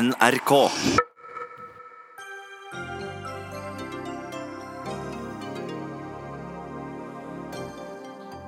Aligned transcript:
NRK. 0.00 0.52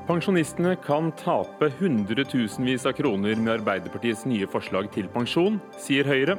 Pensjonistene 0.07 0.77
kan 0.81 1.11
tape 1.13 1.69
hundretusenvis 1.81 2.87
av 2.89 2.97
kroner 2.97 3.37
med 3.37 3.53
Arbeiderpartiets 3.59 4.25
nye 4.31 4.49
forslag 4.49 4.89
til 4.95 5.11
pensjon, 5.13 5.59
sier 5.77 6.09
Høyre. 6.09 6.39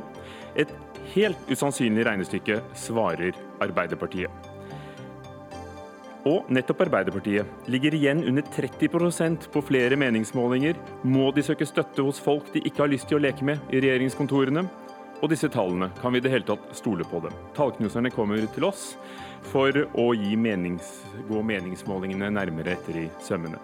Et 0.58 0.74
helt 1.14 1.52
usannsynlig 1.52 2.08
regnestykke, 2.10 2.64
svarer 2.74 3.38
Arbeiderpartiet. 3.62 4.50
Og 6.26 6.48
nettopp 6.56 6.86
Arbeiderpartiet 6.88 7.70
ligger 7.70 7.94
igjen 8.00 8.24
under 8.32 8.48
30% 8.56 9.50
på 9.54 9.62
flere 9.68 10.00
meningsmålinger. 10.00 10.80
Må 11.04 11.30
de 11.36 11.44
søke 11.46 11.68
støtte 11.70 12.06
hos 12.08 12.22
folk 12.24 12.48
de 12.56 12.64
ikke 12.64 12.88
har 12.88 12.96
lyst 12.96 13.12
til 13.12 13.20
å 13.20 13.26
leke 13.28 13.46
med 13.46 13.62
i 13.70 13.84
regjeringskontorene? 13.84 14.64
Og 15.24 15.30
disse 15.32 15.48
tallene, 15.48 15.88
kan 16.02 16.12
vi 16.12 16.20
i 16.20 16.24
det 16.24 16.34
hele 16.34 16.44
tatt 16.44 16.74
stole 16.76 17.06
på 17.08 17.22
dem? 17.24 17.36
Tallknuserne 17.56 18.12
kommer 18.12 18.44
til 18.52 18.66
oss 18.68 18.98
for 19.48 19.72
å 19.72 20.10
menings, 20.36 20.98
gå 21.30 21.40
meningsmålingene 21.40 22.28
nærmere 22.36 22.76
etter 22.76 23.06
i 23.06 23.08
sømmene. 23.24 23.62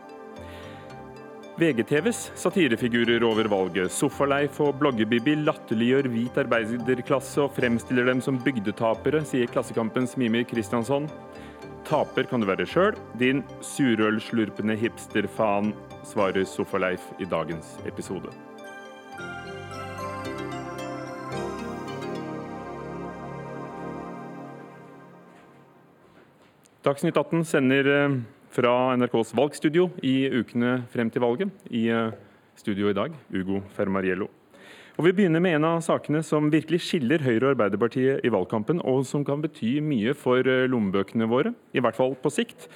VGTVs 1.60 2.32
satirefigurer 2.40 3.24
over 3.28 3.50
valget, 3.52 3.92
Sofaleif 3.92 4.62
og 4.64 4.78
Bloggebibi, 4.80 5.36
latterliggjør 5.44 6.08
hvit 6.08 6.40
arbeiderklasse 6.40 7.44
og 7.44 7.52
fremstiller 7.58 8.08
dem 8.08 8.24
som 8.24 8.40
bygdetapere, 8.40 9.26
sier 9.28 9.52
Klassekampens 9.52 10.16
Mimir 10.16 10.48
Kristiansson. 10.48 11.12
Taper 11.90 12.30
kan 12.32 12.40
du 12.40 12.48
være 12.48 12.68
sjøl, 12.70 12.96
din 13.20 13.44
surølslurpende 13.60 14.80
hipsterfaen, 14.80 15.74
svarer 16.08 16.48
Sofaleif 16.48 17.12
i 17.20 17.28
dagens 17.28 17.76
episode. 17.84 18.32
Dagsnytt 26.80 27.18
18 27.18 27.42
sender 27.44 27.88
eh, 27.92 28.14
fra 28.56 28.74
NRKs 28.96 29.34
valgstudio 29.36 29.90
i 30.00 30.30
ukene 30.32 30.78
frem 30.94 31.10
til 31.12 31.26
valget. 31.26 31.50
I 31.76 31.90
eh, 31.92 32.14
studio 32.56 32.88
i 32.88 32.96
dag, 32.96 33.18
Ugo 33.36 33.60
Fermariello. 33.76 34.30
Og 34.96 35.04
Vi 35.04 35.12
begynner 35.18 35.44
med 35.44 35.58
en 35.58 35.68
av 35.68 35.82
sakene 35.84 36.22
som 36.24 36.48
virkelig 36.52 36.80
skiller 36.86 37.20
Høyre 37.26 37.50
og 37.50 37.52
Arbeiderpartiet 37.58 38.24
i 38.24 38.32
valgkampen, 38.32 38.80
og 38.80 39.04
som 39.08 39.28
kan 39.28 39.44
bety 39.44 39.82
mye 39.84 40.16
for 40.16 40.40
eh, 40.48 40.70
lommebøkene 40.72 41.28
våre, 41.28 41.52
i 41.76 41.84
hvert 41.84 42.00
fall 42.00 42.16
på 42.16 42.32
sikt. 42.32 42.70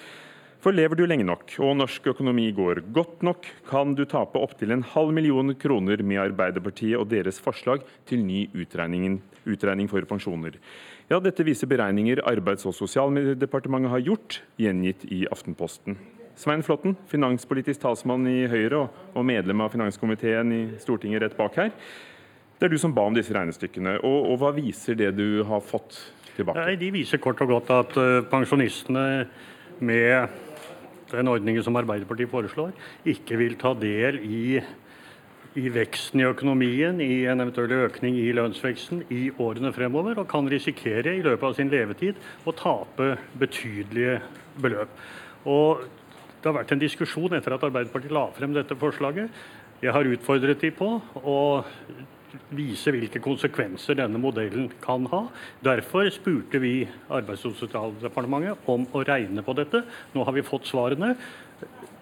For 0.64 0.76
lever 0.76 1.00
du 1.00 1.06
lenge 1.08 1.24
nok 1.28 1.56
og 1.64 1.78
norsk 1.80 2.12
økonomi 2.12 2.50
går 2.56 2.84
godt 2.96 3.24
nok, 3.24 3.48
kan 3.72 3.96
du 3.96 4.04
tape 4.04 4.40
opptil 4.40 4.76
en 4.76 4.84
halv 4.94 5.16
million 5.16 5.56
kroner 5.56 6.04
med 6.04 6.26
Arbeiderpartiet 6.28 7.00
og 7.00 7.08
deres 7.12 7.40
forslag 7.44 7.88
til 8.08 8.24
ny 8.24 8.50
utregning 8.52 9.88
for 9.92 10.12
pensjoner. 10.12 10.60
Ja, 11.12 11.20
Dette 11.20 11.44
viser 11.44 11.68
beregninger 11.68 12.22
Arbeids- 12.30 12.64
og 12.70 12.76
sosialdepartementet 12.78 13.92
har 13.92 14.04
gjort, 14.06 14.40
gjengitt 14.62 15.04
i 15.12 15.26
Aftenposten. 15.32 15.98
Svein 16.40 16.64
Flåtten, 16.66 16.96
finanspolitisk 17.12 17.82
talsmann 17.84 18.24
i 18.30 18.48
Høyre 18.50 18.88
og 18.88 19.26
medlem 19.28 19.62
av 19.62 19.74
finanskomiteen 19.76 20.54
i 20.56 20.62
Stortinget 20.82 21.22
rett 21.22 21.36
bak 21.38 21.60
her. 21.60 21.74
Det 22.58 22.70
er 22.70 22.72
du 22.72 22.80
som 22.80 22.94
ba 22.96 23.04
om 23.06 23.14
disse 23.14 23.36
regnestykkene. 23.36 23.98
Og, 24.08 24.32
og 24.32 24.40
hva 24.42 24.54
viser 24.56 24.96
det 24.98 25.12
du 25.18 25.44
har 25.46 25.62
fått 25.62 26.00
tilbake? 26.38 26.64
Nei, 26.64 26.78
de 26.80 26.94
viser 26.96 27.22
kort 27.22 27.44
og 27.44 27.52
godt 27.52 27.74
at 27.76 28.00
uh, 28.00 28.24
pensjonistene 28.32 29.06
med 29.84 30.40
den 31.12 31.30
ordningen 31.30 31.66
som 31.66 31.76
Arbeiderpartiet 31.78 32.32
foreslår, 32.32 32.72
ikke 33.06 33.38
vil 33.38 33.60
ta 33.60 33.76
del 33.78 34.22
i 34.24 34.62
i 35.60 35.70
veksten 35.70 36.22
i 36.22 36.26
økonomien, 36.26 37.02
i 37.02 37.26
en 37.30 37.44
eventuell 37.44 37.74
økning 37.86 38.18
i 38.18 38.32
lønnsveksten 38.36 39.04
i 39.14 39.28
årene 39.42 39.74
fremover, 39.76 40.18
og 40.22 40.30
kan 40.32 40.50
risikere 40.50 41.14
i 41.14 41.24
løpet 41.26 41.50
av 41.50 41.58
sin 41.58 41.72
levetid 41.74 42.18
å 42.50 42.56
tape 42.58 43.14
betydelige 43.40 44.20
beløp. 44.64 45.04
Og 45.50 45.84
det 46.42 46.50
har 46.50 46.58
vært 46.58 46.74
en 46.76 46.82
diskusjon 46.82 47.38
etter 47.38 47.56
at 47.56 47.66
Arbeiderpartiet 47.68 48.16
la 48.16 48.26
frem 48.36 48.56
dette 48.56 48.78
forslaget. 48.80 49.30
Jeg 49.84 49.94
har 49.94 50.10
utfordret 50.10 50.64
de 50.64 50.72
på 50.76 50.90
å 51.22 51.38
vise 52.56 52.92
hvilke 52.94 53.22
konsekvenser 53.22 54.00
denne 54.00 54.20
modellen 54.22 54.70
kan 54.82 55.06
ha. 55.12 55.22
Derfor 55.64 56.10
spurte 56.14 56.62
vi 56.64 56.80
Arbeids- 57.14 57.46
og 57.46 57.56
sosialdepartementet 57.60 58.70
om 58.74 58.88
å 58.90 59.04
regne 59.06 59.46
på 59.46 59.56
dette. 59.58 59.84
Nå 60.16 60.26
har 60.26 60.34
vi 60.34 60.46
fått 60.48 60.68
svarene 60.72 61.14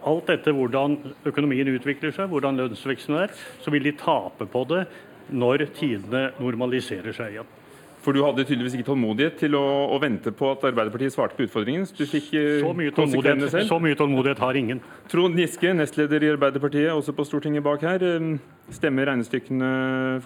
alt 0.08 0.30
etter 0.34 0.56
hvordan 0.56 0.98
økonomien 1.30 1.70
utvikler 1.76 2.14
seg, 2.16 2.30
hvordan 2.32 2.60
lønnsveksten 2.60 3.18
er, 3.22 3.34
så 3.62 3.74
vil 3.74 3.86
de 3.86 3.96
tape 4.00 4.48
på 4.50 4.66
det 4.70 4.86
når 5.32 5.68
tidene 5.78 6.30
normaliserer 6.42 7.16
seg 7.16 7.36
igjen. 7.36 7.58
For 8.02 8.18
du 8.18 8.24
hadde 8.26 8.44
tydeligvis 8.48 8.74
ikke 8.80 8.88
tålmodighet 8.88 9.36
til 9.44 9.54
å, 9.58 9.66
å 9.94 9.98
vente 10.02 10.32
på 10.34 10.48
at 10.50 10.64
Arbeiderpartiet 10.72 11.14
svarte 11.14 11.38
på 11.38 11.46
utfordringen? 11.46 11.84
Du 11.94 12.02
fikk 12.10 12.32
eh, 12.34 12.62
så 12.64 12.72
mye, 12.78 12.94
tålmodighet, 12.98 13.58
så 13.70 13.78
mye 13.82 13.98
tålmodighet 13.98 14.40
har 14.42 14.58
ingen. 14.58 14.80
Trond 15.12 15.38
Giske, 15.38 15.70
nestleder 15.78 16.26
i 16.26 16.32
Arbeiderpartiet, 16.34 16.90
også 16.96 17.14
på 17.14 17.26
Stortinget 17.30 17.62
bak 17.66 17.84
her. 17.86 18.02
Eh, 18.02 18.32
stemmer 18.74 19.06
regnestykkene 19.12 19.70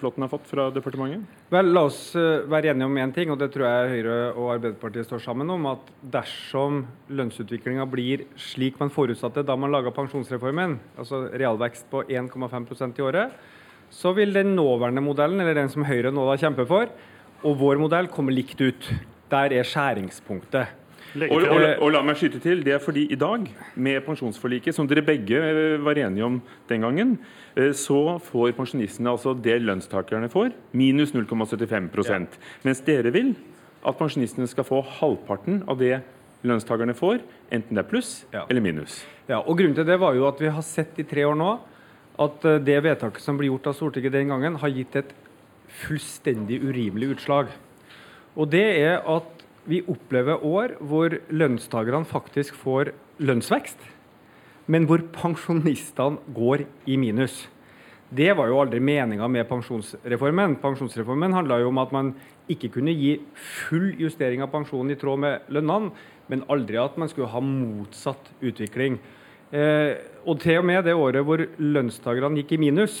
Flåtten 0.00 0.24
har 0.24 0.30
fått 0.32 0.46
fra 0.48 0.70
departementet? 0.72 1.26
Vel, 1.52 1.68
La 1.76 1.82
oss 1.90 1.98
eh, 2.16 2.46
være 2.48 2.70
enige 2.72 2.88
om 2.88 2.96
én 3.02 3.12
ting, 3.12 3.32
og 3.34 3.42
det 3.42 3.50
tror 3.52 3.66
jeg 3.68 3.90
Høyre 3.92 4.14
og 4.30 4.54
Arbeiderpartiet 4.54 5.08
står 5.10 5.20
sammen 5.26 5.52
om. 5.52 5.66
At 5.74 5.90
dersom 6.14 6.86
lønnsutviklinga 7.12 7.84
blir 7.92 8.24
slik 8.40 8.80
man 8.80 8.94
forutsatte 8.94 9.44
da 9.44 9.58
man 9.60 9.74
laga 9.74 9.92
pensjonsreformen, 9.92 10.78
altså 10.96 11.26
realvekst 11.34 11.90
på 11.92 12.06
1,5% 12.08 13.02
i 13.02 13.04
året, 13.04 13.36
så 13.92 14.14
vil 14.16 14.32
den 14.34 14.56
nåværende 14.56 15.04
modellen, 15.04 15.44
eller 15.44 15.60
den 15.60 15.68
som 15.70 15.84
Høyre 15.86 16.10
nå 16.14 16.24
da 16.26 16.38
kjemper 16.40 16.66
for, 16.72 16.88
og 17.44 17.58
vår 17.60 17.80
modell 17.80 18.08
kommer 18.12 18.34
likt 18.34 18.60
ut. 18.60 18.90
Der 19.30 19.52
er 19.56 19.66
skjæringspunktet. 19.66 20.74
Og, 21.16 21.46
og, 21.48 21.62
og, 21.80 21.90
la 21.94 22.02
meg 22.04 22.18
skyte 22.18 22.40
til, 22.42 22.60
Det 22.64 22.74
er 22.74 22.80
fordi 22.82 23.06
i 23.12 23.16
dag, 23.16 23.46
med 23.74 24.02
pensjonsforliket, 24.04 24.74
som 24.74 24.88
dere 24.88 25.04
begge 25.06 25.38
eh, 25.38 25.76
var 25.80 25.96
enige 25.96 26.24
om 26.24 26.40
den 26.68 26.84
gangen, 26.84 27.14
eh, 27.56 27.72
så 27.72 28.18
får 28.20 28.52
pensjonistene 28.58 29.10
altså 29.14 29.32
det 29.32 29.56
lønnstakerne 29.62 30.28
får, 30.28 30.52
minus 30.72 31.14
0,75 31.16 32.10
ja. 32.10 32.20
Mens 32.66 32.82
dere 32.84 33.12
vil 33.14 33.32
at 33.86 33.96
pensjonistene 33.96 34.48
skal 34.50 34.66
få 34.66 34.82
halvparten 34.98 35.62
av 35.70 35.80
det 35.80 36.02
lønnstakerne 36.46 36.94
får, 36.96 37.22
enten 37.50 37.78
det 37.78 37.84
er 37.84 37.88
pluss 37.88 38.26
ja. 38.34 38.44
eller 38.50 38.60
minus. 38.60 39.00
Ja, 39.30 39.40
og 39.40 39.56
Grunnen 39.58 39.74
til 39.78 39.88
det 39.88 39.98
var 40.02 40.14
jo 40.14 40.26
at 40.28 40.42
vi 40.42 40.52
har 40.52 40.66
sett 40.66 40.98
i 41.00 41.06
tre 41.08 41.24
år 41.26 41.38
nå 41.38 41.54
at 42.22 42.44
eh, 42.48 42.60
det 42.64 42.80
vedtaket 42.84 43.24
som 43.24 43.38
ble 43.40 43.48
gjort 43.50 43.70
av 43.70 43.78
Stortinget 43.78 44.14
den 44.14 44.32
gangen, 44.32 44.60
har 44.60 44.72
gitt 44.72 45.00
et 45.00 45.16
fullstendig 45.84 46.60
urimelig 46.64 47.16
utslag. 47.16 47.50
Og 48.36 48.50
det 48.52 48.64
er 48.84 49.00
at 49.00 49.44
vi 49.66 49.82
opplever 49.90 50.44
år 50.46 50.76
hvor 50.84 51.16
lønnstakerne 51.32 52.06
faktisk 52.06 52.54
får 52.60 52.92
lønnsvekst, 53.18 53.78
men 54.70 54.86
hvor 54.86 55.02
pensjonistene 55.14 56.22
går 56.34 56.66
i 56.86 56.98
minus. 57.00 57.46
Det 58.06 58.30
var 58.38 58.46
jo 58.46 58.60
aldri 58.62 58.78
meninga 58.78 59.26
med 59.26 59.48
pensjonsreformen. 59.48 60.54
Pensjonsreformen 60.62 61.34
handla 61.34 61.58
om 61.66 61.80
at 61.82 61.94
man 61.94 62.12
ikke 62.50 62.70
kunne 62.76 62.94
gi 62.94 63.16
full 63.34 63.96
justering 63.98 64.44
av 64.44 64.52
pensjonen 64.52 64.94
i 64.94 64.98
tråd 64.98 65.18
med 65.24 65.48
lønnene, 65.50 65.90
men 66.30 66.44
aldri 66.50 66.78
at 66.78 66.94
man 66.98 67.10
skulle 67.10 67.30
ha 67.32 67.42
motsatt 67.42 68.30
utvikling. 68.42 69.00
Eh, 69.50 69.98
og 70.26 70.40
til 70.42 70.60
og 70.60 70.66
med 70.66 70.86
det 70.86 70.94
året 70.94 71.26
hvor 71.26 71.42
lønnstakerne 71.58 72.42
gikk 72.42 72.54
i 72.54 72.62
minus, 72.66 73.00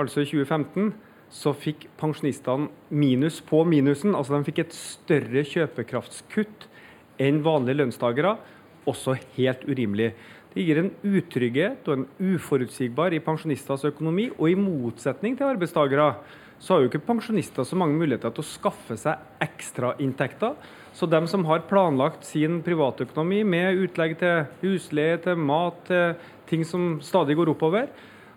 altså 0.00 0.24
2015, 0.24 0.92
så 1.30 1.52
fikk 1.54 1.86
pensjonistene 2.00 2.68
minus 2.90 3.38
på 3.46 3.62
minusen. 3.68 4.16
Altså 4.18 4.34
de 4.34 4.48
fikk 4.48 4.64
et 4.64 4.76
større 4.76 5.44
kjøpekraftskutt 5.46 6.66
enn 7.22 7.40
vanlige 7.46 7.80
lønnstakere. 7.80 8.34
Også 8.90 9.14
helt 9.36 9.64
urimelig. 9.68 10.12
Det 10.50 10.66
gir 10.66 10.80
en 10.80 10.90
utrygghet 11.06 11.86
og 11.86 12.00
en 12.00 12.06
uforutsigbar 12.34 13.14
i 13.14 13.22
pensjonisters 13.22 13.86
økonomi. 13.92 14.28
Og 14.36 14.50
i 14.50 14.58
motsetning 14.58 15.38
til 15.38 15.52
arbeidstakere 15.52 16.12
så 16.60 16.74
har 16.74 16.82
jo 16.82 16.90
ikke 16.90 17.06
pensjonister 17.06 17.64
så 17.64 17.78
mange 17.78 17.96
muligheter 17.96 18.34
til 18.34 18.42
å 18.42 18.50
skaffe 18.50 18.98
seg 19.00 19.22
ekstrainntekter. 19.40 20.58
Så 20.92 21.06
dem 21.06 21.28
som 21.30 21.46
har 21.46 21.62
planlagt 21.70 22.26
sin 22.26 22.58
privatøkonomi 22.66 23.44
med 23.46 23.78
utlegg 23.86 24.18
til 24.20 24.42
husleie, 24.64 25.20
til 25.22 25.38
mat, 25.38 25.78
til 25.86 26.18
ting 26.50 26.66
som 26.66 26.96
stadig 27.04 27.38
går 27.38 27.54
oppover, 27.54 27.86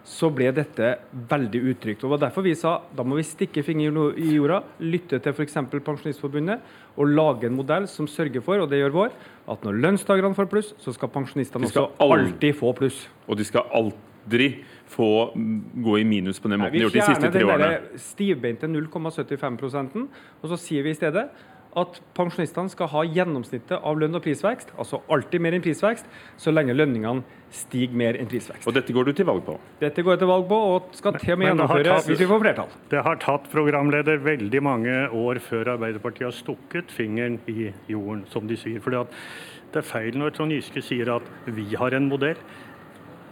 så 0.03 0.27
ble 0.35 0.50
dette 0.55 0.89
veldig 1.31 1.61
utrygt. 1.71 2.03
Og 2.03 2.09
det 2.09 2.13
var 2.13 2.21
Derfor 2.25 2.45
vi 2.45 2.55
sa 2.59 2.73
da 2.95 3.05
må 3.07 3.15
vi 3.19 3.25
stikke 3.27 3.63
fingeren 3.63 4.17
i 4.19 4.35
jorda, 4.35 4.61
lytte 4.83 5.19
til 5.23 5.35
f.eks. 5.35 5.57
Pensjonistforbundet 5.71 6.59
og 6.97 7.09
lage 7.09 7.47
en 7.47 7.55
modell 7.57 7.88
som 7.89 8.07
sørger 8.07 8.44
for, 8.44 8.59
og 8.59 8.69
det 8.71 8.81
gjør 8.81 8.97
vår, 8.97 9.15
at 9.50 9.65
når 9.65 9.79
lønnstakerne 9.85 10.38
får 10.38 10.50
pluss, 10.51 10.73
så 10.83 10.94
skal 10.95 11.11
pensjonistene 11.13 11.69
også 11.69 11.88
alltid 12.03 12.59
få 12.59 12.73
pluss. 12.77 13.05
Og 13.27 13.39
de 13.39 13.47
skal 13.47 13.65
aldri 13.73 14.51
få 14.94 15.07
gå 15.33 15.97
i 16.00 16.03
minus 16.07 16.39
på 16.39 16.51
den 16.51 16.61
måten 16.61 16.75
de 16.75 16.83
har 16.83 16.89
gjort 16.89 17.00
de 17.00 17.07
siste 17.07 17.31
tre 17.33 17.47
årene. 17.47 17.55
Vi 17.55 17.63
fjerner 17.63 17.89
den 17.89 18.03
stivbeinte 18.03 18.69
0,75% 18.69 20.05
og 20.44 20.51
så 20.51 20.59
sier 20.59 20.85
vi 20.85 20.94
i 20.94 21.00
stedet 21.00 21.27
at 21.79 21.99
pensjonistene 22.17 22.71
skal 22.71 22.89
ha 22.91 23.03
gjennomsnittet 23.07 23.77
av 23.79 23.99
lønn 23.99 24.17
og 24.17 24.23
prisvekst, 24.25 24.73
altså 24.79 25.01
alltid 25.11 25.43
mer 25.43 25.57
enn 25.57 25.63
prisvekst, 25.65 26.09
så 26.39 26.53
lenge 26.53 26.75
lønningene 26.75 27.23
stiger 27.53 27.95
mer 27.97 28.17
enn 28.19 28.29
prisvekst. 28.29 28.67
Og 28.69 28.75
dette 28.75 28.95
går 28.95 29.09
du 29.09 29.13
til 29.17 29.27
valg 29.29 29.45
på? 29.45 29.57
Dette 29.81 30.05
går 30.05 30.15
jeg 30.15 30.23
til 30.23 30.31
valg 30.31 30.47
på, 30.49 30.59
og 30.73 30.97
skal 30.97 31.17
til 31.19 31.35
og 31.35 31.41
med 31.41 31.51
gjennomføre 31.51 31.87
tatt, 31.89 32.09
hvis 32.09 32.21
vi 32.23 32.29
får 32.29 32.43
flertall. 32.45 32.75
Det 32.93 33.05
har 33.07 33.21
tatt 33.23 33.49
programleder 33.53 34.21
veldig 34.25 34.63
mange 34.65 34.99
år 35.23 35.41
før 35.43 35.75
Arbeiderpartiet 35.77 36.29
har 36.29 36.37
stukket 36.37 36.93
fingeren 36.93 37.39
i 37.51 37.71
jorden, 37.91 38.25
som 38.33 38.49
de 38.49 38.59
sier. 38.59 38.81
For 38.83 38.93
det 38.93 39.81
er 39.81 39.87
feil 39.87 40.19
når 40.19 40.37
Trond 40.37 40.53
Giske 40.53 40.83
sier 40.85 41.15
at 41.17 41.33
vi 41.49 41.71
har 41.79 41.97
en 41.97 42.09
modell. 42.11 42.39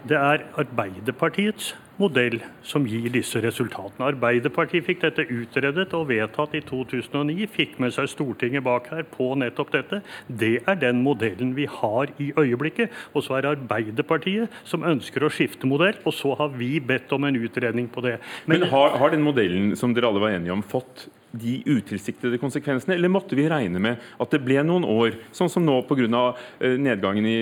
Det 0.02 0.16
er 0.18 0.42
Arbeiderpartiets 0.58 1.76
modell 2.00 2.40
som 2.66 2.82
gir 2.90 3.06
disse 3.14 3.38
resultatene. 3.44 4.08
Arbeiderpartiet 4.08 4.82
fikk 4.88 5.04
dette 5.04 5.28
utredet 5.30 5.92
og 5.94 6.08
vedtatt 6.08 6.56
i 6.58 6.62
2009, 6.66 7.46
fikk 7.52 7.78
med 7.82 7.94
seg 7.94 8.10
Stortinget 8.10 8.64
bak 8.66 8.88
her 8.90 9.06
på 9.06 9.28
nettopp 9.38 9.70
dette. 9.76 10.00
Det 10.26 10.56
er 10.66 10.80
den 10.82 11.04
modellen 11.06 11.54
vi 11.54 11.68
har 11.70 12.10
i 12.18 12.32
øyeblikket. 12.34 12.90
Og 13.14 13.22
så 13.28 13.38
er 13.38 13.52
Arbeiderpartiet 13.52 14.50
som 14.66 14.82
ønsker 14.82 15.22
å 15.22 15.30
skifte 15.30 15.70
modell, 15.70 15.94
og 16.02 16.18
så 16.18 16.34
har 16.40 16.50
vi 16.58 16.74
bedt 16.82 17.14
om 17.14 17.28
en 17.28 17.38
utredning 17.38 17.86
på 17.86 18.02
det. 18.02 18.18
Men, 18.46 18.64
Men 18.64 18.74
har, 18.74 18.98
har 18.98 19.14
den 19.14 19.22
modellen 19.22 19.76
som 19.78 19.94
dere 19.94 20.10
alle 20.10 20.24
var 20.24 20.34
enige 20.34 20.56
om, 20.56 20.66
fått 20.66 21.06
de 21.32 21.58
utilsiktede 21.66 22.38
konsekvensene, 22.40 22.94
eller 22.94 23.12
måtte 23.12 23.36
vi 23.38 23.48
regne 23.50 23.80
med 23.82 24.00
at 24.20 24.34
det 24.34 24.42
ble 24.44 24.60
noen 24.66 24.84
år, 24.88 25.16
sånn 25.34 25.50
som 25.52 25.64
nå 25.64 25.80
pga. 25.88 26.22
Eh, 26.60 26.78
nedgangen 26.80 27.26
i, 27.28 27.36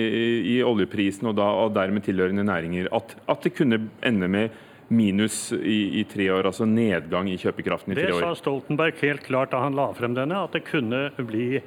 i, 0.55 0.57
oljeprisen 0.63 1.29
og, 1.31 1.37
da, 1.39 1.47
og 1.63 1.73
dermed 1.75 2.05
tilhørende 2.05 2.45
næringer, 2.47 2.89
at, 2.95 3.15
at, 3.25 3.41
det 3.43 3.55
kunne 3.57 3.79
ende 4.05 4.29
med 4.31 4.57
minus 4.91 5.49
i, 5.55 6.01
i, 6.01 6.03
tre 6.07 6.27
år, 6.33 6.49
altså 6.51 6.67
nedgang 6.67 7.29
i 7.31 7.37
kjøpekraften 7.41 7.93
i 7.93 7.97
tre 7.97 8.09
år? 8.11 8.19
Det 8.19 8.27
sa 8.27 8.39
Stoltenberg 8.39 8.99
helt 9.01 9.25
klart 9.25 9.53
da 9.55 9.63
han 9.63 9.77
la 9.77 9.89
frem 9.97 10.15
denne, 10.17 10.43
at 10.45 10.55
det 10.55 10.65
kunne 10.67 11.07
bli 11.17 11.61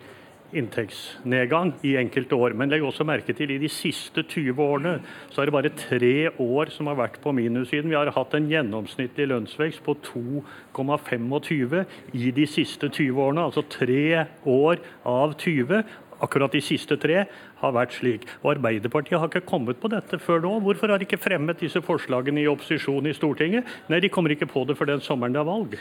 inntektsnedgang 0.59 1.75
i 1.87 1.97
enkelte 2.01 2.37
år. 2.39 2.55
Men 2.59 2.73
legg 2.73 2.85
også 2.87 3.07
merke 3.07 3.35
til 3.37 3.53
i 3.55 3.61
de 3.63 3.71
siste 3.73 4.23
20 4.23 4.63
årene 4.63 4.95
så 5.33 5.43
er 5.43 5.49
det 5.49 5.57
bare 5.57 5.73
tre 5.79 6.15
år 6.41 6.73
som 6.75 6.89
har 6.91 6.99
vært 6.99 7.21
på 7.23 7.35
minussiden. 7.37 7.91
Vi 7.93 7.99
har 7.99 8.13
hatt 8.15 8.37
en 8.37 8.49
gjennomsnittlig 8.51 9.29
lønnsvekst 9.31 9.85
på 9.87 9.97
2,25 10.09 11.79
i 12.15 12.33
de 12.35 12.47
siste 12.51 12.91
20 12.91 13.21
årene. 13.27 13.49
Altså 13.49 13.65
tre 13.69 14.27
år 14.45 14.83
av 15.09 15.37
20 15.41 15.83
akkurat 16.23 16.53
de 16.55 16.61
siste 16.65 16.99
tre 17.01 17.25
har 17.61 17.75
vært 17.75 17.97
slik. 17.97 18.27
Og 18.43 18.55
Arbeiderpartiet 18.55 19.19
har 19.19 19.31
ikke 19.31 19.47
kommet 19.49 19.81
på 19.81 19.91
dette 19.93 20.19
før 20.23 20.45
nå. 20.45 20.53
Hvorfor 20.65 20.93
har 20.93 21.01
de 21.01 21.09
ikke 21.09 21.21
fremmet 21.23 21.63
disse 21.63 21.83
forslagene 21.85 22.45
i 22.45 22.51
opposisjon 22.51 23.11
i 23.11 23.17
Stortinget? 23.17 23.69
Nei, 23.93 24.03
de 24.05 24.13
kommer 24.13 24.35
ikke 24.35 24.51
på 24.51 24.67
det 24.69 24.79
for 24.79 24.91
den 24.91 25.03
sommeren 25.05 25.35
det 25.35 25.43
er 25.43 25.49
valg. 25.49 25.79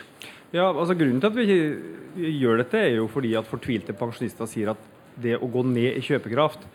Ja, 0.53 0.69
altså 0.69 0.95
Grunnen 0.97 1.21
til 1.21 1.31
at 1.31 1.37
vi 1.37 1.45
ikke 1.49 2.33
gjør 2.39 2.63
dette, 2.63 2.81
er 2.81 2.97
jo 2.99 3.07
fordi 3.11 3.35
at 3.39 3.49
fortvilte 3.49 3.95
pensjonister 3.97 4.49
sier 4.49 4.73
at 4.73 4.89
det 5.21 5.37
å 5.37 5.49
gå 5.51 5.61
ned 5.65 5.97
i 5.97 6.03
kjøpekraft 6.05 6.65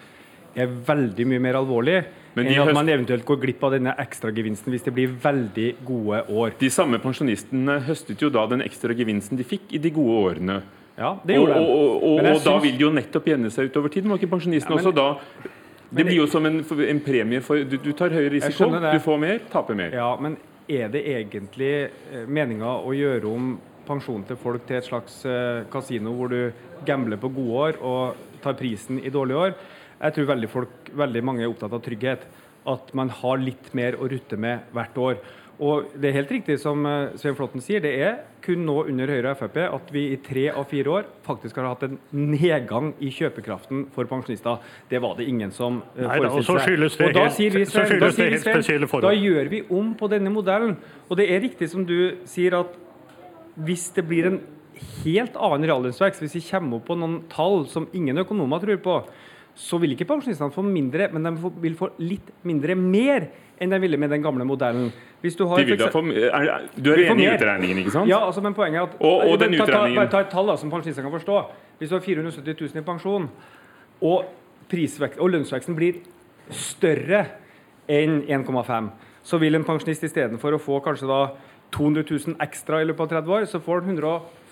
er 0.58 0.70
veldig 0.88 1.26
mye 1.28 1.43
mer 1.43 1.58
alvorlig 1.58 1.99
enn 2.38 2.60
at 2.62 2.75
man 2.76 2.88
eventuelt 2.90 3.26
går 3.26 3.40
glipp 3.43 3.64
av 3.66 3.75
denne 3.75 3.94
ekstragevinsten 3.99 4.72
hvis 4.72 4.84
det 4.87 4.94
blir 4.94 5.14
veldig 5.22 5.69
gode 5.87 6.22
år. 6.31 6.55
De 6.60 6.70
samme 6.70 7.00
pensjonistene 7.02 7.81
høstet 7.88 8.22
jo 8.22 8.31
da 8.32 8.44
den 8.50 8.62
ekstra 8.62 8.94
gevinsten 8.96 9.38
de 9.38 9.46
fikk 9.46 9.75
i 9.75 9.81
de 9.82 9.93
gode 9.94 10.19
årene. 10.31 10.60
Ja, 10.98 11.12
det 11.22 11.38
gjorde 11.38 11.60
og, 11.60 11.68
og, 11.68 12.02
og, 12.02 12.18
og 12.18 12.26
synes... 12.26 12.44
da 12.48 12.56
vil 12.64 12.74
det 12.74 12.84
jo 12.84 12.90
nettopp 12.94 13.30
jevne 13.30 13.52
seg 13.54 13.70
utover 13.70 13.94
tid. 13.94 14.08
Må 14.10 14.18
ikke 14.18 14.32
pensjonisten 14.34 14.74
ja, 14.74 14.80
men... 14.80 14.86
også 14.86 14.94
da 14.96 15.08
Det 15.88 16.04
blir 16.04 16.18
jo 16.18 16.26
som 16.28 16.46
en, 16.48 16.60
en 16.92 17.00
premie 17.04 17.40
for 17.44 17.62
du, 17.64 17.78
du, 17.80 17.92
tar 17.96 18.12
høyere 18.12 18.34
risiko, 18.34 18.68
du 18.82 18.98
får 19.04 19.20
mer, 19.22 19.38
taper 19.52 19.78
mer. 19.78 19.94
Ja, 19.94 20.10
men 20.20 20.36
er 20.68 20.90
det 20.92 21.04
egentlig 21.08 21.72
eh, 21.88 22.26
meninga 22.28 22.74
å 22.84 22.92
gjøre 22.92 23.30
om 23.30 23.54
pensjonen 23.88 24.26
til 24.28 24.36
folk 24.36 24.66
til 24.68 24.76
et 24.76 24.84
slags 24.84 25.22
uh, 25.24 25.64
kasino 25.72 26.12
hvor 26.12 26.28
du 26.28 26.50
gambler 26.84 27.16
på 27.16 27.30
gode 27.32 27.62
år 27.62 27.78
og 27.80 28.42
tar 28.44 28.58
prisen 28.58 29.00
i 29.00 29.12
dårlige 29.14 29.46
år? 29.46 29.54
Jeg 29.98 30.14
tror 30.14 30.28
veldig, 30.34 30.50
folk, 30.52 30.90
veldig 30.98 31.22
mange 31.24 31.42
er 31.42 31.50
opptatt 31.50 31.72
av 31.74 31.80
trygghet. 31.82 32.26
At 32.68 32.92
man 32.94 33.08
har 33.22 33.40
litt 33.40 33.72
mer 33.74 33.96
å 33.96 34.10
rutte 34.10 34.36
med 34.38 34.68
hvert 34.76 35.00
år. 35.00 35.16
Og 35.58 35.88
det 35.99 36.10
er 36.10 36.20
helt 36.20 36.31
riktig 36.31 36.55
som 36.62 36.84
eh, 36.87 37.16
Svein 37.19 37.34
Flåtten 37.34 37.62
sier, 37.62 37.82
det 37.82 37.90
er 37.99 38.19
kun 38.44 38.62
nå 38.66 38.76
under 38.84 39.10
Høyre 39.10 39.32
og 39.34 39.40
Frp 39.40 39.56
at 39.64 39.88
vi 39.90 40.05
i 40.12 40.19
tre 40.22 40.44
av 40.52 40.69
fire 40.70 40.93
år 40.94 41.08
faktisk 41.26 41.58
har 41.58 41.72
hatt 41.72 41.82
en 41.88 41.96
nedgang 42.14 42.93
i 43.02 43.10
kjøpekraften 43.14 43.88
for 43.94 44.06
pensjonister. 44.10 44.62
Det 44.90 45.00
var 45.02 45.16
det 45.19 45.26
ingen 45.31 45.50
som 45.55 45.81
uh, 45.96 46.05
forestilte 46.46 46.93
seg. 46.94 47.08
Og 47.08 47.16
da 47.16 47.25
sier 47.34 47.56
vi, 47.56 47.64
Svein, 47.66 47.99
da, 47.99 48.12
sier 48.14 48.31
vi, 48.37 48.38
Svein, 48.44 48.87
da 49.02 49.14
gjør 49.16 49.50
vi 49.50 49.64
om 49.75 49.90
på 49.99 50.10
denne 50.12 50.31
modellen. 50.32 50.76
Og 51.08 51.19
det 51.19 51.26
er 51.26 51.43
riktig 51.43 51.72
som 51.75 51.82
du 51.88 52.22
sier 52.28 52.60
at 52.60 52.78
hvis 53.58 53.88
det 53.96 54.06
blir 54.06 54.31
en 54.31 54.38
helt 55.02 55.34
annen 55.34 55.66
reallønnsvekst, 55.66 56.22
hvis 56.22 56.38
vi 56.38 56.44
kommer 56.52 56.78
opp 56.78 56.87
på 56.87 56.99
noen 56.99 57.25
tall 57.32 57.64
som 57.70 57.88
ingen 57.96 58.22
økonomer 58.22 58.62
tror 58.62 58.78
på, 58.84 59.00
så 59.58 59.78
vil 59.82 59.94
ikke 59.94 60.06
pensjonistene 60.06 60.55
få 60.55 60.62
mindre, 60.62 61.08
men 61.10 61.25
de 61.26 61.52
vil 61.64 61.76
få 61.78 61.90
litt 61.99 62.31
mindre 62.46 62.76
mer 62.78 63.26
enn 63.58 63.72
de 63.72 63.81
ville 63.82 63.99
med 63.99 64.12
den 64.14 64.22
gamle 64.22 64.46
modellen. 64.46 64.93
Hvis 65.19 65.34
du, 65.34 65.44
har, 65.50 65.58
få, 65.90 66.02
er, 66.14 66.69
du 66.78 66.93
er 66.93 67.00
enig 67.08 67.25
i 67.25 67.31
utregningen, 67.32 67.81
ikke 67.82 67.94
sant? 67.96 68.10
Ja, 68.10 68.20
altså, 68.22 68.43
men 68.44 68.55
poenget 68.55 68.78
er 68.78 68.87
at 68.87 69.00
og, 69.02 69.25
og 69.32 69.40
den 69.43 69.56
ta, 69.58 69.66
Bare 69.82 70.06
ta 70.12 70.22
et 70.22 70.31
tall 70.31 70.46
da, 70.46 70.55
som 70.60 70.70
pensjonistene 70.70 71.08
kan 71.08 71.16
forstå. 71.16 71.40
Hvis 71.81 71.90
du 71.90 71.96
har 71.96 72.05
470 72.05 72.55
000 72.60 72.78
i 72.78 72.87
pensjon, 72.87 73.26
og, 73.99 74.31
og 75.19 75.28
lønnsveksten 75.34 75.75
blir 75.75 75.99
større 76.55 77.25
enn 77.90 78.20
1,5, 78.31 78.90
så 79.26 79.43
vil 79.43 79.58
en 79.58 79.66
pensjonist 79.66 80.06
istedenfor 80.06 80.55
å 80.55 80.62
få 80.62 80.78
kanskje 80.84 81.10
da 81.10 81.22
200 81.75 82.06
000 82.06 82.38
ekstra 82.46 82.84
i 82.84 82.87
løpet 82.87 83.08
av 83.08 83.19
30 83.19 83.34
år, 83.40 83.49
så 83.50 83.60
får 83.64 83.82
han 83.82 83.99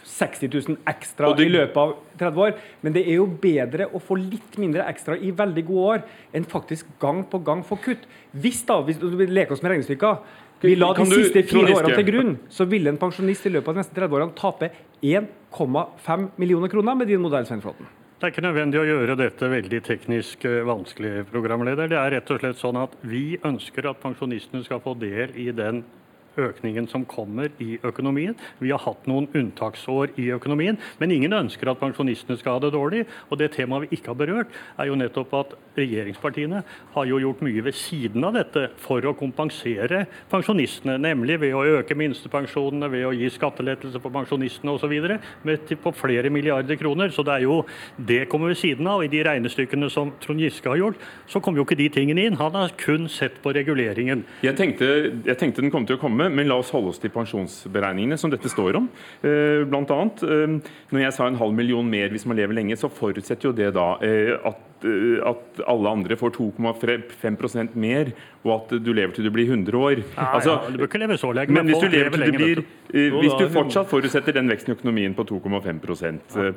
160 0.07 0.69
000 0.69 0.79
ekstra 0.87 1.33
du... 1.35 1.43
i 1.45 1.51
løpet 1.51 1.77
av 1.77 1.95
30 2.19 2.43
år. 2.47 2.57
Men 2.81 2.95
det 2.97 3.05
er 3.07 3.19
jo 3.19 3.27
bedre 3.43 3.89
å 3.91 4.01
få 4.03 4.19
litt 4.21 4.57
mindre 4.61 4.87
ekstra 4.89 5.19
i 5.19 5.33
veldig 5.37 5.67
gode 5.67 5.87
år 5.97 6.07
enn 6.37 6.49
faktisk 6.49 6.89
gang 7.03 7.25
på 7.31 7.43
gang 7.45 7.65
få 7.67 7.79
kutt. 7.83 8.07
Hvis 8.33 8.63
da, 8.69 8.81
hvis 8.87 9.01
du 9.03 9.11
leker 9.11 9.57
oss 9.57 9.65
med 9.65 9.77
regnestykker, 9.77 10.23
vi 10.63 10.73
la 10.79 10.89
de 10.97 11.05
du, 11.05 11.13
siste 11.13 11.43
fire 11.51 11.75
årene 11.77 11.99
til 11.99 12.09
grunn, 12.09 12.33
så 12.49 12.65
ville 12.69 12.89
en 12.89 13.01
pensjonist 13.01 13.45
i 13.47 13.53
løpet 13.53 13.69
av 13.69 13.77
de 13.77 13.83
neste 13.83 13.99
30 13.99 14.17
årene 14.17 14.37
tape 14.39 14.73
1,5 15.05 16.27
millioner 16.41 16.73
kroner 16.73 16.97
med 16.97 17.13
din 17.13 17.21
modell, 17.23 17.45
Svein 17.49 17.61
Flåten. 17.65 17.91
Det 18.17 18.25
er 18.25 18.33
ikke 18.33 18.47
nødvendig 18.47 18.79
å 18.81 18.87
gjøre 18.89 19.19
dette 19.21 19.49
veldig 19.53 19.79
teknisk 19.85 20.47
eh, 20.49 20.63
vanskelig, 20.65 21.27
programleder. 21.29 21.91
Det 21.93 21.99
er 22.01 22.15
rett 22.15 22.31
og 22.33 22.41
slett 22.41 22.57
sånn 22.57 22.79
at 22.81 22.95
vi 23.05 23.37
ønsker 23.45 23.91
at 23.91 24.01
pensjonistene 24.01 24.65
skal 24.65 24.81
få 24.81 24.95
del 24.97 25.37
i 25.37 25.51
den 25.53 25.83
økningen 26.41 26.89
som 26.91 27.05
kommer 27.09 27.51
i 27.63 27.77
økonomien. 27.87 28.37
Vi 28.61 28.73
har 28.73 28.83
hatt 28.85 29.07
noen 29.11 29.29
unntaksår 29.37 30.17
i 30.21 30.29
økonomien, 30.37 30.79
men 31.01 31.15
ingen 31.15 31.37
ønsker 31.37 31.71
at 31.71 31.81
pensjonistene 31.81 32.39
skal 32.41 32.57
ha 32.57 32.65
det 32.67 32.73
dårlig. 32.75 33.05
Og 33.31 33.41
det 33.41 33.53
temaet 33.57 33.87
vi 33.87 33.99
ikke 33.99 34.13
har 34.13 34.21
berørt, 34.21 34.55
er 34.79 34.91
jo 34.91 34.99
nettopp 34.99 35.35
at 35.41 35.57
regjeringspartiene 35.77 36.63
har 36.95 37.09
jo 37.09 37.21
gjort 37.23 37.43
mye 37.45 37.65
ved 37.67 37.77
siden 37.77 38.25
av 38.27 38.37
dette 38.37 38.67
for 38.83 39.05
å 39.05 39.15
kompensere 39.19 40.05
pensjonistene, 40.31 40.97
nemlig 41.03 41.39
ved 41.43 41.57
å 41.57 41.65
øke 41.81 41.97
minstepensjonene, 41.99 42.91
ved 42.93 43.07
å 43.09 43.15
gi 43.17 43.31
skattelettelser 43.33 44.03
for 44.03 44.15
pensjonistene 44.15 44.77
osv. 44.77 44.95
på 45.83 45.95
flere 45.97 46.31
milliarder 46.31 46.79
kroner. 46.81 47.11
Så 47.11 47.25
det 47.27 47.35
er 47.37 47.47
jo 47.47 47.63
det 47.97 48.27
kommer 48.29 48.53
ved 48.53 48.61
siden 48.61 48.87
av. 48.87 49.01
Og 49.01 49.09
i 49.09 49.13
de 49.13 49.23
regnestykkene 49.27 49.91
som 49.93 50.13
Trond 50.23 50.41
Giske 50.41 50.69
har 50.71 50.81
gjort, 50.81 51.01
så 51.29 51.41
kommer 51.41 51.61
jo 51.61 51.67
ikke 51.67 51.79
de 51.79 51.89
tingene 51.93 52.27
inn. 52.27 52.39
Han 52.41 52.57
har 52.57 52.75
kun 52.81 53.09
sett 53.13 53.41
på 53.43 53.53
reguleringen. 53.57 54.25
Jeg 54.45 54.57
tenkte, 54.59 54.89
jeg 55.27 55.39
tenkte 55.41 55.65
den 55.65 55.73
kom 55.75 55.87
til 55.89 55.99
å 55.99 56.03
komme 56.03 56.26
men 56.33 56.49
la 56.51 56.59
oss 56.61 56.73
holde 56.75 56.93
oss 56.93 57.01
til 57.03 57.13
pensjonsberegningene, 57.15 58.19
som 58.21 58.33
dette 58.33 58.51
står 58.53 58.79
om. 58.81 58.89
Eh, 59.23 59.65
blant 59.69 59.91
annet, 59.95 60.23
eh, 60.23 60.73
når 60.93 61.05
jeg 61.07 61.17
sa 61.17 61.27
en 61.27 61.41
halv 61.41 61.57
million 61.57 61.87
mer 61.87 62.13
hvis 62.15 62.27
man 62.29 62.39
lever 62.39 62.57
lenge, 62.57 62.79
så 62.79 62.91
forutsetter 62.93 63.51
jo 63.51 63.57
det 63.57 63.73
da 63.77 63.95
eh, 64.05 64.37
at 64.45 64.63
at 64.77 65.61
alle 65.73 65.89
andre 65.89 66.19
får 66.21 66.35
2,5% 66.37 67.79
mer, 67.81 68.11
og 68.45 68.51
at 68.53 68.75
du 68.85 68.91
lever 68.93 69.15
til 69.17 69.25
du 69.25 69.31
blir 69.33 69.49
100 69.49 69.73
år. 69.73 70.03
Nei, 70.05 70.27
altså, 70.37 70.53
ja, 70.53 70.69
du 70.69 70.77
bør 70.77 70.91
ikke 70.91 71.01
leve 71.01 71.17
så 71.19 71.31
lenge, 71.33 71.55
men, 71.57 71.71
hvis, 71.71 71.81
du 71.81 71.89
lever 71.89 72.13
til 72.13 72.27
du 72.27 72.37
blir, 72.37 72.61
hvis 73.17 73.39
du 73.41 73.47
fortsatt 73.55 73.89
forutsetter 73.89 74.37
den 74.37 74.53
veksten 74.53 74.75
i 74.75 74.77
økonomien 74.77 75.17
på 75.17 75.25
2,5 75.33 75.81
ja. 76.37 76.53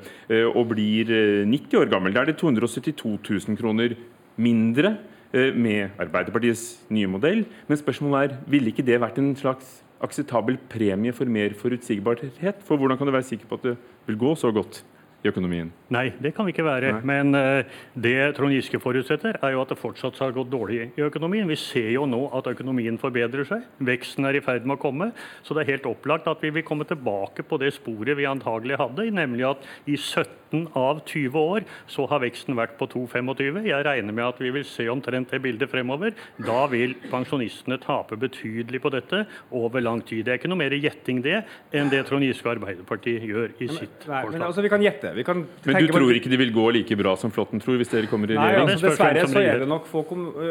og 0.52 0.68
blir 0.74 1.14
90 1.48 1.80
år 1.80 1.94
gammel, 1.96 2.14
da 2.14 2.26
er 2.26 2.34
det 2.34 2.38
272 2.44 3.16
000 3.48 3.58
kroner 3.58 3.96
mindre 4.36 4.98
med 5.34 5.96
Arbeiderpartiets 6.02 6.80
nye 6.90 7.08
modell. 7.08 7.44
Men 7.68 7.78
spørsmålet 7.78 8.32
er, 8.32 8.38
ville 8.50 8.72
ikke 8.72 8.86
det 8.86 8.98
vært 9.02 9.20
en 9.22 9.36
slags 9.38 9.80
akseptabel 10.02 10.58
premie 10.72 11.14
for 11.14 11.30
mer 11.30 11.54
forutsigbarhet? 11.58 12.64
For 12.66 12.80
hvordan 12.80 12.98
kan 12.98 13.10
du 13.10 13.14
være 13.14 13.28
sikker 13.28 13.50
på 13.50 13.60
at 13.60 13.68
det 13.68 13.76
vil 14.08 14.18
gå 14.18 14.34
så 14.40 14.52
godt? 14.56 14.82
I 15.24 15.30
økonomien? 15.32 15.72
Nei, 15.92 16.06
det 16.22 16.32
kan 16.36 16.48
vi 16.48 16.54
ikke 16.54 16.66
være. 16.68 16.94
Nei. 17.00 17.08
Men 17.10 17.36
uh, 17.36 17.80
det 18.00 18.16
Trond 18.38 18.54
Giske 18.56 18.80
forutsetter, 18.82 19.40
er 19.44 19.56
jo 19.56 19.64
at 19.64 19.74
det 19.74 19.80
fortsatt 19.80 20.20
har 20.22 20.36
gått 20.36 20.52
dårlig 20.52 20.82
i 20.96 21.06
økonomien. 21.06 21.50
Vi 21.50 21.58
ser 21.60 21.92
jo 21.96 22.06
nå 22.10 22.22
at 22.38 22.48
økonomien 22.52 23.00
forbedrer 23.02 23.48
seg. 23.50 23.66
Veksten 23.84 24.28
er 24.30 24.40
i 24.40 24.44
ferd 24.46 24.68
med 24.70 24.78
å 24.78 24.82
komme. 24.82 25.12
Så 25.44 25.58
det 25.58 25.66
er 25.66 25.76
helt 25.76 25.90
opplagt 25.90 26.30
at 26.30 26.44
vi 26.46 26.54
vil 26.56 26.68
komme 26.68 26.88
tilbake 26.88 27.46
på 27.48 27.60
det 27.62 27.74
sporet 27.76 28.18
vi 28.20 28.30
antagelig 28.30 28.80
hadde, 28.80 29.10
nemlig 29.16 29.48
at 29.50 29.66
i 29.90 29.98
17 29.98 30.70
av 30.78 31.02
20 31.06 31.36
år 31.38 31.66
så 31.90 32.08
har 32.10 32.24
veksten 32.24 32.58
vært 32.58 32.78
på 32.80 32.88
2,25. 32.90 33.60
Jeg 33.70 33.86
regner 33.86 34.16
med 34.16 34.26
at 34.26 34.40
vi 34.42 34.54
vil 34.54 34.66
se 34.68 34.88
omtrent 34.90 35.30
det 35.34 35.42
bildet 35.44 35.70
fremover. 35.72 36.16
Da 36.42 36.64
vil 36.72 36.96
pensjonistene 37.10 37.80
tape 37.84 38.18
betydelig 38.20 38.82
på 38.82 38.94
dette 38.94 39.26
over 39.56 39.84
lang 39.84 40.02
tid. 40.06 40.26
Det 40.26 40.34
er 40.34 40.42
ikke 40.42 40.52
noe 40.52 40.64
mer 40.64 40.78
gjetting 40.78 41.22
det 41.26 41.42
enn 41.76 41.92
det 41.92 42.06
Trond 42.08 42.26
Giske 42.26 42.48
og 42.48 42.56
Arbeiderpartiet 42.58 43.26
gjør 43.30 43.54
i 43.60 43.70
sitt 43.70 44.06
forslag. 44.06 44.34
Men 44.34 44.48
altså, 44.48 44.66
vi 44.66 44.72
kan 44.72 44.84
gjette 44.84 45.09
det. 45.10 45.18
Vi 45.18 45.26
kan 45.28 45.42
Men 45.66 45.80
du 45.82 45.92
tror 45.92 46.16
ikke 46.16 46.32
det 46.32 46.40
vil 46.40 46.54
gå 46.56 46.66
like 46.78 46.98
bra 47.00 47.16
som 47.20 47.34
Flåtten 47.34 47.62
tror, 47.64 47.78
hvis 47.82 47.92
dere 47.92 48.10
kommer 48.12 48.32
i 48.32 48.38
Nei, 48.38 48.46
regjering? 48.48 48.70
altså, 48.70 48.88
dessverre 48.88 49.26
så 49.28 49.44
er 49.44 49.64
det 49.64 49.70
nok 49.70 49.88
få 49.90 50.04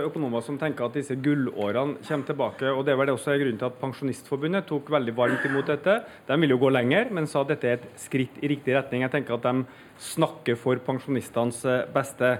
økonomer 0.04 0.44
som 0.44 0.58
tenker 0.60 0.88
at 0.88 0.98
disse 0.98 1.16
gullårene 1.16 1.98
kommer 2.04 2.30
tilbake. 2.30 2.70
og 2.72 2.84
Det 2.86 2.96
var 2.98 3.08
det 3.08 3.16
også 3.16 3.38
grunnen 3.40 3.60
til 3.60 3.70
at 3.70 3.80
Pensjonistforbundet 3.80 4.68
tok 4.68 4.90
veldig 4.92 5.16
varmt 5.16 5.44
imot 5.48 5.72
dette. 5.72 5.98
De 6.28 6.40
vil 6.44 6.54
jo 6.54 6.60
gå 6.62 6.72
lenger, 6.74 7.12
men 7.14 7.26
sa 7.30 7.42
at 7.46 7.54
dette 7.54 7.70
er 7.70 7.78
et 7.80 7.90
skritt 7.96 8.42
i 8.42 8.52
riktig 8.54 8.76
retning. 8.76 9.06
Jeg 9.06 9.14
tenker 9.14 9.38
at 9.38 9.46
de 9.48 9.64
snakker 9.98 10.58
for 10.60 10.80
pensjonistenes 10.84 11.62
beste. 11.94 12.36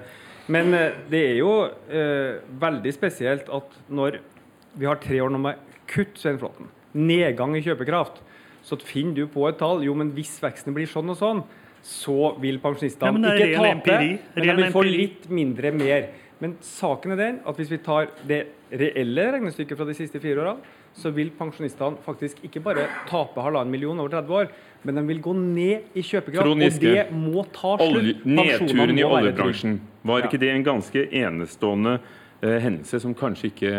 Men 0.49 0.73
det 1.11 1.23
er 1.35 1.39
jo 1.43 1.53
eh, 1.93 2.41
veldig 2.61 2.93
spesielt 2.97 3.51
at 3.53 3.79
når 3.89 4.21
vi 4.79 4.87
har 4.89 5.01
tre 5.03 5.21
år 5.21 5.33
nå 5.33 5.41
med 5.43 5.61
kutt, 5.91 6.17
Svein 6.21 6.39
Flåtten, 6.41 6.69
nedgang 6.97 7.57
i 7.57 7.63
kjøpekraft, 7.65 8.23
så 8.65 8.77
finner 8.85 9.17
du 9.17 9.31
på 9.33 9.47
et 9.49 9.59
tall 9.61 9.83
jo, 9.87 9.95
men 9.97 10.13
hvis 10.17 10.37
veksten 10.43 10.75
blir 10.77 10.89
sånn 10.91 11.13
og 11.13 11.19
sånn, 11.21 11.43
så 11.83 12.33
vil 12.43 12.61
pensjonistene 12.63 13.33
ja, 13.33 13.35
ikke 13.35 13.59
tape, 13.59 13.75
empiri. 13.75 14.11
men 14.35 14.47
de 14.47 14.57
vil 14.59 14.73
få 14.75 14.85
litt 14.87 15.29
mindre 15.33 15.73
mer. 15.75 16.09
Men 16.39 16.55
saken 16.63 17.15
er 17.15 17.21
den 17.21 17.39
at 17.49 17.59
hvis 17.59 17.71
vi 17.73 17.81
tar 17.83 18.13
det 18.29 18.45
reelle 18.69 19.25
regnestykket 19.35 19.79
fra 19.79 19.87
de 19.89 19.97
siste 19.97 20.21
fire 20.23 20.43
årene, 20.43 20.75
så 20.99 21.13
vil 21.15 21.31
pensjonistene 21.37 22.01
faktisk 22.03 22.41
ikke 22.47 22.63
bare 22.65 22.87
tape 23.09 23.43
halvannen 23.43 23.71
million 23.71 23.99
over 24.01 24.11
30 24.17 24.35
år, 24.35 24.51
men 24.83 24.99
de 24.99 25.05
vil 25.11 25.21
gå 25.23 25.35
ned 25.39 25.95
i 25.99 26.03
kjøpekraft. 26.03 26.49
og 26.49 26.83
det 26.83 27.07
må 27.15 27.45
ta 27.55 27.77
slutt. 27.81 28.25
Nedturen 28.27 28.99
i 28.99 29.07
oljebransjen, 29.07 29.79
var 30.03 30.27
ikke 30.27 30.41
det 30.41 30.51
en 30.55 30.67
ganske 30.67 31.07
enestående 31.23 31.99
eh, 32.43 32.59
hendelse 32.63 33.01
som 33.03 33.15
kanskje 33.15 33.53
ikke, 33.53 33.73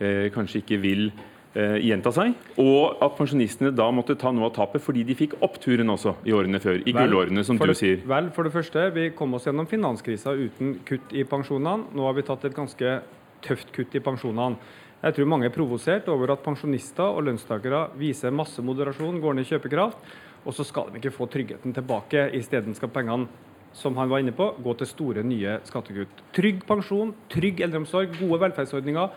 eh, 0.00 0.26
kanskje 0.34 0.62
ikke 0.62 0.80
vil 0.82 1.10
gjenta 1.56 2.12
seg. 2.12 2.34
Og 2.60 3.00
at 3.04 3.14
pensjonistene 3.16 3.72
da 3.72 3.88
måtte 3.94 4.16
ta 4.20 4.32
noe 4.34 4.50
av 4.50 4.56
tapet 4.58 4.84
fordi 4.84 5.04
de 5.08 5.16
fikk 5.16 5.38
oppturen 5.44 5.88
også 5.94 6.16
i 6.28 6.34
årene 6.36 6.60
før. 6.62 6.82
I 6.84 6.94
gullårene, 6.96 7.44
som 7.46 7.60
du 7.60 7.64
det, 7.70 7.78
sier. 7.80 8.02
Vel, 8.08 8.28
for 8.36 8.48
det 8.48 8.52
første, 8.54 8.88
vi 8.96 9.08
kom 9.16 9.36
oss 9.38 9.48
gjennom 9.48 9.68
finanskrisa 9.70 10.34
uten 10.36 10.78
kutt 10.88 11.14
i 11.16 11.24
pensjonene. 11.28 11.92
Nå 11.96 12.08
har 12.08 12.18
vi 12.18 12.26
tatt 12.28 12.44
et 12.48 12.56
ganske 12.56 12.98
tøft 13.46 13.72
kutt 13.76 13.96
i 13.96 14.04
pensjonene. 14.04 14.60
Jeg 15.02 15.16
tror 15.16 15.28
mange 15.28 15.46
er 15.48 15.54
provosert 15.54 16.06
over 16.10 16.32
at 16.32 16.44
pensjonister 16.44 17.04
og 17.04 17.26
lønnstakere 17.28 17.82
viser 18.00 18.32
masse 18.34 18.62
moderasjon, 18.64 19.20
går 19.22 19.36
ned 19.36 19.44
i 19.44 19.50
kjøpekraft, 19.50 20.14
og 20.46 20.54
så 20.56 20.64
skal 20.66 20.88
de 20.90 21.00
ikke 21.00 21.12
få 21.14 21.28
tryggheten 21.30 21.74
tilbake. 21.76 22.30
Isteden 22.38 22.74
skal 22.74 22.90
pengene 22.94 23.28
som 23.76 23.96
han 24.00 24.08
var 24.08 24.22
inne 24.22 24.32
på, 24.32 24.48
gå 24.64 24.72
til 24.80 24.88
store, 24.88 25.24
nye 25.26 25.58
skattekutt. 25.68 26.22
Trygg 26.36 26.62
pensjon, 26.68 27.12
trygg 27.32 27.60
eldreomsorg, 27.66 28.14
gode 28.16 28.40
velferdsordninger 28.46 29.12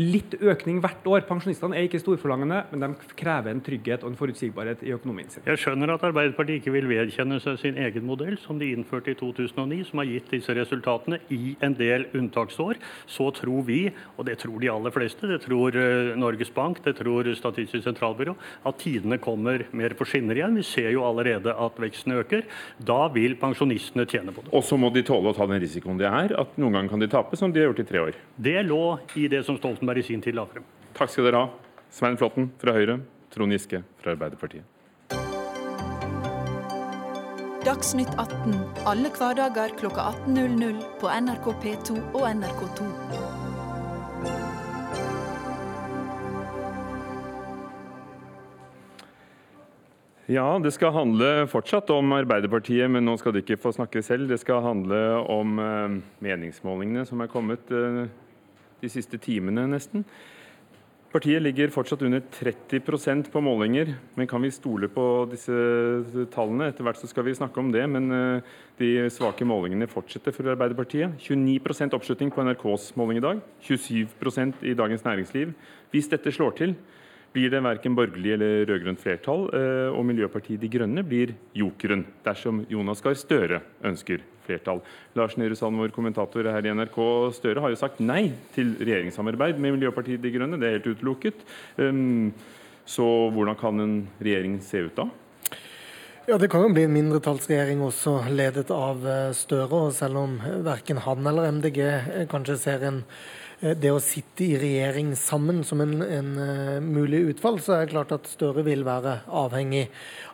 litt 0.00 0.34
økning 0.42 0.80
hvert 0.82 1.06
år. 1.06 1.22
Pensjonistene 1.28 1.76
er 1.78 1.86
ikke 1.86 2.00
storforlangende, 2.02 2.64
men 2.72 2.82
de 2.82 3.14
krever 3.18 3.52
en 3.54 3.62
trygghet 3.64 4.04
og 4.04 4.12
en 4.12 4.18
forutsigbarhet 4.18 4.82
i 4.86 4.92
økonomien 4.94 5.30
sin. 5.30 5.44
Jeg 5.46 5.60
skjønner 5.62 5.94
at 5.94 6.04
Arbeiderpartiet 6.06 6.60
ikke 6.60 6.74
vil 6.74 6.88
vedkjenne 6.90 7.38
seg 7.42 7.60
sin 7.62 7.78
egen 7.80 8.06
modell, 8.06 8.36
som 8.42 8.58
de 8.60 8.72
innførte 8.74 9.14
i 9.14 9.18
2009, 9.18 9.80
som 9.90 10.02
har 10.02 10.10
gitt 10.10 10.32
disse 10.34 10.56
resultatene 10.56 11.20
i 11.34 11.54
en 11.64 11.76
del 11.78 12.08
unntaksår. 12.14 12.80
Så 13.10 13.30
tror 13.38 13.64
vi, 13.68 13.80
og 14.18 14.28
det 14.28 14.38
tror 14.42 14.58
de 14.62 14.72
aller 14.72 14.94
fleste, 14.94 15.30
det 15.30 15.40
tror 15.46 15.78
eh, 15.78 16.12
Norges 16.18 16.52
Bank, 16.54 16.82
det 16.84 16.96
tror 16.98 17.30
Statistisk 17.34 17.86
sentralbyrå, 17.86 18.34
at 18.66 18.78
tidene 18.82 19.18
kommer 19.22 19.66
mer 19.76 19.94
på 19.98 20.06
skinner 20.08 20.38
igjen. 20.38 20.58
Vi 20.58 20.66
ser 20.66 20.90
jo 20.94 21.04
allerede 21.06 21.54
at 21.54 21.78
veksten 21.80 22.16
øker. 22.18 22.44
Da 22.78 23.06
vil 23.14 23.36
pensjonistene 23.40 24.06
tjene 24.10 24.34
på 24.34 24.44
det. 24.44 24.52
Og 24.54 24.64
så 24.66 24.78
må 24.80 24.90
de 24.94 25.04
tåle 25.06 25.30
å 25.30 25.36
ta 25.36 25.46
den 25.48 25.62
risikoen 25.62 26.00
det 26.00 26.08
er 26.08 26.34
at 26.40 26.58
noen 26.60 26.78
ganger 26.78 26.94
kan 26.94 27.02
de 27.02 27.10
tape, 27.10 27.38
som 27.38 27.52
de 27.52 27.62
har 27.62 27.70
gjort 27.70 27.82
i 27.84 27.88
tre 27.88 28.02
år. 28.08 28.18
Det 28.44 28.56
lå 28.66 28.82
i 29.20 29.28
det 29.30 29.44
som 29.46 29.58
Stoltenberg 29.58 29.83
Stoltenberg 29.84 29.98
i 29.98 30.02
sin 30.02 30.20
tid 30.20 30.34
la 30.34 30.46
frem. 30.46 30.64
Takk 30.96 31.10
skal 31.10 31.28
dere 31.28 31.42
ha. 31.42 31.48
Svein 31.92 32.16
Flåtten 32.16 32.48
fra 32.58 32.72
Høyre, 32.72 33.00
Trond 33.34 33.52
Giske 33.52 33.82
fra 34.00 34.14
Arbeiderpartiet. 34.14 34.64
Dagsnytt 37.64 38.12
18 38.20 38.56
alle 38.88 39.10
hverdager 39.12 39.72
kl 39.78 39.88
18.00 39.88 40.80
på 41.00 41.08
NRK 41.08 41.46
P2 41.62 41.96
og 42.14 42.26
NRK2. 42.28 42.88
Ja, 50.32 50.46
det 50.56 50.72
skal 50.72 50.94
handle 50.96 51.44
fortsatt 51.52 51.90
om 51.92 52.12
Arbeiderpartiet, 52.16 52.88
men 52.88 53.04
nå 53.04 53.18
skal 53.20 53.34
de 53.36 53.42
ikke 53.44 53.60
få 53.60 53.74
snakke 53.76 54.00
selv. 54.02 54.30
Det 54.32 54.40
skal 54.40 54.64
handle 54.64 55.00
om 55.28 55.58
eh, 55.60 55.98
meningsmålingene 56.24 57.04
som 57.04 57.20
er 57.20 57.28
kommet 57.32 57.68
eh, 57.68 58.06
de 58.82 58.90
siste 58.92 59.20
timene, 59.22 59.66
nesten. 59.70 60.04
Partiet 61.14 61.38
ligger 61.44 61.70
fortsatt 61.70 62.00
under 62.02 62.18
30% 62.34 63.28
på 63.30 63.40
målinger, 63.46 63.92
men 64.18 64.26
kan 64.26 64.42
vi 64.42 64.50
stole 64.50 64.88
på 64.90 65.04
disse 65.30 65.54
tallene? 66.34 66.72
Etter 66.72 66.82
hvert 66.82 66.98
så 66.98 67.06
skal 67.06 67.28
vi 67.28 67.36
snakke 67.38 67.62
om 67.62 67.70
det, 67.70 67.84
men 67.86 68.10
eh, 68.10 68.56
de 68.80 68.88
svake 69.14 69.46
målingene 69.46 69.86
fortsetter 69.86 70.34
for 70.34 70.50
Arbeiderpartiet. 70.50 71.14
29% 71.22 71.94
oppslutning 71.94 72.34
på 72.34 72.42
NRKs 72.42 72.88
måling 72.98 73.20
i 73.20 73.22
dag, 73.22 73.44
27% 73.62 74.66
i 74.66 74.74
Dagens 74.74 75.06
Næringsliv. 75.06 75.54
Hvis 75.94 76.10
dette 76.10 76.34
slår 76.34 76.58
til, 76.58 76.74
blir 77.34 77.50
det 77.50 77.62
verken 77.64 77.96
borgerlig 77.98 78.36
eller 78.36 78.62
rød-grønt 78.68 79.00
flertall, 79.02 79.48
eh, 79.58 79.90
og 79.90 80.04
Miljøpartiet 80.06 80.60
De 80.62 80.70
Grønne 80.70 81.02
blir 81.02 81.34
jokeren 81.56 82.04
dersom 82.24 82.62
Jonas 82.70 83.02
Gahr 83.02 83.18
Støre 83.18 83.60
ønsker 83.84 84.22
flertall. 84.46 84.82
Lars 85.18 85.34
Nehru 85.40 85.56
Sand, 85.58 85.80
vår 85.80 85.90
kommentator 85.94 86.46
her 86.46 86.68
i 86.68 86.74
NRK, 86.76 87.00
Støre 87.34 87.64
har 87.64 87.74
jo 87.74 87.80
sagt 87.80 87.98
nei 87.98 88.28
til 88.54 88.76
regjeringssamarbeid 88.78 89.58
med 89.58 89.78
Miljøpartiet 89.78 90.22
De 90.22 90.30
Grønne. 90.30 90.60
Det 90.60 90.68
er 90.68 90.78
helt 90.78 90.90
utelukket. 90.94 91.42
Um, 91.76 92.32
så 92.86 93.04
hvordan 93.34 93.58
kan 93.58 93.80
en 93.80 93.94
regjering 94.20 94.60
se 94.62 94.84
ut 94.86 94.94
da? 94.94 95.08
Ja, 96.28 96.38
Det 96.38 96.48
kan 96.52 96.62
jo 96.62 96.72
bli 96.72 96.86
en 96.86 96.94
mindretallsregjering 96.94 97.82
også 97.84 98.20
ledet 98.30 98.70
av 98.72 99.02
eh, 99.04 99.32
Støre. 99.36 99.88
og 99.88 99.92
Selv 99.92 100.22
om 100.22 100.38
verken 100.64 101.02
han 101.04 101.26
eller 101.26 101.50
MDG 101.50 101.80
eh, 101.84 102.28
kanskje 102.30 102.56
ser 102.60 102.86
en 102.86 103.02
Eh, 103.04 103.43
det 103.60 103.90
å 103.92 104.00
sitte 104.02 104.44
i 104.44 104.56
regjering 104.58 105.12
sammen 105.16 105.62
som 105.64 105.80
en, 105.80 106.00
en 106.02 106.30
uh, 106.36 106.80
mulig 106.82 107.20
utfall, 107.30 107.60
så 107.62 107.76
er 107.76 107.84
det 107.84 107.94
klart 107.94 108.12
at 108.16 108.28
Støre 108.28 108.64
vil 108.66 108.82
være 108.86 109.20
avhengig 109.30 109.86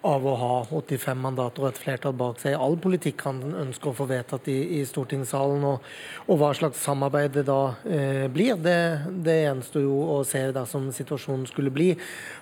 av 0.07 0.25
å 0.25 0.33
ha 0.41 0.55
85 0.73 1.21
mandater 1.21 1.67
og 1.67 1.69
et 1.71 1.81
flertall 1.81 2.15
bak 2.17 2.41
seg 2.41 2.55
i 2.55 2.61
all 2.61 2.79
politikk 2.81 3.27
han 3.27 3.43
ønsker 3.67 3.91
å 3.91 3.97
få 3.99 4.07
vedtatt 4.09 4.49
i, 4.49 4.57
i 4.79 4.85
stortingssalen. 4.89 5.67
Og, 5.69 5.85
og, 6.27 6.35
hva 6.41 6.53
slags 6.57 6.81
samarbeid 6.87 7.37
det 7.37 7.45
da 7.51 7.59
uh, 7.75 8.27
blir, 8.33 8.57
det, 8.65 8.79
det 9.27 9.37
gjenstår 9.43 9.85
jo 9.85 9.99
å 10.17 10.19
se 10.27 10.43
dersom 10.57 10.89
situasjonen 10.97 11.47
skulle 11.51 11.75
bli 11.75 11.91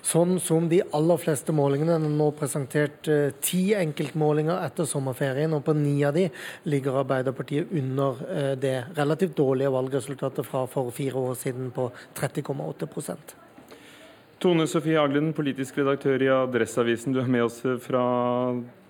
sånn 0.05 0.37
som 0.43 0.69
de 0.71 0.81
aller 0.95 1.21
fleste 1.21 1.55
målingene. 1.55 1.99
Den 1.99 2.17
nå 2.19 2.31
presentert 2.39 3.11
uh, 3.11 3.35
ti 3.43 3.73
enkeltmålinger 3.77 4.63
etter 4.63 4.87
sommerferien, 4.89 5.53
og 5.53 5.65
på 5.67 5.75
ni 5.77 5.97
av 6.07 6.15
de 6.15 6.29
ligger 6.71 7.01
Arbeiderpartiet 7.03 7.69
under 7.75 8.17
det 8.59 8.73
relativt 8.97 9.35
dårlige 9.37 9.71
valgresultatet 9.73 10.47
fra 10.47 10.63
for 10.71 10.91
fire 10.95 11.19
år 11.19 11.37
siden 11.39 11.71
på 11.75 11.89
30,8% 12.17 13.35
Tone 14.39 14.63
Sofie 14.71 14.95
Aglen, 14.95 15.33
politisk 15.35 15.81
redaktør 15.81 16.21
i 16.23 16.29
Adresseavisen. 16.31 17.11
Du 17.11 17.19
er 17.19 17.27
med 17.27 17.43
oss 17.43 17.57
fra 17.83 18.03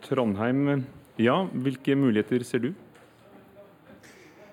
Trondheim. 0.05 0.83
Ja, 1.17 1.39
hvilke 1.50 1.95
muligheter 1.98 2.45
ser 2.45 2.62
du? 2.67 2.69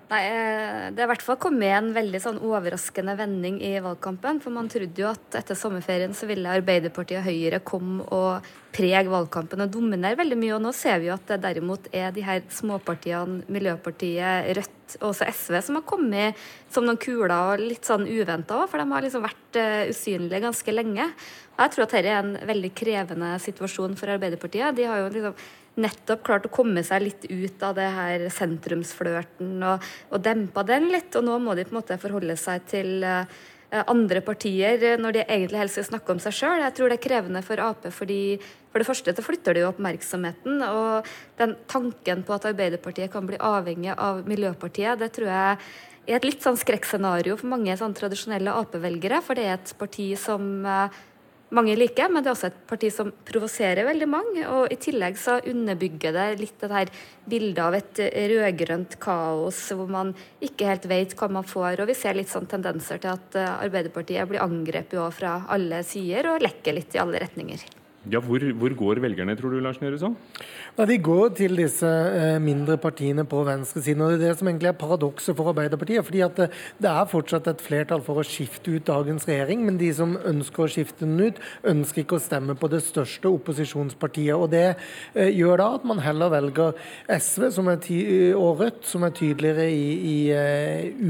Nei, 0.07 0.21
eh, 0.23 0.91
Det 0.95 1.01
er 1.01 1.03
i 1.03 1.11
hvert 1.11 1.23
fall 1.25 1.35
kommet 1.35 1.67
en 1.75 1.89
veldig 1.91 2.19
sånn 2.23 2.37
overraskende 2.39 3.17
vending 3.19 3.57
i 3.59 3.73
valgkampen. 3.83 4.39
For 4.39 4.55
man 4.55 4.69
trodde 4.71 4.95
jo 4.95 5.09
at 5.09 5.35
etter 5.35 5.57
sommerferien 5.59 6.15
så 6.15 6.29
ville 6.29 6.47
Arbeiderpartiet 6.47 7.19
og 7.19 7.27
Høyre 7.27 7.59
komme 7.59 8.05
og 8.15 8.47
prege 8.71 9.03
valgkampen 9.11 9.65
og 9.65 9.73
dominere 9.73 10.15
veldig 10.15 10.37
mye. 10.39 10.53
Og 10.55 10.63
nå 10.63 10.71
ser 10.73 11.01
vi 11.01 11.09
jo 11.09 11.17
at 11.17 11.27
det 11.27 11.41
derimot 11.43 11.91
er 11.91 12.15
de 12.15 12.23
her 12.23 12.39
småpartiene, 12.47 13.43
Miljøpartiet, 13.51 14.47
Rødt 14.55 14.97
og 15.01 15.09
også 15.11 15.27
SV, 15.27 15.59
som 15.61 15.81
har 15.81 15.83
kommet 15.83 16.39
som 16.71 16.87
noen 16.87 17.01
kuler 17.03 17.35
og 17.35 17.59
litt 17.59 17.83
sånn 17.83 18.07
uventa 18.07 18.61
òg. 18.61 18.71
For 18.71 18.79
de 18.79 18.87
har 18.87 19.03
liksom 19.03 19.27
vært 19.27 19.59
uh, 19.59 19.91
usynlige 19.91 20.45
ganske 20.47 20.71
lenge. 20.71 21.11
Og 21.57 21.65
jeg 21.65 21.75
tror 21.75 21.83
at 21.83 21.97
dette 21.97 22.15
er 22.15 22.23
en 22.23 22.35
veldig 22.47 22.71
krevende 22.79 23.35
situasjon 23.43 23.99
for 23.99 24.15
Arbeiderpartiet. 24.15 24.77
De 24.77 24.87
har 24.87 25.03
jo 25.03 25.11
liksom 25.11 25.47
nettopp 25.77 26.23
klart 26.25 26.47
å 26.47 26.53
komme 26.53 26.83
seg 26.85 27.03
litt 27.05 27.27
ut 27.29 27.63
av 27.65 27.75
det 27.77 27.89
her 27.93 28.25
sentrumsflørten 28.33 29.61
og, 29.67 29.91
og 30.11 30.23
dempa 30.25 30.65
den 30.67 30.89
litt. 30.93 31.13
Og 31.17 31.27
nå 31.27 31.37
må 31.43 31.57
de 31.57 31.67
på 31.67 31.75
en 31.75 31.79
måte 31.81 31.99
forholde 32.01 32.37
seg 32.39 32.65
til 32.69 33.05
uh, 33.05 33.25
andre 33.85 34.21
partier 34.25 34.97
når 35.01 35.17
de 35.17 35.25
egentlig 35.25 35.59
helst 35.61 35.77
skal 35.79 35.89
snakke 35.91 36.15
om 36.15 36.21
seg 36.23 36.35
sjøl. 36.35 36.63
Jeg 36.63 36.77
tror 36.77 36.91
det 36.91 36.99
er 36.99 37.03
krevende 37.07 37.43
for 37.45 37.61
Ap, 37.63 37.89
fordi 37.93 38.21
for 38.71 38.81
det 38.81 38.87
første 38.87 39.15
så 39.17 39.25
flytter 39.25 39.57
det 39.57 39.65
jo 39.65 39.71
oppmerksomheten. 39.73 40.63
Og 40.63 41.11
den 41.39 41.57
tanken 41.69 42.23
på 42.25 42.37
at 42.37 42.47
Arbeiderpartiet 42.49 43.11
kan 43.13 43.27
bli 43.29 43.39
avhengig 43.41 43.93
av 43.97 44.23
Miljøpartiet, 44.29 44.99
det 45.01 45.11
tror 45.17 45.31
jeg 45.31 45.59
er 46.07 46.15
et 46.21 46.27
litt 46.27 46.43
sånn 46.45 46.59
skrekkscenario 46.59 47.35
for 47.35 47.51
mange 47.51 47.75
sånn 47.79 47.95
tradisjonelle 47.97 48.53
Ap-velgere. 48.55 49.19
For 49.25 49.35
det 49.37 49.47
er 49.47 49.57
et 49.57 49.73
parti 49.79 50.13
som 50.19 50.63
uh, 50.63 50.87
mange 51.55 51.75
liker, 51.77 52.11
men 52.11 52.23
det 52.23 52.31
er 52.31 52.35
også 52.35 52.49
et 52.49 52.59
parti 52.69 52.89
som 52.93 53.11
provoserer 53.27 53.87
veldig 53.87 54.07
mange. 54.11 54.43
Og 54.51 54.73
i 54.73 54.79
tillegg 54.81 55.19
så 55.21 55.37
underbygger 55.47 56.15
det 56.15 56.27
litt 56.41 56.59
det 56.63 56.71
her 56.73 56.91
bildet 57.29 57.63
av 57.63 57.77
et 57.77 58.03
rød-grønt 58.33 58.97
kaos 59.03 59.61
hvor 59.71 59.91
man 59.91 60.13
ikke 60.43 60.67
helt 60.69 60.87
vet 60.91 61.15
hva 61.17 61.31
man 61.39 61.47
får. 61.47 61.81
Og 61.81 61.91
vi 61.91 61.97
ser 61.97 62.19
litt 62.19 62.31
sånn 62.31 62.49
tendenser 62.51 63.01
til 63.03 63.15
at 63.15 63.39
eh, 63.39 63.57
Arbeiderpartiet 63.67 64.29
blir 64.29 64.43
angrepet 64.43 64.99
fra 65.15 65.39
alle 65.53 65.83
sider 65.87 66.33
og 66.33 66.43
lekker 66.43 66.75
litt 66.75 66.97
i 66.97 67.03
alle 67.03 67.23
retninger. 67.23 67.67
Ja, 68.11 68.21
hvor, 68.23 68.39
hvor, 68.55 68.73
går 68.77 69.01
velgerne, 69.03 69.35
tror 69.35 69.51
du, 69.51 69.59
Lars 69.59 69.81
Nehru? 69.81 70.13
Ja, 70.77 70.85
de 70.85 70.97
går 71.03 71.33
til 71.35 71.57
disse 71.59 71.87
eh, 71.87 72.37
mindre 72.39 72.77
partiene 72.79 73.25
på 73.27 73.41
venstresiden. 73.43 74.01
og 74.01 74.11
Det 74.11 74.21
er 74.21 74.29
det 74.29 74.39
som 74.39 74.47
egentlig 74.47 74.69
er 74.69 74.77
paradokset 74.79 75.35
for 75.35 75.49
Arbeiderpartiet. 75.51 76.05
fordi 76.05 76.21
at 76.21 76.37
det, 76.37 76.49
det, 76.79 76.89
er 76.89 77.09
fortsatt 77.11 77.47
et 77.47 77.63
flertall 77.63 78.03
for 78.05 78.21
å 78.21 78.25
skifte 78.27 78.71
ut 78.71 78.85
dagens 78.87 79.27
regjering, 79.27 79.65
men 79.65 79.79
de 79.79 79.89
som 79.93 80.15
ønsker 80.23 80.63
å 80.63 80.69
skifte 80.71 81.03
den 81.03 81.19
ut, 81.19 81.41
ønsker 81.63 82.03
ikke 82.03 82.19
å 82.19 82.23
stemme 82.23 82.55
på 82.55 82.69
det 82.71 82.83
største 82.85 83.27
opposisjonspartiet. 83.27 84.35
og 84.35 84.51
Det 84.53 84.63
eh, 84.69 85.33
gjør 85.35 85.63
da 85.63 85.67
at 85.79 85.89
man 85.89 86.03
heller 86.05 86.31
velger 86.31 86.77
SV 87.11 87.49
og 88.37 88.61
Rødt, 88.61 88.85
som 88.87 89.03
er 89.03 89.11
tydeligere 89.17 89.67
i, 89.69 89.87
i 90.13 90.17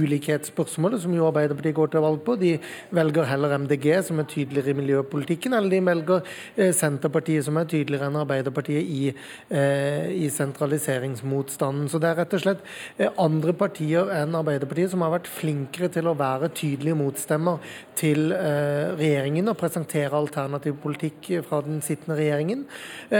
ulikhetsspørsmålet, 0.01 1.01
som 1.03 1.13
jo 1.13 1.27
Arbeiderpartiet 1.29 1.77
går 1.77 1.93
til 1.93 2.05
valg 2.07 2.23
på. 2.25 2.35
De 2.41 2.55
velger 2.95 3.29
heller 3.29 3.57
MDG, 3.59 3.87
som 4.07 4.19
er 4.19 4.29
tydeligere 4.31 4.73
i 4.73 4.79
miljøpolitikken, 4.81 5.53
eller 5.57 5.69
de 5.71 5.83
velger 5.85 6.23
uh, 6.23 6.71
Senterpartiet, 6.87 7.45
som 7.45 7.57
er 7.59 7.67
tydeligere 7.69 8.07
enn 8.09 8.19
Arbeiderpartiet 8.21 8.87
i, 8.87 9.11
eh, 9.51 10.07
i 10.15 10.29
sentraliseringsmotstanden. 10.31 11.89
Så 11.91 11.99
det 12.01 12.11
er 12.11 12.19
rett 12.21 12.35
og 12.37 12.43
slett 12.43 12.63
eh, 12.97 13.11
andre 13.19 13.53
partier 13.57 14.11
enn 14.15 14.35
Arbeiderpartiet 14.37 14.93
som 14.93 15.03
har 15.05 15.13
vært 15.17 15.29
flinkere 15.31 15.91
til 15.93 16.07
å 16.07 16.15
være 16.17 16.51
tydelige 16.55 16.97
motstemmer 16.99 17.59
til 17.99 18.31
eh, 18.35 18.95
regjeringen 18.97 19.51
og 19.51 19.59
presentere 19.59 20.17
alternativ 20.17 20.79
politikk 20.83 21.31
fra 21.47 21.61
den 21.65 21.81
sittende 21.85 22.17
regjeringen. 22.19 22.65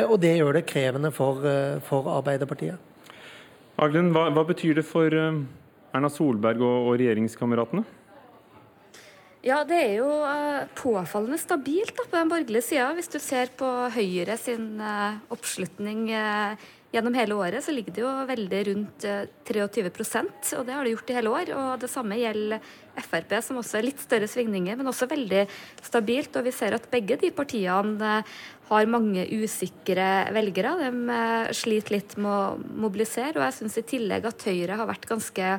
Og 0.07 0.17
det 0.21 0.35
gjør 0.37 0.57
det 0.57 0.67
krevende 0.69 1.11
for, 1.15 1.43
for 1.85 2.07
Arbeiderpartiet. 2.11 2.77
Aglen, 3.81 4.11
hva, 4.15 4.27
hva, 4.33 4.43
betyr 4.47 4.79
det 4.79 4.85
for 4.87 5.13
Erna 5.13 6.09
Solberg 6.11 6.61
og, 6.63 6.89
og 6.89 6.99
regjeringskameratene? 7.01 7.85
Ja, 9.47 9.61
det 9.63 9.77
er 9.79 9.93
jo 10.01 10.07
uh, 10.27 10.65
påfallende 10.75 11.37
stabilt 11.39 11.93
da, 11.95 12.03
på 12.03 12.17
den 12.17 12.31
borgerlige 12.31 12.65
sida. 12.65 12.89
Hvis 12.97 13.07
du 13.13 13.19
ser 13.23 13.53
på 13.55 13.67
Høyre 13.93 14.35
sin 14.39 14.81
uh, 14.81 15.21
oppslutning 15.31 16.09
uh, 16.11 16.57
gjennom 16.91 17.15
hele 17.15 17.37
året, 17.37 17.63
så 17.63 17.71
ligger 17.71 17.95
det 17.95 18.03
jo 18.03 18.11
veldig 18.27 18.59
rundt 18.67 19.05
23% 19.47 20.51
og 20.57 20.65
det 20.67 20.75
har 20.75 20.83
det 20.83 20.93
gjort 20.95 21.13
i 21.13 21.17
hele 21.19 21.31
år. 21.31 21.53
Og 21.61 21.79
det 21.79 21.91
samme 21.91 22.19
gjelder 22.19 22.75
Frp, 22.97 23.37
som 23.45 23.61
også 23.61 23.79
er 23.79 23.87
litt 23.87 24.03
større 24.03 24.27
svingninger, 24.27 24.75
men 24.79 24.91
også 24.91 25.07
veldig 25.11 25.45
stabilt. 25.85 26.35
Og 26.35 26.47
vi 26.47 26.55
ser 26.55 26.75
at 26.75 26.91
begge 26.91 27.19
de 27.21 27.31
partiene 27.35 28.21
har 28.67 28.91
mange 28.91 29.27
usikre 29.37 30.09
velgere. 30.35 30.75
De 30.81 31.19
sliter 31.55 31.99
litt 31.99 32.19
med 32.19 32.31
å 32.33 32.79
mobilisere, 32.87 33.37
og 33.37 33.45
jeg 33.45 33.59
syns 33.61 33.79
i 33.79 33.89
tillegg 33.95 34.27
at 34.27 34.47
Høyre 34.49 34.79
har 34.81 34.91
vært 34.91 35.11
ganske 35.11 35.57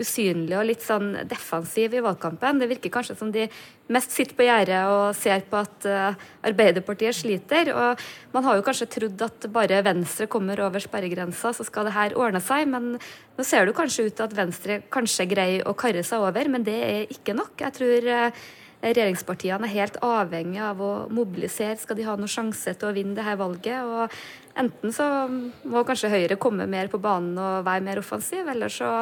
usynlig 0.00 0.56
og 0.58 0.66
litt 0.68 0.84
sånn 0.84 1.10
defensiv 1.28 1.94
i 1.96 2.02
valgkampen. 2.04 2.60
Det 2.60 2.68
virker 2.70 2.92
kanskje 2.94 3.16
som 3.18 3.32
de 3.34 3.46
mest 3.92 4.12
sitter 4.14 4.36
på 4.38 4.46
gjerdet 4.46 4.80
og 4.92 5.16
ser 5.16 5.42
på 5.48 5.60
at 5.60 5.88
uh, 5.88 6.28
Arbeiderpartiet 6.46 7.16
sliter. 7.16 7.72
Og 7.74 8.04
man 8.34 8.46
har 8.46 8.58
jo 8.58 8.66
kanskje 8.66 8.90
trodd 8.98 9.24
at 9.26 9.48
bare 9.54 9.82
Venstre 9.86 10.28
kommer 10.30 10.60
over 10.64 10.82
sperregrensa, 10.84 11.54
så 11.56 11.66
skal 11.66 11.88
det 11.88 11.96
her 11.96 12.16
ordne 12.18 12.42
seg. 12.44 12.68
Men 12.70 12.94
nå 12.96 13.46
ser 13.46 13.66
det 13.66 13.76
kanskje 13.78 14.08
ut 14.08 14.16
til 14.18 14.28
at 14.28 14.38
Venstre 14.38 14.80
kanskje 14.94 15.28
greier 15.30 15.68
å 15.68 15.76
karre 15.78 16.04
seg 16.06 16.24
over, 16.24 16.52
men 16.52 16.66
det 16.66 16.78
er 16.86 17.12
ikke 17.18 17.36
nok. 17.38 17.56
Jeg 17.64 17.78
tror 17.78 18.10
uh, 18.12 18.48
regjeringspartiene 18.82 19.66
er 19.66 19.74
helt 19.74 19.96
avhengig 20.04 20.60
av 20.62 20.82
å 20.82 20.92
mobilisere 21.10 21.78
skal 21.80 21.98
de 21.98 22.06
ha 22.06 22.14
noen 22.18 22.30
sjanse 22.30 22.74
til 22.78 22.90
å 22.90 22.94
vinne 22.94 23.16
det 23.16 23.26
her 23.26 23.38
valget. 23.40 23.82
og 23.82 24.58
Enten 24.58 24.94
så 24.94 25.06
må 25.28 25.82
kanskje 25.86 26.12
Høyre 26.12 26.38
komme 26.40 26.68
mer 26.70 26.90
på 26.90 27.00
banen 27.02 27.38
og 27.38 27.66
være 27.66 27.84
mer 27.86 28.00
offensiv, 28.02 28.46
eller 28.48 28.72
så 28.72 28.92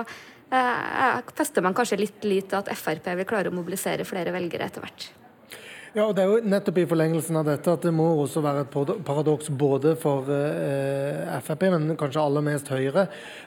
Eh, 0.50 1.20
fester 1.34 1.62
man 1.62 1.74
kanskje 1.74 1.98
litt 1.98 2.26
lit 2.26 2.50
til 2.50 2.60
at 2.60 2.70
Frp 2.78 3.08
vil 3.18 3.26
klare 3.28 3.50
å 3.50 3.54
mobilisere 3.54 4.06
flere 4.06 4.34
velgere 4.34 4.68
etter 4.68 4.84
hvert. 4.84 5.08
Ja, 5.96 6.10
og 6.10 6.16
Det 6.18 6.26
er 6.26 6.28
jo 6.28 6.48
nettopp 6.52 6.76
i 6.76 6.82
forlengelsen 6.84 7.38
av 7.40 7.46
dette 7.48 7.72
at 7.72 7.84
det 7.86 7.90
må 7.96 8.04
også 8.20 8.42
være 8.44 8.66
et 8.66 8.74
paradoks 9.06 9.46
både 9.48 9.94
for 9.96 10.28
eh, 10.28 11.38
Frp, 11.40 11.62
men 11.72 11.94
kanskje 11.96 12.20
aller 12.20 12.42
mest 12.44 12.68
Høyre, 12.68 13.06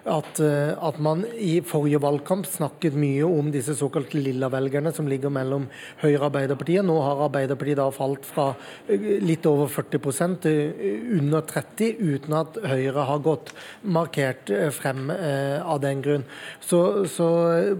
at, 0.10 0.40
eh, 0.42 0.72
at, 0.74 0.98
man 0.98 1.22
i 1.38 1.60
forrige 1.62 2.00
valgkamp 2.02 2.50
snakket 2.50 2.98
mye 2.98 3.28
om 3.28 3.52
disse 3.54 3.76
såkalte 3.78 4.18
lilla-velgerne 4.18 4.90
som 4.98 5.06
ligger 5.06 5.30
mellom 5.30 5.68
Høyre 6.02 6.24
og 6.24 6.26
Arbeiderpartiet. 6.32 6.88
Nå 6.88 6.96
har 7.06 7.22
Arbeiderpartiet 7.28 7.78
da 7.78 7.86
falt 7.94 8.26
fra 8.26 8.48
eh, 8.90 9.06
litt 9.22 9.46
over 9.46 9.70
40 9.70 10.42
til 10.42 10.58
eh, 10.74 11.06
under 11.20 11.46
30 11.54 12.02
uten 12.02 12.40
at 12.40 12.58
Høyre 12.66 13.06
har 13.12 13.22
gått 13.30 13.54
markert 13.86 14.50
eh, 14.50 14.72
frem 14.74 15.14
eh, 15.14 15.62
av 15.62 15.84
den 15.86 16.02
grunn. 16.02 16.26
Så, 16.66 17.06
så 17.14 17.30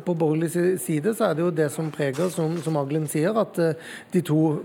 på 0.06 0.14
borgerlig 0.14 0.54
side 0.86 1.18
så 1.18 1.32
er 1.32 1.36
det 1.42 1.48
jo 1.48 1.58
det 1.64 1.72
som 1.74 1.90
preger, 1.90 2.30
som, 2.38 2.62
som 2.62 2.78
Aglin 2.78 3.10
sier, 3.10 3.34
at 3.34 3.58
de 4.14 4.26
to 4.30 4.59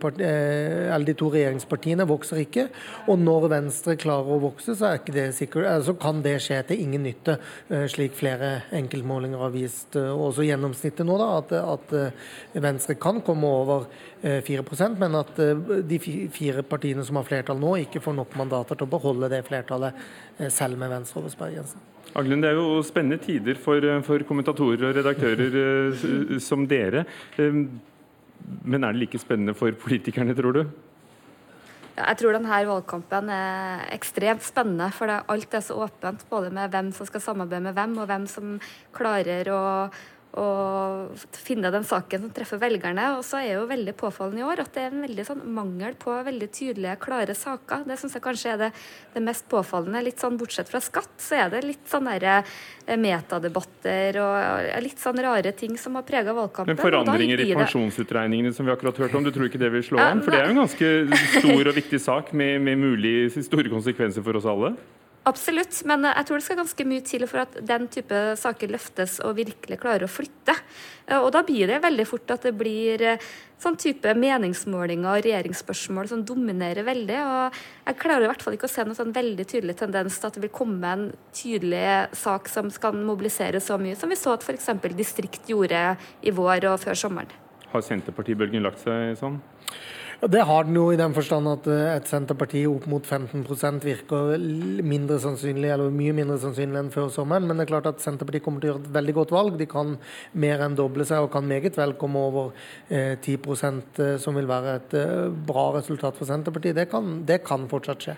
part, 0.00 0.20
eh, 0.20 0.94
eller 0.94 1.06
de 1.06 1.14
to 1.14 1.30
regjeringspartiene 1.30 2.06
vokser 2.06 2.42
ikke. 2.42 2.68
Og 3.08 3.18
når 3.18 3.48
Venstre 3.52 3.96
klarer 3.96 4.36
å 4.36 4.40
vokse, 4.40 4.74
så, 4.76 4.96
det 5.06 5.34
sikkert, 5.34 5.84
så 5.84 5.94
kan 5.98 6.22
det 6.22 6.40
skje 6.40 6.62
til 6.66 6.80
ingen 6.80 7.02
nytte, 7.02 7.38
eh, 7.70 7.86
slik 7.86 8.14
flere 8.14 8.62
enkeltmålinger 8.72 9.38
har 9.38 9.50
vist. 9.50 9.96
Og 9.96 10.32
også 10.32 10.46
gjennomsnittet 10.46 11.06
nå, 11.06 11.18
da, 11.18 11.38
at, 11.38 11.52
at 11.52 12.62
Venstre 12.62 12.94
kan 12.94 13.20
komme 13.20 13.46
over 13.46 13.86
4% 14.22 14.96
men 14.98 15.14
at 15.14 15.36
de 15.86 15.98
fire 15.98 16.62
partiene 16.66 17.04
som 17.04 17.16
har 17.16 17.26
flertall 17.28 17.60
nå, 17.60 17.76
ikke 17.84 18.00
får 18.02 18.16
nok 18.16 18.36
mandater 18.36 18.74
til 18.74 18.88
å 18.88 18.94
beholde 18.96 19.28
det 19.30 19.44
flertallet, 19.46 19.94
selv 20.50 20.80
med 20.80 20.90
Venstre 20.90 21.20
over 21.20 21.30
sperregrensen. 21.30 21.84
Aglund, 22.16 22.42
Det 22.42 22.50
er 22.50 22.56
jo 22.56 22.82
spennende 22.86 23.18
tider 23.20 23.58
for, 23.60 23.82
for 24.06 24.24
kommentatorer 24.28 24.88
og 24.88 24.96
redaktører 24.96 26.40
som 26.40 26.64
dere. 26.68 27.04
Men 28.66 28.84
er 28.84 28.94
det 28.94 29.02
like 29.04 29.20
spennende 29.22 29.54
for 29.58 29.74
politikerne, 29.78 30.34
tror 30.36 30.56
du? 30.56 30.62
Jeg 31.96 32.18
tror 32.20 32.36
denne 32.36 32.58
valgkampen 32.68 33.30
er 33.32 33.86
ekstremt 33.94 34.44
spennende, 34.44 34.90
for 34.92 35.08
alt 35.08 35.54
er 35.56 35.64
så 35.64 35.78
åpent. 35.86 36.26
Både 36.28 36.50
med 36.52 36.74
hvem 36.74 36.90
som 36.92 37.08
skal 37.08 37.24
samarbeide 37.24 37.64
med 37.64 37.78
hvem, 37.78 37.96
og 38.02 38.10
hvem 38.10 38.26
som 38.28 38.58
klarer 38.96 39.48
å 39.48 39.62
og 40.36 41.16
finne 41.32 41.70
den 41.72 41.84
saken 41.86 42.26
som 42.26 42.32
treffer 42.34 42.60
velgerne. 42.60 43.06
Og 43.16 43.24
så 43.24 43.40
er 43.40 43.54
jo 43.56 43.66
veldig 43.70 43.94
påfallende 43.96 44.42
i 44.42 44.46
år 44.46 44.62
at 44.66 44.72
det 44.74 44.82
er 44.84 44.92
en 44.92 45.04
veldig 45.06 45.24
sånn 45.24 45.42
mangel 45.56 45.96
på 46.00 46.12
veldig 46.26 46.48
tydelige, 46.52 46.96
klare 47.00 47.36
saker. 47.36 47.86
Det 47.88 47.96
syns 48.00 48.18
jeg 48.18 48.24
kanskje 48.24 48.52
er 48.52 48.60
det, 48.66 48.70
det, 49.14 49.22
mest 49.24 49.46
påfallende. 49.52 50.02
Litt 50.04 50.20
sånn 50.20 50.36
bortsett 50.40 50.68
fra 50.72 50.82
skatt, 50.84 51.14
så 51.22 51.38
er 51.40 51.54
det 51.54 51.62
litt 51.64 51.88
sånn 51.88 52.10
derre 52.10 52.36
eh, 52.42 52.98
metadebatter 53.00 54.20
og 54.20 54.82
litt 54.84 55.00
sånn 55.00 55.22
rare 55.24 55.54
ting 55.56 55.78
som 55.80 55.96
har 55.96 56.04
prega 56.08 56.36
valgkampen. 56.36 56.74
Men 56.74 56.82
forandringer 56.84 57.44
i 57.46 57.48
pensjonsutregningene 57.56 58.52
som 58.56 58.68
vi 58.68 58.74
akkurat 58.76 59.00
hørte 59.06 59.16
om, 59.16 59.24
du 59.24 59.32
tror 59.32 59.48
ikke 59.48 59.62
det 59.62 59.72
vil 59.72 59.86
slå 59.88 60.04
an? 60.04 60.20
For 60.20 60.36
det 60.36 60.42
er 60.42 60.50
jo 60.50 60.56
en 60.58 60.62
ganske 60.66 60.92
stor 61.38 61.72
og 61.72 61.80
viktig 61.80 62.02
sak 62.02 62.36
med, 62.36 62.60
med 62.66 62.84
mulig 62.84 63.16
store 63.40 63.72
konsekvenser 63.72 64.24
for 64.26 64.36
oss 64.36 64.48
alle? 64.52 64.76
Absolutt, 65.26 65.80
men 65.90 66.06
jeg 66.06 66.26
tror 66.28 66.38
det 66.38 66.44
skal 66.46 66.58
ganske 66.60 66.84
mye 66.86 67.02
til 67.02 67.24
for 67.26 67.42
at 67.42 67.56
den 67.66 67.88
type 67.90 68.18
saker 68.38 68.70
løftes 68.70 69.16
og 69.26 69.34
virkelig 69.40 69.80
klarer 69.82 70.06
å 70.06 70.10
flytte. 70.10 70.54
Eh, 71.08 71.18
og 71.18 71.32
da 71.34 71.40
blir 71.46 71.66
det 71.66 71.80
veldig 71.82 72.06
fort 72.06 72.30
at 72.30 72.46
det 72.46 72.52
blir 72.54 73.02
eh, 73.02 73.24
sånn 73.58 73.74
type 73.80 74.12
meningsmålinger 74.14 75.08
og 75.10 75.24
regjeringsspørsmål 75.26 76.12
som 76.12 76.22
dominerer 76.28 76.86
veldig. 76.86 77.18
Og 77.26 77.58
jeg 77.88 77.98
klarer 78.04 78.28
i 78.28 78.30
hvert 78.30 78.46
fall 78.46 78.54
ikke 78.54 78.70
å 78.70 78.74
se 78.76 78.86
noen 78.86 79.00
sånn 79.00 79.16
veldig 79.16 79.48
tydelig 79.50 79.74
tendens 79.82 80.20
til 80.20 80.30
at 80.30 80.38
det 80.38 80.44
vil 80.46 80.54
komme 80.54 80.94
en 80.94 81.04
tydelig 81.34 81.82
sak 82.22 82.46
som 82.52 82.70
skal 82.70 82.94
mobilisere 82.94 83.58
så 83.64 83.80
mye 83.82 83.98
som 83.98 84.14
vi 84.14 84.20
så 84.20 84.36
at 84.36 84.46
f.eks. 84.46 84.70
Distrikt 84.94 85.50
gjorde 85.50 85.96
i 86.22 86.30
vår 86.38 86.70
og 86.70 86.78
før 86.86 87.02
sommeren. 87.02 87.34
Har 87.72 87.82
Senterpartibølgen 87.82 88.62
lagt 88.62 88.86
seg 88.86 89.18
sånn? 89.18 89.40
Ja, 90.20 90.28
Det 90.28 90.44
har 90.48 90.64
den 90.64 90.76
jo 90.78 90.86
i 90.92 90.96
den 90.96 91.12
forstand 91.12 91.48
at 91.50 91.66
eh, 91.68 91.90
et 91.92 92.08
Senterparti 92.08 92.62
opp 92.70 92.86
mot 92.88 93.04
15% 93.04 93.82
virker 93.84 94.38
mindre 94.80 95.18
sannsynlig, 95.20 95.68
eller 95.74 95.92
mye 95.92 96.14
mindre 96.16 96.38
sannsynlig 96.40 96.80
enn 96.80 96.92
før 96.94 97.10
sommeren. 97.12 97.44
Men 97.44 97.58
det 97.60 97.66
er 97.66 97.72
klart 97.74 97.88
at 97.90 98.00
Senterpartiet 98.00 98.44
kommer 98.46 98.62
til 98.62 98.70
å 98.70 98.72
gjøre 98.72 98.86
et 98.86 98.94
veldig 98.94 99.14
godt 99.18 99.34
valg. 99.36 99.58
De 99.60 99.66
kan 99.68 99.98
mer 100.32 100.62
enn 100.64 100.78
doble 100.78 101.04
seg 101.04 101.26
og 101.26 101.34
kan 101.34 101.44
meget 101.44 101.76
vel 101.76 101.92
komme 102.00 102.22
over 102.30 102.54
eh, 102.88 103.18
10 103.20 103.36
eh, 103.36 104.14
som 104.22 104.38
vil 104.40 104.48
være 104.48 104.78
et 104.78 104.96
eh, 104.96 105.26
bra 105.50 105.66
resultat 105.76 106.16
for 106.16 106.28
Senterpartiet. 106.30 106.78
Det 106.78 106.88
kan, 106.88 107.18
det 107.28 107.42
kan 107.44 107.68
fortsatt 107.68 108.08
skje. 108.08 108.16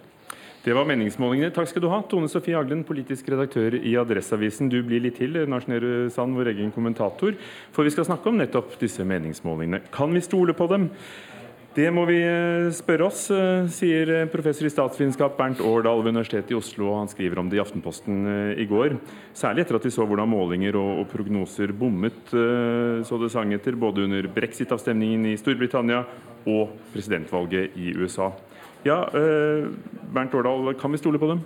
Det 0.63 0.75
var 0.77 0.87
meningsmålingene. 0.87 1.51
Takk 1.55 1.71
skal 1.71 1.83
du 1.83 1.89
ha, 1.91 1.99
Tone 2.07 2.29
Sofie 2.31 2.59
Aglen, 2.59 2.85
politisk 2.87 3.31
redaktør 3.33 3.75
i 3.79 3.97
Adresseavisen. 3.99 4.71
Du 4.71 4.79
blir 4.87 5.03
litt 5.03 5.19
til, 5.19 5.35
Lars 5.51 5.67
Sand, 6.15 6.39
vår 6.39 6.53
egen 6.53 6.71
kommentator, 6.75 7.35
for 7.75 7.87
vi 7.87 7.95
skal 7.95 8.07
snakke 8.07 8.31
om 8.31 8.39
nettopp 8.39 8.79
disse 8.79 9.07
meningsmålingene. 9.07 9.83
Kan 9.95 10.15
vi 10.15 10.23
stole 10.23 10.55
på 10.59 10.71
dem? 10.71 10.91
Det 11.77 11.91
må 11.93 12.07
vi 12.09 12.17
eh, 12.25 12.71
spørre 12.73 13.07
oss, 13.11 13.27
eh, 13.31 13.67
sier 13.73 14.09
eh, 14.15 14.29
professor 14.33 14.65
i 14.65 14.71
statsvitenskap 14.73 15.37
Bernt 15.37 15.61
Årdal 15.61 16.01
ved 16.01 16.15
Universitetet 16.15 16.55
i 16.55 16.57
Oslo. 16.57 16.95
Han 16.97 17.11
skriver 17.13 17.43
om 17.43 17.51
det 17.51 17.59
i 17.59 17.63
Aftenposten 17.63 18.25
i 18.57 18.65
går. 18.69 18.97
Særlig 19.37 19.67
etter 19.67 19.77
at 19.77 19.85
de 19.85 19.93
så 19.93 20.07
hvordan 20.09 20.31
målinger 20.33 20.79
og, 20.81 21.05
prognoser 21.13 21.75
bommet 21.77 22.33
så 22.33 23.19
det 23.21 23.31
sang 23.33 23.53
etter, 23.55 23.77
både 23.79 24.05
under 24.09 24.27
brexit-avstemningen 24.33 25.29
i 25.31 25.37
Storbritannia 25.41 26.03
og 26.49 26.75
presidentvalget 26.93 27.77
i 27.79 27.95
USA. 27.97 28.31
Ja, 28.87 29.05
Bernt 29.09 30.35
Årdal, 30.37 30.75
kan 30.81 30.93
vi 30.93 31.01
stole 31.01 31.21
på 31.21 31.31
dem? 31.31 31.45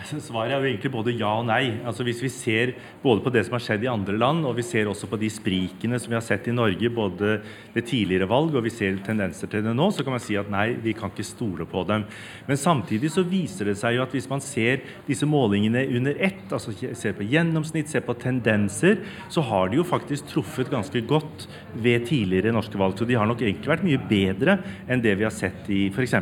Svaret 0.26 0.54
er 0.54 0.62
jo 0.62 0.68
egentlig 0.68 0.92
både 0.92 1.14
ja 1.18 1.30
og 1.40 1.46
nei. 1.48 1.80
Altså 1.86 2.04
Hvis 2.06 2.22
vi 2.24 2.30
ser 2.32 2.72
både 3.02 3.22
på 3.24 3.32
det 3.34 3.44
som 3.46 3.56
har 3.56 3.64
skjedd 3.64 3.84
i 3.84 3.90
andre 3.90 4.16
land, 4.18 4.44
og 4.48 4.56
vi 4.58 4.64
ser 4.66 4.88
også 4.90 5.08
på 5.10 5.18
de 5.20 5.30
sprikene 5.32 5.98
som 6.00 6.12
vi 6.12 6.18
har 6.18 6.24
sett 6.24 6.48
i 6.50 6.54
Norge, 6.54 6.90
både 6.94 7.36
ved 7.74 7.86
tidligere 7.88 8.28
valg 8.30 8.56
og 8.56 8.64
vi 8.66 8.72
ser 8.74 8.98
tendenser 9.06 9.50
til 9.50 9.64
det 9.64 9.74
nå, 9.76 9.90
så 9.92 10.04
kan 10.06 10.16
man 10.16 10.22
si 10.22 10.38
at 10.40 10.50
nei, 10.52 10.68
vi 10.82 10.94
kan 10.96 11.12
ikke 11.12 11.26
stole 11.26 11.66
på 11.68 11.84
dem. 11.88 12.06
Men 12.48 12.60
samtidig 12.60 13.12
så 13.14 13.24
viser 13.26 13.70
det 13.70 13.76
seg 13.80 13.96
jo 13.96 14.04
at 14.04 14.14
hvis 14.16 14.28
man 14.30 14.42
ser 14.44 14.84
disse 15.08 15.28
målingene 15.28 15.84
under 15.98 16.16
ett, 16.16 16.46
altså 16.50 16.74
ser 16.74 17.16
på 17.16 17.26
gjennomsnitt, 17.30 17.90
ser 17.90 18.04
på 18.06 18.16
tendenser, 18.20 19.00
så 19.32 19.44
har 19.46 19.70
de 19.70 19.80
jo 19.80 19.86
faktisk 19.86 20.30
truffet 20.30 20.70
ganske 20.72 21.04
godt 21.10 21.46
ved 21.74 22.08
tidligere 22.08 22.54
norske 22.54 22.78
valg. 22.80 22.96
Så 22.98 23.08
de 23.08 23.18
har 23.18 23.28
nok 23.28 23.42
egentlig 23.44 23.70
vært 23.70 23.86
mye 23.86 24.00
bedre 24.10 24.58
enn 24.90 25.02
det 25.04 25.16
vi 25.18 25.26
har 25.26 25.34
sett 25.34 25.68
i 25.72 25.86
f.eks. 25.90 26.16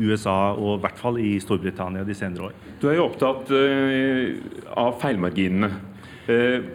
USA 0.00 0.38
og 0.54 0.78
i 0.78 0.82
hvert 0.84 1.00
fall 1.00 1.18
i 1.20 1.34
Storbritannia 1.42 2.06
de 2.06 2.16
senere 2.16 2.50
år. 2.50 2.58
Du 2.80 2.88
er 2.88 2.98
jo 2.98 3.09
opptatt 3.10 3.50
uh, 3.52 4.36
av 4.80 5.00
feilmarginene. 5.02 5.70
Uh, 6.30 6.68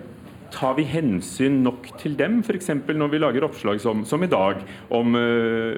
tar 0.55 0.75
vi 0.77 0.85
hensyn 0.87 1.57
nok 1.65 1.89
til 1.99 2.15
dem, 2.19 2.39
f.eks. 2.45 2.69
når 2.87 3.11
vi 3.11 3.19
lager 3.19 3.47
oppslag 3.47 3.81
som, 3.83 4.05
som 4.07 4.23
i 4.23 4.31
dag, 4.31 4.61
om 4.93 5.17
uh, 5.17 5.75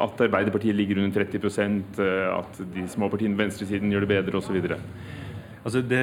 at 0.00 0.22
Arbeiderpartiet 0.28 0.76
ligger 0.76 1.02
under 1.02 1.26
30% 1.26 2.00
at 2.00 2.62
de 2.74 2.86
små 2.90 3.10
partiene 3.12 3.36
på 3.36 3.44
venstresiden 3.44 3.92
gjør 3.92 4.06
det 4.06 4.14
bedre 4.14 4.40
osv.? 4.40 4.58
Altså 5.64 5.80
det, 5.80 6.00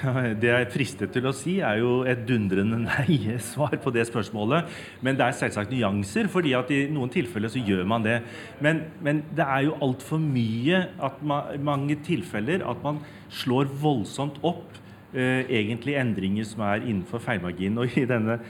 det, 0.40 0.48
jeg 0.48 0.64
er 0.64 0.70
fristet 0.72 1.12
til 1.12 1.28
å 1.28 1.34
si, 1.36 1.58
er 1.60 1.82
jo 1.82 2.00
et 2.08 2.24
dundrende 2.28 2.78
nei-svar 2.86 3.76
på 3.84 3.92
det 3.94 4.06
spørsmålet. 4.08 4.72
Men 5.04 5.18
det 5.18 5.26
er 5.26 5.36
selvsagt 5.36 5.72
nyanser, 5.74 6.30
fordi 6.32 6.54
at 6.56 6.72
i 6.72 6.86
noen 6.92 7.12
tilfeller 7.12 7.52
så 7.52 7.60
gjør 7.60 7.84
man 7.88 8.06
det. 8.06 8.18
Men, 8.64 8.86
men 9.04 9.24
det 9.36 9.44
er 9.44 9.66
jo 9.68 9.76
altfor 9.84 10.22
mye 10.22 10.86
at 11.04 11.20
man, 11.20 11.52
mange 11.60 11.98
tilfeller 12.06 12.64
at 12.68 12.80
man 12.84 13.02
slår 13.42 13.68
voldsomt 13.82 14.40
opp 14.40 14.80
eh, 15.12 15.44
egentlig 15.44 15.98
endringer 16.00 16.48
som 16.48 16.64
er 16.70 16.86
innenfor 16.86 17.20
feilmarginen. 17.22 17.84
Og 17.84 18.00
i 18.00 18.08
denne 18.08 18.40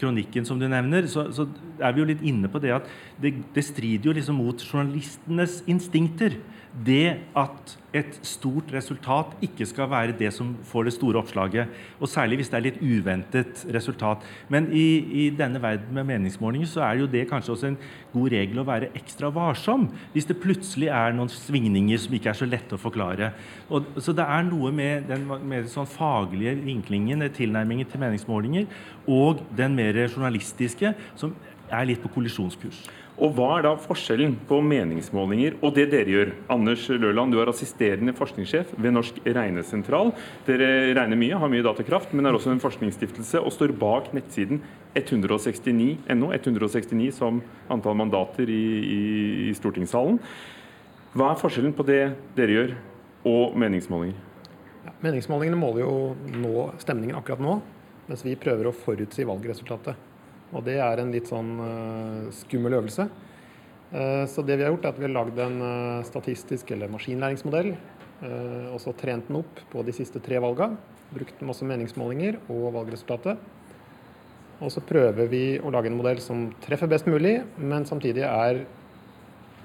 kronikken 0.00 0.46
som 0.48 0.60
du 0.60 0.66
nevner, 0.68 1.08
så, 1.10 1.26
så, 1.34 1.46
er 1.80 1.96
vi 1.96 2.02
jo 2.02 2.08
litt 2.12 2.24
inne 2.26 2.50
på 2.52 2.62
det 2.62 2.74
at 2.78 2.88
det, 3.20 3.34
det 3.54 3.66
strider 3.66 4.10
jo 4.10 4.16
liksom 4.16 4.40
mot 4.40 4.64
journalistenes 4.64 5.60
instinkter 5.70 6.38
det 6.70 7.18
at 7.34 7.72
et 7.90 8.18
stort 8.22 8.68
resultat 8.70 9.32
ikke 9.42 9.66
skal 9.66 9.88
være 9.90 10.14
det 10.14 10.28
som 10.30 10.52
får 10.70 10.86
det 10.86 10.92
store 10.94 11.18
oppslaget. 11.18 11.72
Og 11.98 12.08
særlig 12.08 12.38
hvis 12.38 12.50
det 12.52 12.58
er 12.58 12.64
litt 12.68 12.78
uventet 12.78 13.64
resultat. 13.74 14.22
Men 14.48 14.68
i, 14.70 14.84
i 15.24 15.24
denne 15.34 15.58
verden 15.62 15.90
med 15.96 16.06
meningsmålinger 16.06 16.70
så 16.70 16.84
er 16.86 17.00
jo 17.00 17.10
det 17.10 17.26
kanskje 17.30 17.56
også 17.56 17.70
en 17.72 17.80
god 18.12 18.30
regel 18.36 18.62
å 18.62 18.66
være 18.68 18.92
ekstra 18.98 19.32
varsom 19.34 19.88
hvis 20.14 20.30
det 20.30 20.38
plutselig 20.42 20.92
er 20.94 21.16
noen 21.16 21.32
svingninger 21.32 21.98
som 21.98 22.14
ikke 22.14 22.30
er 22.30 22.38
så 22.38 22.48
lette 22.48 22.78
å 22.78 22.82
forklare. 22.82 23.32
Og, 23.66 23.90
så 23.98 24.14
det 24.14 24.26
er 24.26 24.46
noe 24.46 24.70
med 24.74 25.10
den 25.10 25.26
mer 25.26 25.66
sånn 25.70 25.90
faglige 25.90 26.54
vinklingen, 26.62 27.26
tilnærmingen 27.34 27.90
til 27.90 28.04
meningsmålinger, 28.04 28.70
og 29.10 29.42
den 29.58 29.74
mer 29.74 29.98
journalistiske, 30.06 30.94
som 31.18 31.34
er 31.70 31.86
litt 31.88 32.02
på 32.02 32.10
kollisjonskurs. 32.12 32.82
Og 33.20 33.34
Hva 33.36 33.48
er 33.58 33.66
da 33.66 33.74
forskjellen 33.76 34.32
på 34.48 34.62
meningsmålinger 34.64 35.58
og 35.60 35.74
det 35.76 35.90
dere 35.92 36.08
gjør? 36.08 36.30
Anders 36.54 36.86
Løland, 36.88 37.34
du 37.34 37.40
er 37.42 37.50
assisterende 37.52 38.14
forskningssjef 38.16 38.70
ved 38.80 38.94
Norsk 38.96 39.18
regnesentral. 39.26 40.14
Dere 40.46 40.94
regner 40.96 41.20
mye, 41.20 41.36
har 41.42 41.52
mye 41.52 41.66
datakraft, 41.66 42.14
men 42.16 42.24
er 42.24 42.38
også 42.38 42.54
en 42.54 42.62
forskningsstiftelse 42.62 43.42
og 43.44 43.52
står 43.52 43.76
bak 43.76 44.08
nettsiden 44.16 44.62
169.no, 44.96 46.32
169 46.32 47.10
som 47.18 47.42
antall 47.68 47.98
mandater 48.00 48.48
i, 48.48 48.64
i, 48.80 49.00
i 49.50 49.54
stortingssalen. 49.58 50.16
Hva 51.12 51.34
er 51.34 51.40
forskjellen 51.42 51.76
på 51.76 51.84
det 51.84 52.02
dere 52.38 52.56
gjør 52.56 52.76
og 53.28 53.56
meningsmålinger? 53.60 54.28
Ja, 54.86 54.96
meningsmålingene 55.04 55.60
måler 55.60 55.84
jo 55.84 55.96
nå 56.40 56.70
stemningen 56.80 57.20
akkurat 57.20 57.44
nå, 57.44 57.58
mens 58.08 58.24
vi 58.24 58.38
prøver 58.40 58.70
å 58.70 58.78
forutsi 58.86 59.28
valgresultatet. 59.28 60.08
Og 60.50 60.64
det 60.66 60.78
er 60.82 61.00
en 61.00 61.12
litt 61.14 61.30
sånn 61.30 61.52
uh, 61.62 62.30
skummel 62.34 62.78
øvelse. 62.80 63.06
Uh, 63.90 64.24
så 64.30 64.42
det 64.46 64.58
vi 64.58 64.66
har 64.66 64.74
gjort, 64.74 64.88
er 64.88 64.94
at 64.94 64.98
vi 64.98 65.06
har 65.06 65.14
lagd 65.14 65.38
en 65.42 65.62
uh, 65.62 66.06
statistisk 66.06 66.72
eller 66.74 66.92
maskinlæringsmodell. 66.92 67.74
og 68.20 68.76
så 68.82 68.92
trent 68.92 69.30
den 69.30 69.38
opp 69.38 69.60
på 69.72 69.80
de 69.80 69.94
siste 69.96 70.20
tre 70.20 70.36
valga. 70.44 70.66
Brukt 71.08 71.38
masse 71.40 71.64
meningsmålinger 71.64 72.36
og 72.52 72.66
valgresultatet. 72.74 73.38
Og 74.60 74.68
så 74.68 74.82
prøver 74.84 75.30
vi 75.30 75.44
å 75.56 75.70
lage 75.72 75.88
en 75.88 75.96
modell 75.96 76.20
som 76.20 76.50
treffer 76.60 76.90
best 76.90 77.08
mulig, 77.08 77.38
men 77.56 77.86
samtidig 77.88 78.26
er 78.28 78.60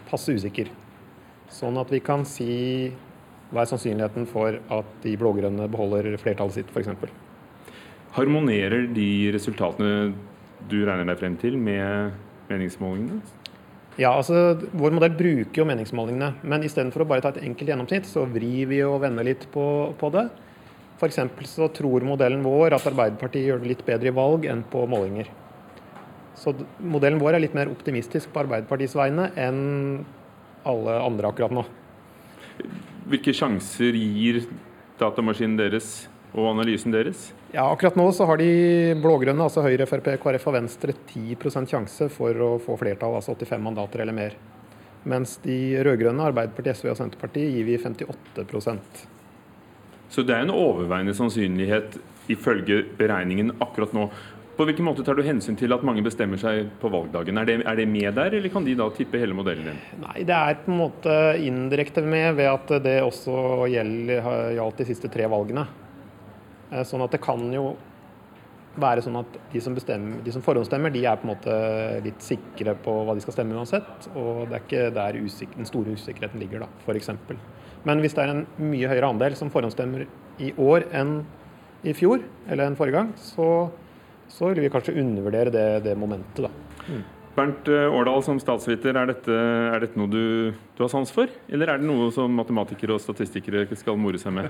passe 0.08 0.32
usikker. 0.32 0.70
Sånn 1.52 1.76
at 1.82 1.92
vi 1.92 2.00
kan 2.00 2.24
si 2.24 2.94
hva 3.52 3.66
er 3.66 3.70
sannsynligheten 3.70 4.30
for 4.32 4.56
at 4.56 4.96
de 5.04 5.18
blå-grønne 5.20 5.68
beholder 5.72 6.16
flertallet 6.22 6.62
sitt, 6.62 6.72
f.eks. 6.72 7.12
Harmonerer 8.16 8.88
de 8.96 9.10
resultatene 9.36 10.14
du 10.70 10.80
regner 10.86 11.08
deg 11.08 11.20
frem 11.20 11.36
til 11.42 11.58
med 11.62 12.16
meningsmålingene? 12.50 13.22
Ja, 13.96 14.12
altså 14.12 14.58
Vår 14.76 14.92
modell 14.92 15.14
bruker 15.16 15.62
jo 15.62 15.68
meningsmålingene, 15.70 16.34
men 16.44 16.66
istedenfor 16.68 17.06
å 17.06 17.08
bare 17.08 17.24
ta 17.24 17.32
et 17.32 17.46
enkelt 17.46 17.72
gjennomsnitt, 17.72 18.10
så 18.10 18.26
vrir 18.28 18.68
vi 18.72 18.82
og 18.84 19.00
vender 19.06 19.28
litt 19.28 19.48
på, 19.54 19.66
på 20.00 20.10
det. 20.12 20.26
F.eks. 21.00 21.20
så 21.52 21.70
tror 21.76 22.04
modellen 22.08 22.44
vår 22.44 22.76
at 22.76 22.88
Arbeiderpartiet 22.88 23.50
gjør 23.50 23.64
det 23.64 23.72
litt 23.72 23.86
bedre 23.88 24.12
i 24.12 24.16
valg 24.16 24.48
enn 24.52 24.64
på 24.72 24.84
målinger. 24.92 25.32
Så 26.40 26.52
modellen 26.84 27.22
vår 27.22 27.38
er 27.38 27.46
litt 27.46 27.56
mer 27.56 27.72
optimistisk 27.72 28.32
på 28.34 28.44
Arbeiderpartiets 28.44 28.96
vegne 29.00 29.30
enn 29.40 30.04
alle 30.68 31.00
andre 31.00 31.32
akkurat 31.32 31.56
nå. 31.56 31.64
Hvilke 33.08 33.36
sjanser 33.36 33.96
gir 33.96 34.44
datamaskinen 35.00 35.60
deres 35.60 36.10
og 36.34 36.50
analysen 36.52 36.96
deres? 36.96 37.30
Ja, 37.56 37.72
Akkurat 37.72 37.96
nå 37.96 38.12
så 38.12 38.26
har 38.28 38.36
de 38.36 38.96
blå-grønne, 39.00 39.46
altså 39.46 39.62
Høyre, 39.64 39.86
Frp, 39.88 40.10
KrF 40.20 40.48
og 40.50 40.56
Venstre 40.58 40.92
10% 40.92 41.70
sjanse 41.72 42.10
for 42.12 42.36
å 42.44 42.50
få 42.60 42.76
flertall, 42.82 43.14
altså 43.16 43.32
85 43.32 43.62
mandater 43.64 44.02
eller 44.04 44.18
mer. 44.18 44.34
Mens 45.08 45.38
de 45.40 45.56
rød-grønne, 45.88 46.26
Arbeiderpartiet, 46.34 46.82
SV 46.82 46.90
og 46.92 46.98
Senterpartiet, 47.00 47.54
gir 47.56 47.64
vi 47.64 47.78
58% 47.80 49.06
Så 50.12 50.26
det 50.28 50.36
er 50.36 50.44
en 50.44 50.52
overveiende 50.52 51.16
sannsynlighet 51.16 51.96
ifølge 52.36 52.82
beregningen 53.00 53.54
akkurat 53.64 53.96
nå. 53.96 54.10
På 54.60 54.68
hvilken 54.68 54.90
måte 54.90 55.08
tar 55.08 55.16
du 55.16 55.24
hensyn 55.24 55.56
til 55.56 55.72
at 55.72 55.88
mange 55.88 56.04
bestemmer 56.04 56.42
seg 56.42 56.68
på 56.84 56.92
valgdagen? 56.92 57.40
Er 57.40 57.48
det, 57.48 57.58
er 57.64 57.80
det, 57.80 57.88
med 57.88 58.20
der, 58.20 58.36
eller 58.36 58.52
kan 58.52 58.68
de 58.68 58.76
da 58.76 58.90
tippe 58.92 59.24
hele 59.24 59.38
modellen 59.38 59.72
din? 59.72 59.80
Nei, 60.04 60.28
Det 60.28 60.36
er 60.36 60.60
på 60.60 60.76
en 60.76 60.84
måte 60.84 61.18
indirekte 61.40 62.04
med 62.04 62.36
ved 62.36 62.52
at 62.52 62.78
det 62.84 63.00
også 63.08 63.64
gjaldt 63.72 64.84
de 64.84 64.92
siste 64.92 65.16
tre 65.16 65.32
valgene. 65.32 65.70
Eh, 66.72 66.86
sånn 66.88 67.04
at 67.06 67.14
det 67.14 67.22
kan 67.24 67.44
jo 67.54 67.74
være 68.82 69.04
sånn 69.06 69.20
at 69.22 69.38
de 69.54 69.62
som, 69.64 69.76
de 69.76 70.34
som 70.34 70.44
forhåndsstemmer, 70.44 70.92
de 70.92 71.06
er 71.08 71.20
på 71.20 71.28
en 71.28 71.32
måte 71.32 71.56
litt 72.04 72.24
sikre 72.24 72.76
på 72.84 72.96
hva 73.08 73.16
de 73.16 73.24
skal 73.24 73.38
stemme 73.38 73.56
uansett. 73.56 74.10
Og 74.14 74.50
det 74.50 74.58
er 74.58 74.66
ikke 74.66 74.84
der 74.96 75.20
den 75.56 75.70
store 75.70 75.96
usikkerheten 75.96 76.44
ligger, 76.44 76.66
da, 76.66 76.70
f.eks. 76.84 77.14
Men 77.88 78.02
hvis 78.04 78.18
det 78.18 78.26
er 78.26 78.34
en 78.34 78.46
mye 78.60 78.90
høyere 78.92 79.14
andel 79.14 79.38
som 79.40 79.52
forhåndsstemmer 79.54 80.08
i 80.44 80.52
år 80.60 80.90
enn 80.96 81.20
i 81.86 81.94
fjor, 81.96 82.24
eller 82.50 82.68
enn 82.68 82.78
forrige 82.80 82.98
gang, 82.98 83.12
så, 83.22 83.50
så 84.32 84.50
vil 84.52 84.66
vi 84.66 84.72
kanskje 84.74 84.98
undervurdere 85.00 85.54
det, 85.54 85.68
det 85.86 85.94
momentet, 86.00 86.48
da. 86.48 86.52
Mm. 86.90 87.04
Bernt 87.36 87.68
eh, 87.68 87.92
Årdal, 87.92 88.22
som 88.24 88.38
statsviter, 88.40 88.96
er 88.96 89.10
dette, 89.10 89.36
er 89.36 89.84
dette 89.84 90.00
noe 90.00 90.08
du, 90.08 90.54
du, 90.56 90.80
har 90.80 90.92
sans 90.92 91.10
for? 91.12 91.32
Eller 91.52 91.74
er 91.74 91.82
det 91.82 91.88
noe 91.90 92.08
som 92.16 92.32
matematikere 92.32 92.96
og 92.96 93.04
statistikere 93.04 93.66
skal 93.76 94.00
more 94.00 94.22
seg 94.22 94.38
med? 94.38 94.48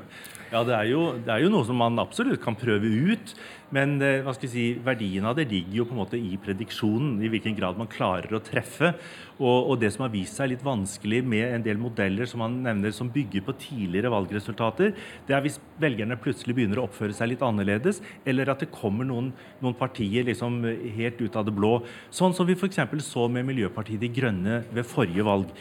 Ja, 0.51 0.61
det 0.67 0.75
er, 0.77 0.91
jo, 0.91 1.07
det 1.17 1.33
er 1.33 1.41
jo 1.41 1.49
noe 1.53 1.65
som 1.65 1.81
man 1.81 1.97
absolutt 2.03 2.43
kan 2.43 2.57
prøve 2.59 2.91
ut. 3.09 3.33
Men 3.73 3.97
eh, 4.05 4.21
hva 4.21 4.35
skal 4.35 4.45
jeg 4.47 4.53
si, 4.53 4.65
verdien 4.85 5.25
av 5.25 5.33
det 5.39 5.47
ligger 5.49 5.79
jo 5.79 5.87
på 5.89 5.97
en 5.97 6.03
måte 6.03 6.19
i 6.21 6.37
prediksjonen. 6.41 7.17
I 7.25 7.31
hvilken 7.33 7.57
grad 7.57 7.81
man 7.81 7.89
klarer 7.89 8.37
å 8.37 8.43
treffe. 8.45 8.93
Og, 9.35 9.69
og, 9.69 9.75
det 9.81 9.91
som 9.91 10.05
har 10.05 10.13
vist 10.13 10.37
seg 10.39 10.51
litt 10.53 10.63
vanskelig 10.63 11.19
med 11.27 11.43
en 11.57 11.63
del 11.65 11.79
modeller 11.81 12.29
som 12.29 12.39
man 12.43 12.55
nevner 12.63 12.93
som 12.95 13.09
bygger 13.11 13.43
på 13.43 13.55
tidligere 13.59 14.11
valgresultater, 14.13 14.93
det 15.27 15.35
er 15.35 15.43
hvis 15.43 15.57
velgerne 15.81 16.17
plutselig 16.21 16.55
begynner 16.55 16.79
å 16.79 16.85
oppføre 16.87 17.15
seg 17.15 17.33
litt 17.33 17.43
annerledes, 17.43 17.99
eller 18.23 18.51
at 18.53 18.63
det 18.63 18.71
kommer 18.73 19.07
noen, 19.07 19.31
noen 19.63 19.75
partier 19.77 20.27
liksom 20.27 20.61
helt 20.95 21.19
ut 21.19 21.35
av 21.35 21.47
det 21.47 21.55
blå. 21.55 21.73
Sånn 22.13 22.35
som 22.37 22.47
vi 22.47 22.55
f.eks. 22.55 22.79
så 23.03 23.27
med 23.31 23.47
Miljøpartiet 23.49 23.99
De 24.01 24.11
Grønne 24.15 24.61
ved 24.71 24.87
forrige 24.87 25.25
valg. 25.27 25.51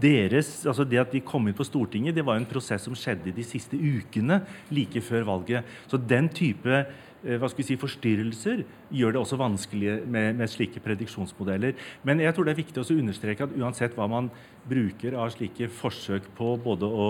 Deres, 0.00 0.62
altså 0.66 0.86
Det 0.88 1.02
at 1.02 1.12
de 1.12 1.24
kom 1.24 1.48
inn 1.48 1.58
på 1.58 1.66
Stortinget, 1.68 2.16
det 2.16 2.24
var 2.24 2.40
en 2.40 2.48
prosess 2.48 2.88
som 2.88 2.96
skjedde 2.96 3.34
de 3.36 3.44
siste 3.44 3.76
ukene 3.76 4.40
like 4.72 5.02
før 5.04 5.28
valget. 5.28 5.68
Så 5.90 6.00
den 6.00 6.30
type 6.32 6.86
hva 7.22 7.48
skal 7.50 7.62
vi 7.62 7.66
si, 7.66 7.76
forstyrrelser 7.80 8.62
gjør 8.94 9.14
det 9.14 9.20
også 9.20 9.38
vanskelig 9.40 9.98
med, 10.06 10.38
med, 10.38 10.50
slike 10.50 10.82
prediksjonsmodeller. 10.84 11.74
Men 12.06 12.22
jeg 12.22 12.34
tror 12.34 12.46
det 12.46 12.54
er 12.54 12.62
viktig 12.62 12.82
å 12.82 12.98
understreke 12.98 13.48
at 13.48 13.56
uansett 13.58 13.96
hva 13.98 14.06
man 14.10 14.30
bruker 14.68 15.16
av 15.18 15.32
slike 15.34 15.70
forsøk 15.80 16.30
på 16.38 16.54
både 16.62 16.86
å 16.88 17.08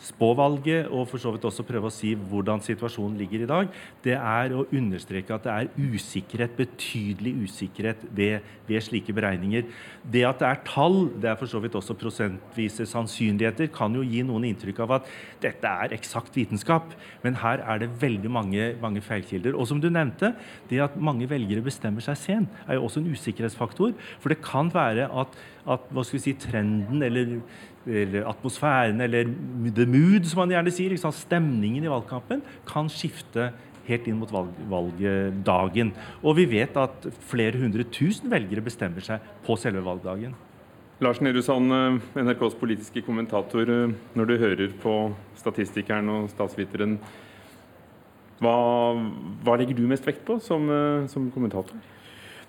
spå 0.00 0.32
valget 0.38 0.88
og 0.88 1.06
for 1.10 1.20
så 1.20 1.32
vidt 1.34 1.44
også 1.48 1.64
prøve 1.68 1.90
å 1.90 1.94
si 1.94 2.14
hvordan 2.14 2.62
situasjonen 2.64 3.18
ligger 3.20 3.44
i 3.44 3.48
dag, 3.50 3.74
det 4.04 4.16
er 4.16 4.54
å 4.56 4.64
understreke 4.66 5.34
at 5.36 5.46
det 5.46 5.54
er 5.54 5.90
usikkerhet, 5.94 6.56
betydelig 6.56 7.34
usikkerhet 7.44 8.06
ved, 8.16 8.46
ved 8.68 8.84
slike 8.86 9.14
beregninger. 9.16 9.68
Det 10.00 10.24
at 10.26 10.40
det 10.40 10.48
er 10.48 10.62
tall, 10.66 10.98
det 11.20 11.30
er 11.32 11.38
for 11.40 11.50
så 11.50 11.60
vidt 11.62 11.76
også 11.78 11.96
prosentvise 12.00 12.88
sannsynligheter, 12.88 13.70
kan 13.74 13.94
jo 13.96 14.04
gi 14.06 14.24
noen 14.26 14.48
inntrykk 14.48 14.82
av 14.86 14.96
at 15.00 15.12
dette 15.44 15.74
er 15.84 15.96
eksakt 15.96 16.36
vitenskap. 16.38 16.94
Men 17.24 17.38
her 17.42 17.64
er 17.66 17.84
det 17.84 17.92
veldig 18.00 18.32
mange, 18.32 18.72
mange 18.80 19.04
feilkilder. 19.04 19.56
Og 19.56 19.68
som 19.68 19.82
du 19.82 19.90
nevnte, 19.92 20.32
det 20.70 20.80
at 20.84 20.96
mange 20.96 21.28
velgere 21.30 21.64
bestemmer 21.64 22.04
seg 22.04 22.18
sent, 22.18 22.60
er 22.66 22.78
jo 22.78 22.88
også 22.88 23.02
en 23.02 23.12
usikkerhetsfaktor. 23.12 23.96
For 24.20 24.32
det 24.32 24.40
kan 24.44 24.72
være 24.72 25.10
at, 25.22 25.36
at 25.66 25.90
hva 25.90 26.04
skal 26.04 26.18
vi 26.18 26.24
si, 26.28 26.38
trenden 26.40 27.02
eller 27.04 27.40
eller 27.88 28.26
atmosfæren, 28.28 29.00
eller 29.00 29.24
the 29.74 29.86
mood, 29.88 30.26
som 30.28 30.42
man 30.42 30.50
gjerne 30.52 30.72
sier. 30.74 30.92
Liksom, 30.92 31.14
stemningen 31.16 31.86
i 31.86 31.88
valgkampen 31.88 32.42
kan 32.68 32.90
skifte 32.92 33.50
helt 33.88 34.06
inn 34.08 34.18
mot 34.20 34.30
valg, 34.32 34.52
valgdagen. 34.70 35.94
Og 36.22 36.36
vi 36.38 36.46
vet 36.50 36.76
at 36.78 37.08
flere 37.30 37.58
hundre 37.60 37.86
tusen 37.88 38.30
velgere 38.32 38.64
bestemmer 38.64 39.04
seg 39.04 39.24
på 39.46 39.56
selve 39.60 39.82
valgdagen. 39.86 40.36
Lars 41.00 41.22
Nehru 41.24 41.40
Sand, 41.40 41.72
eh, 41.72 42.20
NRKs 42.20 42.58
politiske 42.60 43.02
kommentator. 43.02 43.62
Eh, 43.62 43.94
når 44.14 44.26
du 44.26 44.36
hører 44.36 44.68
på 44.82 45.14
statistikeren 45.40 46.08
og 46.12 46.28
statsviteren, 46.28 46.98
hva, 48.40 48.56
hva 49.44 49.56
legger 49.56 49.76
du 49.76 49.86
mest 49.88 50.04
vekt 50.04 50.26
på 50.28 50.38
som, 50.40 50.68
eh, 50.68 51.06
som 51.08 51.30
kommentator? 51.32 51.76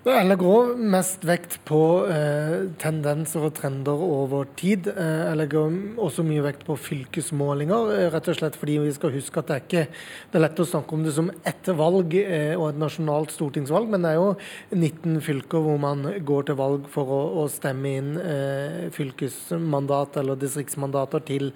Òg 0.02 0.80
mest 0.82 1.22
vekt 1.22 1.60
på 1.62 1.78
eh, 2.10 2.64
tendenser 2.82 3.44
og 3.46 3.52
trender 3.54 4.00
over 4.02 4.48
tid. 4.58 4.88
Eh, 4.90 5.28
jeg 5.28 5.36
legger 5.38 5.76
også 6.02 6.24
mye 6.26 6.42
vekt 6.42 6.64
på 6.66 6.74
fylkesmålinger, 6.74 7.92
eh, 7.94 8.08
rett 8.10 8.30
og 8.32 8.34
slett 8.34 8.58
fordi 8.58 8.80
vi 8.82 8.90
skal 8.96 9.12
huske 9.14 9.38
at 9.38 9.46
det 9.46 9.54
er 9.54 9.62
ikke 9.62 9.84
det 10.32 10.40
er 10.40 10.42
lett 10.42 10.58
å 10.58 10.66
snakke 10.66 10.96
om 10.96 11.04
det 11.06 11.12
som 11.14 11.30
ett 11.46 11.70
valg 11.78 12.16
eh, 12.18 12.56
og 12.56 12.72
et 12.72 12.80
nasjonalt 12.82 13.30
stortingsvalg, 13.30 13.86
men 13.92 14.02
det 14.02 14.10
er 14.10 14.18
jo 14.18 14.32
19 14.74 15.20
fylker 15.22 15.62
hvor 15.62 15.78
man 15.78 16.02
går 16.26 16.50
til 16.50 16.58
valg 16.58 16.90
for 16.90 17.06
å, 17.06 17.20
å 17.44 17.46
stemme 17.46 17.94
inn 18.00 18.10
eh, 18.18 18.90
fylkesmandat 18.90 20.18
eller 20.18 20.42
distriktsmandater 20.42 21.22
til, 21.30 21.52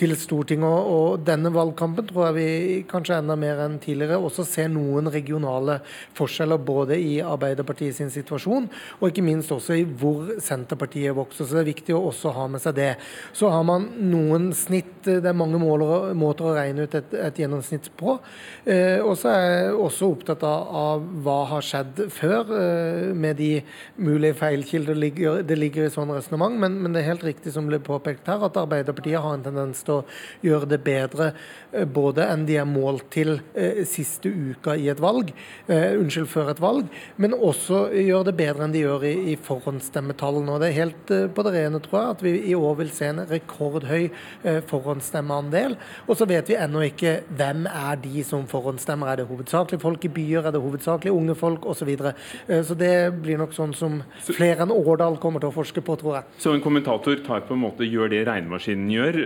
til 0.00 0.16
Stortinget. 0.16 0.64
Og, 0.64 0.96
og 0.96 1.28
denne 1.28 1.52
valgkampen 1.52 2.08
tror 2.08 2.30
jeg 2.30 2.38
vi 2.40 2.80
kanskje 2.88 3.20
enda 3.20 3.36
mer 3.36 3.60
enn 3.66 3.76
tidligere 3.84 4.16
også 4.16 4.48
ser 4.48 4.72
noen 4.72 5.12
regionale 5.12 5.82
forskjeller 6.16 6.64
både 6.72 6.96
i 6.96 7.20
Arbeiderpartiet 7.20 7.81
Senterpartiet 7.82 7.96
sin 7.96 8.10
situasjon, 8.10 8.68
og 9.00 9.08
ikke 9.08 9.24
minst 9.24 9.52
også 9.52 9.76
i 9.76 9.84
hvor 9.84 10.38
Senterpartiet 10.42 11.14
vokser. 11.16 11.46
Så 11.46 11.56
det 11.56 11.62
er 11.62 11.70
viktig 11.72 11.94
å 11.96 12.08
også 12.10 12.32
ha 12.36 12.46
med 12.50 12.62
seg 12.62 12.76
det. 12.76 12.90
Så 13.34 13.50
har 13.50 13.62
man 13.66 13.88
noen 13.98 14.52
snitt, 14.54 15.02
det 15.04 15.26
er 15.26 15.36
mange 15.36 15.58
måler, 15.58 16.12
måter 16.14 16.48
å 16.48 16.54
regne 16.56 16.86
ut 16.86 16.94
et, 16.94 17.14
et 17.14 17.38
gjennomsnitt 17.42 17.90
på. 17.98 18.18
Eh, 18.64 19.00
og 19.02 19.16
så 19.18 19.32
er 19.32 19.46
jeg 19.46 19.74
også 19.74 20.10
opptatt 20.12 20.44
av, 20.46 20.68
av 20.82 21.06
hva 21.24 21.38
har 21.54 21.66
skjedd 21.66 22.04
før, 22.12 22.52
eh, 22.58 23.10
med 23.14 23.38
de 23.40 23.50
mulige 23.96 24.38
feilkilder 24.38 24.98
ligger, 24.98 25.42
det 25.46 25.58
ligger 25.58 25.86
i 25.86 25.92
sånn 25.92 26.12
resonnement. 26.14 26.58
Men, 26.62 26.78
men, 26.82 26.94
det 26.94 27.02
er 27.02 27.12
helt 27.12 27.26
riktig 27.26 27.54
som 27.54 27.68
ble 27.68 27.80
påpekt 27.82 28.28
her, 28.30 28.42
at 28.46 28.58
Arbeiderpartiet 28.60 29.22
har 29.22 29.38
en 29.38 29.46
tendens 29.46 29.82
til 29.86 30.00
å 30.00 30.06
gjøre 30.44 30.70
det 30.74 30.82
bedre 30.86 31.32
eh, 31.72 31.86
både 31.88 32.28
enn 32.30 32.46
de 32.48 32.58
er 32.60 32.68
målt 32.68 33.08
til 33.12 33.38
eh, 33.58 33.82
siste 33.88 34.30
uka 34.30 34.76
i 34.78 34.88
et 34.92 35.02
valg, 35.02 35.32
eh, 35.66 35.92
unnskyld, 35.98 36.30
før 36.32 36.52
et 36.52 36.62
valg, 36.62 36.88
men 37.20 37.34
også 37.34 37.71
også 37.72 38.02
gjør 38.04 38.26
det 38.28 38.34
bedre 38.38 38.66
enn 38.66 38.74
de 38.74 38.82
gjør 38.82 39.04
i, 39.08 39.12
i 39.32 39.36
forhåndsstemmetallene. 39.40 40.54
Og 40.54 40.62
det 40.62 40.70
er 40.70 40.78
helt 40.78 41.12
uh, 41.12 41.24
på 41.32 41.44
det 41.46 41.54
rene, 41.56 41.80
tror 41.84 41.98
jeg, 41.98 42.16
at 42.16 42.24
vi 42.26 42.32
i 42.52 42.56
år 42.56 42.78
vil 42.80 42.92
se 42.94 43.08
en 43.10 43.22
rekordhøy 43.28 44.08
uh, 44.08 44.60
forhåndsstemmeandel. 44.70 45.76
Og 46.06 46.18
så 46.18 46.28
vet 46.30 46.50
vi 46.50 46.58
ennå 46.58 46.84
ikke 46.88 47.14
hvem 47.38 47.66
er 47.70 48.00
de 48.02 48.24
som 48.26 48.46
forhåndsstemmer. 48.50 49.12
Er 49.12 49.22
det 49.22 49.28
hovedsakelig 49.30 49.80
folk 49.82 50.06
i 50.08 50.12
byer, 50.12 50.48
er 50.48 50.56
det 50.56 50.62
hovedsakelig 50.62 51.14
unge 51.14 51.38
folk 51.38 51.66
osv. 51.66 51.82
Så, 51.82 51.88
videre. 51.88 52.12
uh, 52.46 52.60
så 52.62 52.76
det 52.78 52.94
blir 53.24 53.40
nok 53.40 53.56
sånn 53.56 53.72
som 53.74 53.98
flere 54.22 54.62
enn 54.62 54.74
Årdal 54.74 55.18
kommer 55.22 55.42
til 55.42 55.50
å 55.50 55.56
forske 55.56 55.82
på, 55.82 55.96
tror 55.98 56.20
jeg. 56.20 56.38
Så 56.44 56.54
en 56.54 56.62
kommentator 56.62 57.18
tar 57.26 57.42
på 57.48 57.56
en 57.56 57.64
måte, 57.64 57.88
gjør 57.88 58.12
det 58.12 58.22
regnemaskinen 58.28 58.90
gjør 58.92 59.18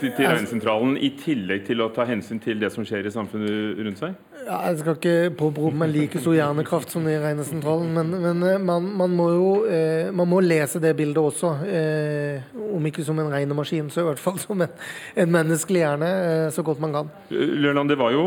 til, 0.00 0.10
til 0.16 0.24
regnesentralen, 0.24 0.96
i 0.96 1.10
tillegg 1.20 1.66
til 1.68 1.82
å 1.84 1.90
ta 1.94 2.06
hensyn 2.08 2.40
til 2.42 2.60
det 2.62 2.72
som 2.72 2.86
skjer 2.86 3.08
i 3.08 3.12
samfunnet 3.12 3.82
rundt 3.84 4.00
seg? 4.00 4.16
Ja, 4.44 4.58
jeg 4.68 4.80
skal 4.82 4.96
ikke 4.98 5.30
påberope 5.38 5.78
meg 5.80 5.92
like 5.94 6.20
stor 6.20 6.34
hjernekraft 6.36 6.92
som 6.92 7.06
de 7.08 7.14
regnesentralen, 7.24 7.90
men, 7.96 8.10
men 8.22 8.42
eh, 8.46 8.58
man, 8.62 8.86
man, 8.98 9.14
må 9.16 9.28
jo 9.32 9.48
eh, 9.68 10.10
man 10.14 10.28
må 10.30 10.40
lese 10.44 10.80
det 10.82 10.94
bildet 10.98 11.20
også. 11.20 11.52
Eh, 11.66 12.58
om 12.74 12.88
ikke 12.88 13.04
som 13.06 13.18
en 13.20 13.30
regnemaskin, 13.32 13.88
så 13.92 14.02
i 14.02 14.08
hvert 14.08 14.22
fall 14.22 14.38
som 14.42 14.64
en, 14.64 14.74
en 15.22 15.32
menneskelig 15.34 15.82
hjerne, 15.82 16.10
eh, 16.26 16.48
så 16.54 16.64
godt 16.66 16.82
man 16.84 16.94
kan. 16.96 17.14
Lørland, 17.30 17.92
det 17.92 17.98
var 18.00 18.14
jo, 18.14 18.26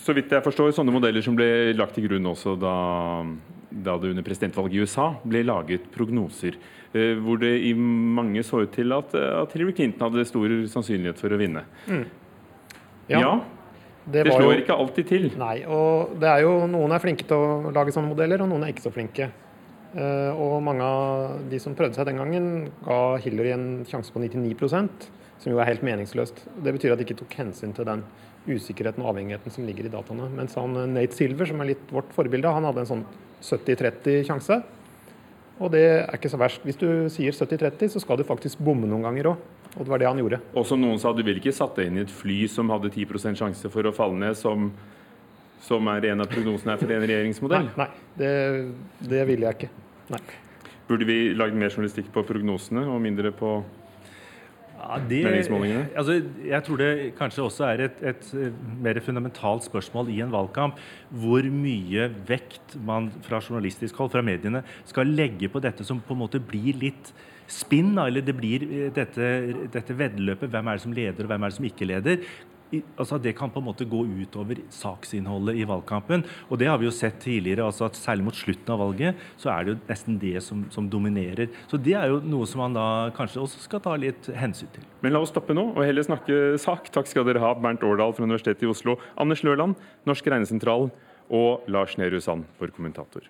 så 0.00 0.14
vidt 0.16 0.32
jeg 0.32 0.44
forstår, 0.44 0.74
sånne 0.76 0.94
modeller 0.94 1.24
som 1.24 1.36
ble 1.38 1.74
lagt 1.76 1.98
til 1.98 2.08
grunn 2.08 2.32
også 2.32 2.56
da, 2.60 2.76
da 3.70 3.98
det 4.00 4.14
under 4.14 4.26
presidentvalget 4.26 4.78
i 4.78 4.84
USA 4.84 5.10
ble 5.24 5.44
laget 5.46 5.90
prognoser. 5.94 6.58
Eh, 6.94 7.18
hvor 7.18 7.40
det 7.42 7.56
i 7.66 7.74
mange 7.74 8.44
så 8.46 8.62
ut 8.62 8.72
til 8.74 8.94
at, 8.94 9.16
at 9.18 9.52
Hillary 9.56 9.74
Clinton 9.74 10.06
hadde 10.06 10.28
stor 10.28 10.56
sannsynlighet 10.70 11.20
for 11.20 11.34
å 11.34 11.40
vinne. 11.40 11.66
Mm. 11.90 12.06
ja. 13.10 13.20
ja. 13.20 13.36
Det, 14.04 14.26
det 14.26 14.34
slår 14.34 14.50
jo, 14.50 14.60
ikke 14.60 14.76
alltid 14.76 15.08
til. 15.08 15.26
Nei, 15.40 15.56
og 15.64 16.14
det 16.20 16.28
er 16.28 16.44
jo 16.44 16.54
noen 16.68 16.92
er 16.92 17.02
flinke 17.02 17.26
til 17.28 17.40
å 17.40 17.72
lage 17.72 17.94
sånne 17.94 18.12
modeller, 18.12 18.44
og 18.44 18.50
noen 18.50 18.66
er 18.66 18.74
ikke 18.74 18.84
så 18.84 18.92
flinke. 18.92 19.30
Uh, 19.94 20.34
og 20.34 20.56
mange 20.66 20.84
av 20.84 21.44
de 21.48 21.60
som 21.62 21.76
prøvde 21.78 21.96
seg 21.96 22.08
den 22.10 22.18
gangen, 22.18 22.48
ga 22.84 22.98
Hillary 23.22 23.54
en 23.54 23.68
sjanse 23.88 24.12
på 24.12 24.20
99% 24.20 25.06
som 25.44 25.52
jo 25.52 25.60
er 25.60 25.68
helt 25.68 25.84
meningsløst. 25.84 26.44
Det 26.64 26.72
betyr 26.76 26.94
at 26.94 27.00
de 27.00 27.06
ikke 27.06 27.18
tok 27.20 27.36
hensyn 27.42 27.74
til 27.76 27.86
den 27.88 28.04
usikkerheten 28.44 29.04
og 29.04 29.12
avhengigheten 29.12 29.52
som 29.52 29.66
ligger 29.68 29.88
i 29.88 29.92
dataene. 29.92 30.28
Mens 30.32 30.56
han 30.58 30.76
eh, 30.80 30.88
Nate 30.90 31.16
Silver, 31.16 31.48
som 31.48 31.60
er 31.60 31.72
litt 31.72 31.92
vårt 31.92 32.12
forbilde, 32.16 32.52
han 32.52 32.66
hadde 32.68 32.84
en 32.84 32.90
sånn 32.90 33.04
70-30 33.44 34.24
sjanse. 34.28 34.60
Og 35.62 35.70
det 35.74 35.84
er 35.84 36.16
ikke 36.16 36.32
så 36.32 36.40
verst. 36.40 36.64
Hvis 36.66 36.80
du 36.80 36.88
sier 37.12 37.36
70-30, 37.36 37.92
så 37.94 38.02
skal 38.02 38.18
du 38.18 38.26
faktisk 38.26 38.62
bomme 38.64 38.88
noen 38.90 39.04
ganger 39.06 39.34
òg. 39.34 39.44
Og 39.74 39.82
det 39.82 39.90
var 39.90 40.02
det 40.02 40.08
han 40.08 40.20
gjorde. 40.22 40.40
Og 40.54 40.66
som 40.68 40.80
noen 40.80 41.00
sa, 41.02 41.12
du 41.12 41.22
ville 41.26 41.42
ikke 41.42 41.54
satt 41.54 41.78
deg 41.78 41.90
inn 41.90 41.98
i 41.98 42.04
et 42.04 42.12
fly 42.12 42.44
som 42.50 42.70
hadde 42.70 42.92
10% 42.92 43.40
sjanse 43.40 43.70
for 43.72 43.88
å 43.88 43.94
falle 43.94 44.18
ned, 44.20 44.38
som, 44.38 44.68
som 45.64 45.90
er 45.90 46.10
en 46.12 46.22
av 46.22 46.30
prognosene 46.30 46.76
for 46.78 46.94
en 46.94 47.06
regjeringsmodell? 47.06 47.70
Nei, 47.74 47.88
nei 47.88 48.18
det, 48.20 48.34
det 49.10 49.24
ville 49.30 49.48
jeg 49.48 49.58
ikke. 49.58 49.72
Nei. 50.14 50.22
Burde 50.84 51.08
vi 51.08 51.18
lagd 51.34 51.56
mer 51.58 51.72
journalistikk 51.72 52.12
på 52.14 52.22
prognosene 52.28 52.84
og 52.92 53.00
mindre 53.02 53.32
på 53.34 53.56
ja, 54.84 55.00
det, 55.08 55.20
meningsmålingene? 55.24 55.84
Altså, 55.96 56.18
jeg 56.44 56.66
tror 56.66 56.80
det 56.80 56.90
kanskje 57.18 57.44
også 57.44 57.66
er 57.70 57.84
et, 57.88 58.00
et, 58.12 58.30
mer 58.84 59.00
fundamentalt 59.04 59.66
spørsmål 59.66 60.10
i 60.12 60.20
en 60.24 60.32
valgkamp. 60.34 60.80
Hvor 61.24 61.46
mye 61.50 62.08
vekt 62.28 62.76
man 62.84 63.10
fra 63.24 63.40
journalistisk 63.40 63.96
hold, 64.00 64.12
fra 64.14 64.24
mediene, 64.24 64.64
skal 64.88 65.08
legge 65.10 65.48
på 65.48 65.62
dette 65.64 65.86
som 65.86 66.02
på 66.04 66.16
en 66.16 66.24
måte 66.24 66.42
blir 66.42 66.76
litt 66.82 67.14
spinn, 67.50 67.92
eller 68.00 68.24
det 68.24 68.34
blir 68.36 68.64
eh, 68.64 68.90
dette, 68.94 69.30
dette 69.72 69.96
veddeløpet. 69.98 70.50
Hvem 70.52 70.68
er 70.68 70.78
det 70.78 70.84
som 70.84 70.96
leder, 70.96 71.24
og 71.24 71.32
hvem 71.32 71.44
er 71.44 71.52
det 71.52 71.58
som 71.58 71.68
ikke 71.68 71.88
leder? 71.88 72.28
Altså 72.72 73.18
Det 73.22 73.34
kan 73.36 73.50
på 73.50 73.60
en 73.60 73.66
måte 73.68 73.86
gå 73.88 74.00
utover 74.04 74.58
saksinnholdet 74.72 75.60
i 75.60 75.66
valgkampen. 75.68 76.24
Og 76.48 76.58
det 76.58 76.68
har 76.68 76.78
vi 76.78 76.88
jo 76.88 76.94
sett 76.94 77.20
tidligere. 77.20 77.64
altså 77.64 77.86
at 77.86 77.94
Særlig 77.94 78.24
mot 78.24 78.34
slutten 78.34 78.72
av 78.74 78.78
valget 78.80 79.16
så 79.36 79.50
er 79.50 79.64
det 79.64 79.74
jo 79.74 79.78
nesten 79.88 80.18
det 80.18 80.42
som, 80.42 80.64
som 80.70 80.88
dominerer. 80.90 81.48
Så 81.68 81.76
det 81.76 81.94
er 81.94 82.08
jo 82.08 82.20
noe 82.20 82.46
som 82.46 82.64
man 82.64 82.74
da 82.74 83.10
kanskje 83.16 83.42
også 83.44 83.62
skal 83.66 83.80
ta 83.84 83.94
litt 83.96 84.28
hensyn 84.34 84.70
til. 84.74 84.84
Men 85.02 85.14
la 85.14 85.22
oss 85.22 85.32
stoppe 85.34 85.54
nå 85.54 85.70
og 85.74 85.84
heller 85.84 86.06
snakke 86.06 86.58
sak. 86.58 86.90
Takk 86.94 87.10
skal 87.10 87.26
dere 87.28 87.42
ha, 87.44 87.54
Bernt 87.54 87.84
Årdal 87.84 88.14
fra 88.16 88.26
Universitetet 88.26 88.66
i 88.66 88.72
Oslo, 88.72 88.98
Anders 89.16 89.44
Lørland, 89.46 89.78
Norsk 90.08 90.26
regnesentral 90.26 90.90
og 91.30 91.70
Lars 91.70 91.96
Nehru 92.00 92.20
Sand 92.20 92.48
for 92.58 92.72
kommentator. 92.74 93.24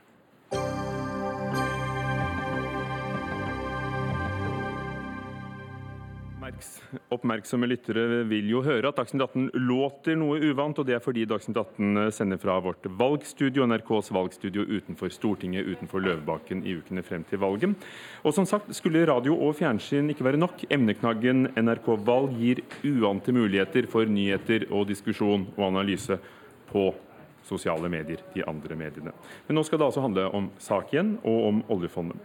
Oppmerksomme 7.14 7.67
lyttere 7.69 8.23
vil 8.29 8.49
jo 8.51 8.62
høre 8.64 8.90
at 8.90 8.99
Dagsnytt 8.99 9.25
18 9.25 9.64
låter 9.67 10.19
noe 10.19 10.38
uvant, 10.43 10.79
og 10.79 10.87
det 10.88 10.97
er 10.97 11.03
fordi 11.03 11.25
Dagsnytt 11.29 11.59
18 11.59 12.12
sender 12.14 12.40
fra 12.43 12.57
vårt 12.62 12.87
valgstudio, 13.01 13.67
NRKs 13.69 14.11
valgstudio 14.14 14.67
utenfor 14.69 15.12
Stortinget, 15.14 15.67
utenfor 15.67 16.05
Løvebakken 16.05 16.64
i 16.67 16.77
ukene 16.79 17.05
frem 17.07 17.25
til 17.29 17.43
valget. 17.43 17.75
Og 18.23 18.37
som 18.37 18.47
sagt, 18.49 18.73
skulle 18.77 19.05
radio 19.09 19.37
og 19.37 19.57
fjernsyn 19.59 20.12
ikke 20.12 20.27
være 20.27 20.40
nok, 20.40 20.67
emneknaggen 20.75 21.49
NRK 21.59 21.90
Valg 22.07 22.37
gir 22.40 22.62
uante 22.87 23.35
muligheter 23.35 23.88
for 23.90 24.09
nyheter 24.11 24.69
og 24.71 24.88
diskusjon 24.90 25.49
og 25.57 25.67
analyse 25.71 26.19
på 26.71 26.90
sosiale 27.45 27.90
medier, 27.93 28.23
de 28.35 28.45
andre 28.49 28.77
mediene. 28.79 29.12
Men 29.47 29.59
nå 29.59 29.64
skal 29.67 29.81
det 29.81 29.88
altså 29.90 30.05
handle 30.05 30.29
om 30.37 30.51
saken 30.62 31.19
og 31.23 31.49
om 31.51 31.64
oljefondet. 31.75 32.21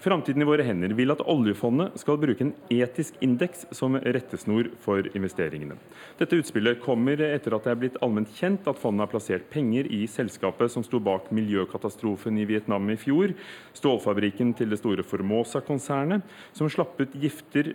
Framtiden 0.00 0.42
i 0.42 0.46
våre 0.46 0.64
hender 0.66 0.92
vil 0.96 1.12
at 1.14 1.22
oljefondet 1.24 1.96
skal 2.00 2.18
bruke 2.20 2.44
en 2.44 2.52
etisk 2.72 3.16
indeks 3.24 3.64
som 3.74 3.96
rettesnor 3.96 4.68
for 4.84 5.08
investeringene. 5.16 5.78
Dette 6.20 6.36
utspillet 6.36 6.82
kommer 6.84 7.22
etter 7.24 7.56
at 7.56 7.64
det 7.64 7.72
er 7.72 7.80
blitt 7.80 7.96
allment 8.04 8.30
kjent 8.36 8.68
at 8.68 8.80
fondet 8.80 9.06
har 9.06 9.12
plassert 9.14 9.48
penger 9.52 9.88
i 9.88 10.02
selskapet 10.10 10.72
som 10.72 10.84
sto 10.84 11.00
bak 11.00 11.30
miljøkatastrofen 11.34 12.36
i 12.38 12.44
Vietnam 12.48 12.90
i 12.92 12.98
fjor, 13.00 13.32
stålfabrikken 13.76 14.52
til 14.58 14.72
det 14.72 14.82
store 14.82 15.06
Formosa-konsernet, 15.06 16.26
som 16.52 16.68
slapp 16.70 17.00
ut 17.00 17.16
gifter 17.16 17.72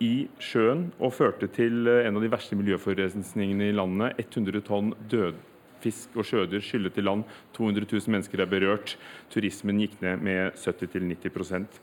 i 0.00 0.26
sjøen 0.42 0.88
og 0.98 1.14
førte 1.14 1.46
til 1.54 1.86
en 1.92 2.16
av 2.16 2.24
de 2.24 2.32
verste 2.32 2.58
miljøforurensningene 2.58 3.70
i 3.70 3.76
landet. 3.76 4.18
100 4.26 4.64
tonn 4.66 4.94
dødfisk 5.80 6.16
og 6.16 6.24
sjødyr 6.24 6.60
skyllet 6.60 6.98
i 6.98 7.02
land. 7.02 7.24
200 7.54 7.86
000 7.90 8.12
mennesker 8.12 8.40
er 8.40 8.46
berørt. 8.46 8.96
Turismen 9.30 9.80
gikk 9.80 10.00
ned 10.00 10.20
med 10.20 10.52
70-90% 10.54 11.80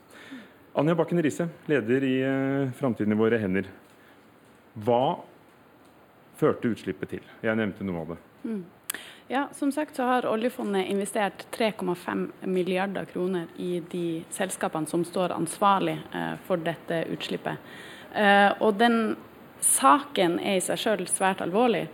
Anja 0.78 0.94
Bakken 0.94 1.20
Riise, 1.22 1.48
leder 1.66 2.04
i 2.04 2.22
uh, 2.22 2.72
Framtiden 2.78 3.12
i 3.12 3.18
våre 3.18 3.38
hender. 3.38 3.66
Hva 4.78 5.18
førte 6.38 6.70
utslippet 6.70 7.10
til? 7.10 7.24
Jeg 7.42 7.56
nevnte 7.58 7.82
noe 7.82 8.02
av 8.04 8.12
det. 8.12 8.18
Mm. 8.44 8.60
Ja, 9.28 9.48
Som 9.52 9.72
sagt 9.72 9.96
så 9.96 10.06
har 10.06 10.28
oljefondet 10.28 10.86
investert 10.86 11.46
3,5 11.56 12.46
milliarder 12.46 13.04
kroner 13.10 13.48
i 13.56 13.82
de 13.90 14.22
selskapene 14.30 14.86
som 14.86 15.02
står 15.04 15.34
ansvarlig 15.34 15.98
eh, 16.14 16.36
for 16.46 16.62
dette 16.62 17.02
utslippet. 17.12 17.58
Eh, 18.14 18.52
og 18.62 18.78
den 18.78 19.16
saken 19.60 20.38
er 20.38 20.60
i 20.60 20.64
seg 20.64 20.78
selv 20.78 21.10
svært 21.10 21.42
alvorlig. 21.44 21.88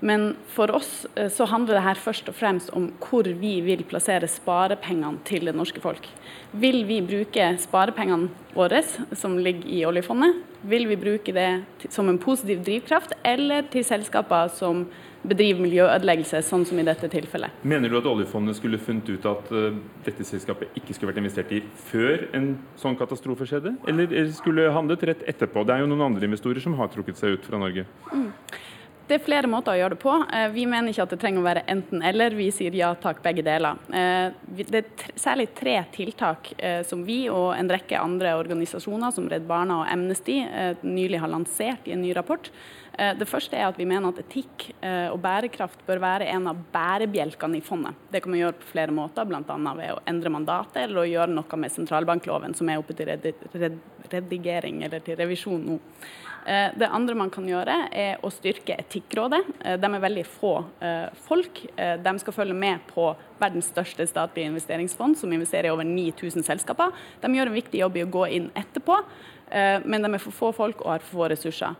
Men 0.00 0.30
for 0.48 0.72
oss 0.72 1.06
eh, 1.14 1.28
så 1.28 1.44
handler 1.44 1.76
det 1.76 1.84
her 1.84 2.00
først 2.00 2.28
og 2.32 2.36
fremst 2.36 2.72
om 2.76 2.88
hvor 3.04 3.28
vi 3.40 3.58
vil 3.64 3.84
plassere 3.88 4.28
sparepengene 4.30 5.20
til 5.28 5.50
det 5.50 5.56
norske 5.56 5.82
folk. 5.82 6.08
Vil 6.52 6.82
vi 6.88 7.02
bruke 7.04 7.50
sparepengene 7.60 8.30
våre 8.56 8.80
som 8.86 9.36
ligger 9.38 9.68
i 9.68 9.84
oljefondet, 9.86 10.40
vil 10.66 10.88
vi 10.88 10.96
bruke 11.00 11.32
det 11.32 11.50
som 11.92 12.08
en 12.08 12.18
positiv 12.20 12.64
drivkraft, 12.64 13.14
eller 13.24 13.68
til 13.72 13.84
selskaper 13.86 14.50
som 14.52 14.86
bedriver 15.20 15.60
miljøødeleggelse, 15.60 16.40
sånn 16.44 16.64
som 16.64 16.80
i 16.80 16.84
dette 16.86 17.08
tilfellet. 17.12 17.60
Mener 17.68 17.92
du 17.92 17.98
at 17.98 18.08
oljefondet 18.08 18.56
skulle 18.56 18.80
funnet 18.80 19.08
ut 19.12 19.26
at 19.28 19.50
uh, 19.52 19.76
dette 20.06 20.24
selskapet 20.24 20.76
ikke 20.80 20.96
skulle 20.96 21.12
vært 21.12 21.20
investert 21.20 21.52
i 21.52 21.60
før 21.90 22.24
en 22.36 22.54
sånn 22.80 22.96
katastrofe 22.96 23.48
skjedde, 23.48 23.74
eller 23.90 24.32
skulle 24.36 24.70
handlet 24.72 25.04
rett 25.12 25.24
etterpå? 25.28 25.66
Det 25.68 25.76
er 25.76 25.84
jo 25.84 25.90
noen 25.92 26.08
andre 26.08 26.28
investorer 26.28 26.64
som 26.64 26.76
har 26.80 26.88
trukket 26.92 27.20
seg 27.20 27.36
ut 27.36 27.48
fra 27.48 27.60
Norge. 27.60 27.84
Mm. 28.14 28.30
Det 29.10 29.16
er 29.18 29.24
flere 29.26 29.48
måter 29.50 29.74
å 29.74 29.78
gjøre 29.80 29.96
det 29.96 30.02
på. 30.04 30.12
Eh, 30.30 30.44
vi 30.54 30.68
mener 30.70 30.92
ikke 30.92 31.02
at 31.02 31.10
det 31.10 31.18
trenger 31.18 31.42
å 31.42 31.46
være 31.48 31.64
enten-eller. 31.72 32.36
Vi 32.38 32.46
sier 32.54 32.76
ja 32.78 32.92
takk, 32.94 33.18
begge 33.24 33.42
deler. 33.42 33.80
Eh, 33.90 34.36
det 34.60 34.84
er 34.84 35.08
særlig 35.18 35.48
tre 35.58 35.80
tiltak 35.90 36.52
som 36.86 37.02
vi 37.06 37.24
og 37.32 37.48
en 37.56 37.70
rekke 37.70 37.98
andre 37.98 38.36
organisasjoner, 38.38 39.10
som 39.14 39.26
Redd 39.30 39.48
Barna 39.48 39.80
og 39.80 39.88
Amnesty, 39.90 40.36
nylig 40.86 41.18
har 41.22 41.32
lansert 41.32 41.88
i 41.90 41.96
en 41.96 42.04
ny 42.04 42.12
rapport. 42.14 42.52
Eh, 43.00 43.14
det 43.16 43.28
første 43.28 43.56
er 43.56 43.68
at 43.70 43.78
vi 43.78 43.86
mener 43.88 44.10
at 44.10 44.20
etikk 44.20 44.66
eh, 44.84 45.08
og 45.12 45.20
bærekraft 45.24 45.84
bør 45.86 46.02
være 46.02 46.28
en 46.34 46.48
av 46.50 46.58
bærebjelkene 46.72 47.60
i 47.60 47.64
fondet. 47.64 47.96
Det 48.12 48.20
kan 48.22 48.34
man 48.34 48.42
gjøre 48.42 48.58
på 48.60 48.72
flere 48.72 48.94
måter, 48.94 49.28
bl.a. 49.28 49.58
ved 49.78 49.94
å 49.94 50.00
endre 50.10 50.32
mandatet 50.34 50.82
eller 50.84 51.04
å 51.04 51.08
gjøre 51.08 51.32
noe 51.32 51.60
med 51.62 51.72
sentralbankloven, 51.72 52.56
som 52.58 52.68
er 52.68 52.82
oppe 52.82 52.96
til 52.98 53.08
redigering 54.10 54.82
eller 54.84 55.06
til 55.06 55.18
revisjon 55.20 55.64
nå. 55.70 55.78
Eh, 56.50 56.68
det 56.80 56.88
andre 56.90 57.14
man 57.18 57.30
kan 57.30 57.46
gjøre, 57.46 57.76
er 57.94 58.24
å 58.26 58.32
styrke 58.34 58.74
Etikkrådet. 58.82 59.42
De 59.80 59.90
er 59.90 60.02
veldig 60.02 60.24
få 60.26 60.54
folk. 61.28 61.60
De 61.76 62.14
skal 62.22 62.34
følge 62.34 62.56
med 62.56 62.82
på 62.90 63.10
verdens 63.40 63.68
største 63.70 64.06
statlige 64.10 64.50
investeringsfond, 64.50 65.18
som 65.20 65.32
investerer 65.32 65.70
i 65.70 65.74
over 65.74 65.86
9000 65.86 66.46
selskaper. 66.46 66.90
De 67.22 67.30
gjør 67.36 67.52
en 67.52 67.58
viktig 67.60 67.84
jobb 67.84 68.00
i 68.00 68.04
å 68.06 68.10
gå 68.10 68.26
inn 68.38 68.50
etterpå, 68.58 68.98
men 69.84 70.04
de 70.04 70.10
er 70.14 70.22
for 70.22 70.34
få 70.34 70.50
folk 70.56 70.82
og 70.84 70.92
har 70.94 71.06
for 71.06 71.22
få 71.22 71.30
ressurser. 71.32 71.78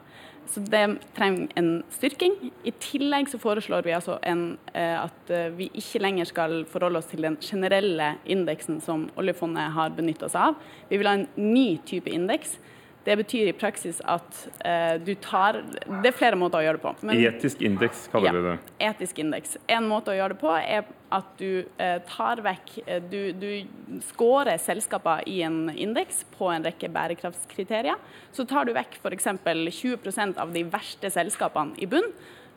Så 0.51 0.61
det 0.67 0.83
trenger 1.15 1.53
en 1.61 1.69
styrking. 1.95 2.33
I 2.67 2.73
tillegg 2.83 3.29
så 3.31 3.39
foreslår 3.39 3.85
vi 3.87 3.95
altså 3.95 4.17
en, 4.27 4.59
eh, 4.75 4.97
at 4.99 5.31
eh, 5.31 5.53
vi 5.55 5.69
ikke 5.79 6.03
lenger 6.03 6.27
skal 6.27 6.57
forholde 6.67 6.99
oss 6.99 7.11
til 7.13 7.23
den 7.23 7.37
generelle 7.45 8.17
indeksen 8.27 8.81
som 8.83 9.07
oljefondet 9.21 9.71
har 9.77 9.95
benytta 9.95 10.31
seg 10.33 10.51
av. 10.51 10.73
Vi 10.91 10.99
vil 10.99 11.07
ha 11.07 11.15
en 11.21 11.29
ny 11.39 11.79
type 11.87 12.11
indeks. 12.11 12.57
Det 13.05 13.17
betyr 13.17 13.49
i 13.49 13.53
praksis 13.57 14.01
at 14.05 14.41
uh, 14.61 14.97
du 15.01 15.15
tar 15.25 15.63
Det 15.63 16.11
er 16.11 16.17
flere 16.17 16.37
måter 16.37 16.61
å 16.61 16.65
gjøre 16.67 16.81
det 16.81 16.85
på. 16.85 16.93
Men, 17.09 17.23
etisk 17.31 17.63
indeks 17.65 18.05
kaller 18.13 18.29
ja, 18.29 18.35
vi 18.37 18.43
det. 18.45 18.57
Etisk 18.91 19.23
indeks. 19.25 19.57
En 19.73 19.89
måte 19.89 20.13
å 20.13 20.19
gjøre 20.19 20.37
det 20.37 20.41
på 20.43 20.53
er 20.59 20.85
at 21.17 21.31
du 21.41 21.63
uh, 21.81 21.97
tar 22.11 22.43
vekk 22.45 22.75
uh, 22.85 22.99
Du, 23.11 23.33
du 23.33 24.01
scorer 24.11 24.61
selskaper 24.61 25.25
i 25.31 25.41
en 25.47 25.63
indeks 25.73 26.27
på 26.37 26.53
en 26.53 26.67
rekke 26.69 26.93
bærekraftskriterier. 26.93 27.97
Så 28.37 28.45
tar 28.49 28.69
du 28.69 28.75
vekk 28.77 29.01
f.eks. 29.01 29.33
20% 29.81 30.41
av 30.43 30.53
de 30.53 30.67
verste 30.69 31.09
selskapene 31.13 31.77
i 31.81 31.89
bunn, 31.89 32.07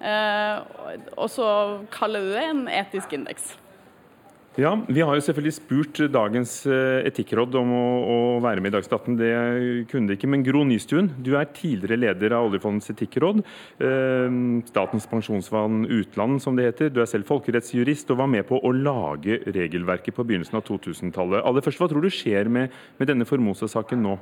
og 0.03 1.27
så 1.31 1.47
kaller 1.93 2.25
du 2.25 2.31
det 2.35 2.43
en 2.49 2.63
etisk 2.67 3.13
indeks. 3.15 3.53
Ja, 4.53 4.75
Vi 4.85 5.01
har 5.01 5.15
jo 5.17 5.21
selvfølgelig 5.25 5.53
spurt 5.55 5.99
dagens 6.13 6.51
eh, 6.69 7.07
etikkråd 7.09 7.55
om 7.57 7.71
å, 7.73 7.85
å 8.05 8.17
være 8.43 8.61
med 8.61 8.69
i 8.69 8.75
Dagsnytt 8.75 8.93
18. 8.99 9.15
Det 9.17 9.29
kunne 9.89 10.11
de 10.11 10.17
ikke. 10.19 10.29
Men 10.29 10.43
Gro 10.45 10.61
Nystuen, 10.69 11.09
du 11.25 11.31
er 11.39 11.49
tidligere 11.57 11.97
leder 11.97 12.35
av 12.37 12.51
oljefondets 12.51 12.93
etikkråd. 12.93 13.41
Eh, 13.81 14.37
Statens 14.69 15.09
pensjonsfond 15.09 15.89
utland, 15.89 16.37
som 16.45 16.59
det 16.59 16.67
heter. 16.69 16.93
Du 16.93 17.01
er 17.01 17.09
selv 17.09 17.25
folkerettsjurist 17.31 18.13
og 18.13 18.21
var 18.21 18.29
med 18.29 18.45
på 18.45 18.61
å 18.61 18.75
lage 18.77 19.39
regelverket 19.57 20.13
på 20.13 20.27
begynnelsen 20.29 20.61
av 20.61 20.67
2000-tallet. 20.69 21.41
Aller 21.41 21.65
først, 21.65 21.81
Hva 21.81 21.89
tror 21.89 22.05
du 22.05 22.13
skjer 22.13 22.45
med, 22.45 22.77
med 23.01 23.09
denne 23.09 23.25
Formosa-saken 23.25 24.05
nå? 24.05 24.19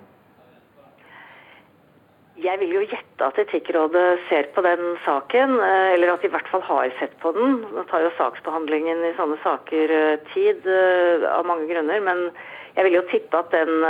Jeg 2.42 2.58
vil 2.58 2.72
jo 2.74 2.82
gjette 2.90 3.26
at 3.28 3.38
Etikkrådet 3.44 4.24
ser 4.26 4.48
på 4.56 4.64
den 4.66 4.96
saken, 5.06 5.60
eh, 5.62 5.94
eller 5.94 6.14
at 6.14 6.24
de 6.24 6.30
i 6.30 6.34
hvert 6.34 6.48
fall 6.50 6.64
har 6.66 6.90
sett 6.98 7.14
på 7.22 7.34
den. 7.36 7.60
Nå 7.76 7.84
tar 7.90 8.02
jo 8.02 8.10
saksbehandlingen 8.18 9.04
i 9.06 9.14
sånne 9.18 9.38
saker 9.44 9.94
eh, 9.94 10.24
tid, 10.32 10.66
eh, 10.66 11.28
av 11.30 11.46
mange 11.46 11.68
grunner. 11.70 12.02
Men 12.02 12.32
jeg 12.74 12.88
vil 12.88 12.98
jo 12.98 13.04
tippe 13.12 13.38
at 13.38 13.54
den, 13.54 13.86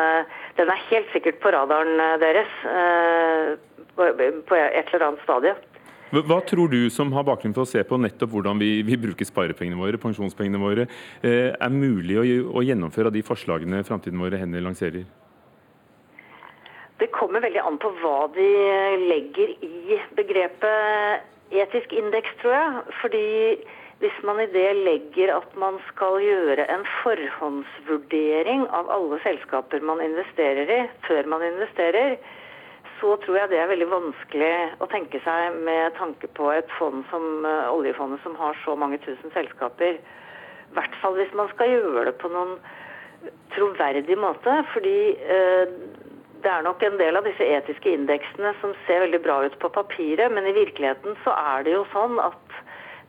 den 0.57 0.73
er 0.73 0.83
helt 0.89 1.13
sikkert 1.13 1.39
på 1.39 1.53
radaren 1.53 2.01
deres 2.19 2.49
på 3.93 4.07
et 4.09 4.89
eller 4.89 5.05
annet 5.05 5.21
stadie. 5.21 5.53
Hva 6.11 6.41
tror 6.43 6.73
du, 6.73 6.89
som 6.89 7.13
har 7.13 7.27
bakgrunn 7.29 7.53
for 7.53 7.63
å 7.63 7.69
se 7.69 7.85
på 7.87 8.01
nettopp 8.01 8.33
hvordan 8.33 8.59
vi, 8.59 8.71
vi 8.83 8.97
bruker 8.99 9.29
sparepengene 9.29 9.79
våre, 9.79 10.01
pensjonspengene 10.01 10.59
våre, 10.59 10.89
er 11.21 11.71
mulig 11.77 12.17
å, 12.17 12.25
å 12.57 12.65
gjennomføre 12.65 13.13
av 13.13 13.15
de 13.15 13.23
forslagene 13.23 13.85
Framtiden 13.85 14.19
våre 14.19 14.41
hender 14.41 14.65
lanserer? 14.65 15.05
Det 17.01 17.09
kommer 17.15 17.41
veldig 17.41 17.61
an 17.65 17.79
på 17.81 17.89
hva 17.97 18.27
de 18.35 18.47
legger 19.09 19.55
i 19.65 19.95
begrepet 20.13 21.23
etisk 21.49 21.93
indeks, 21.97 22.35
tror 22.41 22.53
jeg. 22.53 22.83
Fordi 23.01 23.29
hvis 24.03 24.19
man 24.25 24.41
i 24.43 24.49
det 24.53 24.67
legger 24.85 25.31
at 25.33 25.55
man 25.57 25.79
skal 25.87 26.19
gjøre 26.21 26.67
en 26.73 26.85
forhåndsvurdering 26.99 28.67
av 28.69 28.91
alle 28.93 29.17
selskaper 29.25 29.81
man 29.85 30.03
investerer 30.05 30.69
i, 30.73 30.79
før 31.07 31.29
man 31.33 31.45
investerer, 31.45 32.19
så 32.99 33.15
tror 33.23 33.39
jeg 33.39 33.49
det 33.49 33.57
er 33.57 33.71
veldig 33.71 33.89
vanskelig 33.89 34.53
å 34.85 34.89
tenke 34.93 35.21
seg 35.25 35.57
med 35.65 35.97
tanke 35.97 36.29
på 36.37 36.51
et 36.53 36.69
fond 36.77 37.01
som 37.09 37.45
uh, 37.47 37.73
oljefondet, 37.73 38.21
som 38.21 38.37
har 38.37 38.57
så 38.61 38.77
mange 38.77 39.01
tusen 39.01 39.33
selskaper. 39.33 39.97
I 39.97 40.77
hvert 40.77 41.01
fall 41.01 41.17
hvis 41.17 41.33
man 41.37 41.49
skal 41.55 41.73
gjøre 41.73 42.05
det 42.11 42.15
på 42.21 42.29
noen 42.29 42.59
troverdig 43.57 44.17
måte. 44.21 44.53
Fordi 44.75 44.97
uh, 45.17 45.65
det 46.43 46.49
er 46.51 46.65
nok 46.65 46.83
en 46.83 46.97
del 46.99 47.17
av 47.19 47.25
disse 47.27 47.45
etiske 47.45 47.93
indeksene 47.93 48.53
som 48.61 48.73
ser 48.87 49.03
veldig 49.05 49.21
bra 49.23 49.41
ut 49.45 49.57
på 49.61 49.69
papiret, 49.73 50.31
men 50.33 50.47
i 50.49 50.55
virkeligheten 50.55 51.17
så 51.25 51.33
er 51.37 51.65
det 51.67 51.75
jo 51.75 51.83
sånn 51.93 52.17
at 52.23 52.55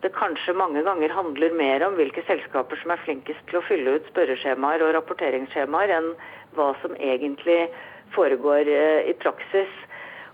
det 0.02 0.10
kanskje 0.16 0.56
mange 0.58 0.82
ganger 0.82 1.14
handler 1.14 1.54
mer 1.54 1.84
om 1.86 1.94
hvilke 1.94 2.24
selskaper 2.26 2.80
som 2.82 2.92
er 2.92 3.02
flinkest 3.04 3.44
til 3.48 3.60
å 3.60 3.64
fylle 3.68 3.96
ut 3.96 4.08
spørreskjemaer 4.10 4.82
og 4.82 4.92
rapporteringsskjemaer, 4.96 5.94
enn 5.94 6.10
hva 6.58 6.72
som 6.82 6.96
egentlig 6.98 7.68
foregår 8.16 8.68
eh, 8.68 9.10
i 9.12 9.14
praksis. 9.22 9.70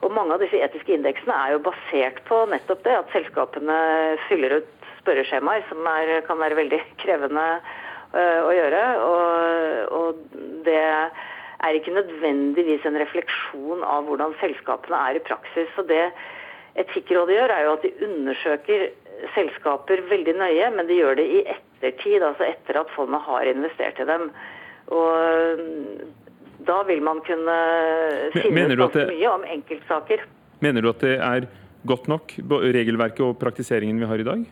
Og 0.00 0.14
Mange 0.14 0.34
av 0.34 0.42
disse 0.42 0.58
etiske 0.62 0.94
indeksene 0.94 1.34
er 1.34 1.56
jo 1.56 1.64
basert 1.66 2.22
på 2.28 2.44
nettopp 2.50 2.84
det, 2.86 2.96
at 3.02 3.14
selskapene 3.14 3.78
fyller 4.28 4.60
ut 4.60 4.90
spørreskjemaer 5.02 5.66
som 5.68 5.86
er, 5.90 6.20
kan 6.26 6.38
være 6.40 6.58
veldig 6.58 6.78
krevende 7.02 7.46
uh, 8.14 8.40
å 8.46 8.52
gjøre. 8.54 8.82
Og, 9.08 9.96
og 9.98 10.38
det 10.66 10.84
er 11.66 11.78
ikke 11.78 11.94
nødvendigvis 11.94 12.84
en 12.86 12.98
refleksjon 13.00 13.82
av 13.86 14.06
hvordan 14.06 14.36
selskapene 14.42 14.98
er 15.08 15.18
i 15.18 15.24
praksis. 15.26 15.70
Så 15.76 15.86
det 15.88 16.04
Etikkrådet 16.78 17.34
gjør, 17.34 17.50
er 17.50 17.64
jo 17.66 17.70
at 17.74 17.82
de 17.82 18.06
undersøker 18.06 18.84
selskaper 19.34 20.02
veldig 20.10 20.34
nøye, 20.38 20.68
men 20.76 20.86
de 20.86 20.98
gjør 21.00 21.16
det 21.18 21.24
i 21.26 21.40
ettertid, 21.50 22.22
altså 22.22 22.46
etter 22.46 22.78
at 22.78 22.92
fondet 22.94 23.24
har 23.24 23.50
investert 23.50 23.98
i 23.98 24.06
dem. 24.06 24.28
Og 24.94 25.08
da 26.68 26.76
vil 26.86 27.02
man 27.02 27.22
kunne 27.26 27.56
finne 28.36 28.68
ut 28.70 28.84
ganske 28.84 29.08
mye 29.10 29.32
om 29.32 29.48
enkeltsaker. 29.56 30.22
Mener 30.62 30.84
du 30.84 30.92
at 30.92 31.02
det 31.02 31.16
er 31.18 31.48
godt 31.88 32.06
nok, 32.10 32.36
regelverket 32.78 33.26
og 33.26 33.38
praktiseringen 33.42 33.98
vi 33.98 34.10
har 34.10 34.22
i 34.22 34.28
dag? 34.30 34.46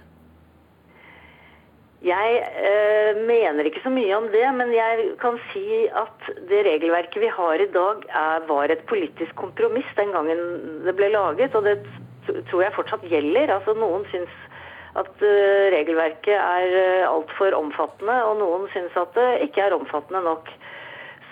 Jeg 2.07 2.35
eh, 2.71 3.19
mener 3.27 3.67
ikke 3.67 3.83
så 3.83 3.91
mye 3.91 4.15
om 4.15 4.29
det, 4.31 4.45
men 4.55 4.71
jeg 4.71 5.07
kan 5.19 5.39
si 5.51 5.87
at 5.91 6.29
det 6.51 6.63
regelverket 6.69 7.19
vi 7.25 7.31
har 7.35 7.63
i 7.63 7.71
dag 7.75 8.05
er, 8.07 8.45
var 8.47 8.71
et 8.71 8.85
politisk 8.87 9.35
kompromiss 9.39 9.89
den 9.99 10.13
gangen 10.15 10.43
det 10.87 10.95
ble 10.95 11.09
laget, 11.11 11.57
og 11.59 11.67
det 11.67 11.81
tror 12.51 12.63
jeg 12.63 12.77
fortsatt 12.77 13.09
gjelder. 13.11 13.51
Altså 13.57 13.75
Noen 13.75 14.07
syns 14.13 14.37
at 14.97 15.11
uh, 15.19 15.67
regelverket 15.75 16.37
er 16.37 16.77
uh, 16.77 17.11
altfor 17.11 17.59
omfattende, 17.59 18.17
og 18.29 18.39
noen 18.39 18.71
syns 18.73 18.95
at 18.97 19.19
det 19.19 19.29
ikke 19.49 19.67
er 19.67 19.77
omfattende 19.77 20.23
nok. 20.25 20.53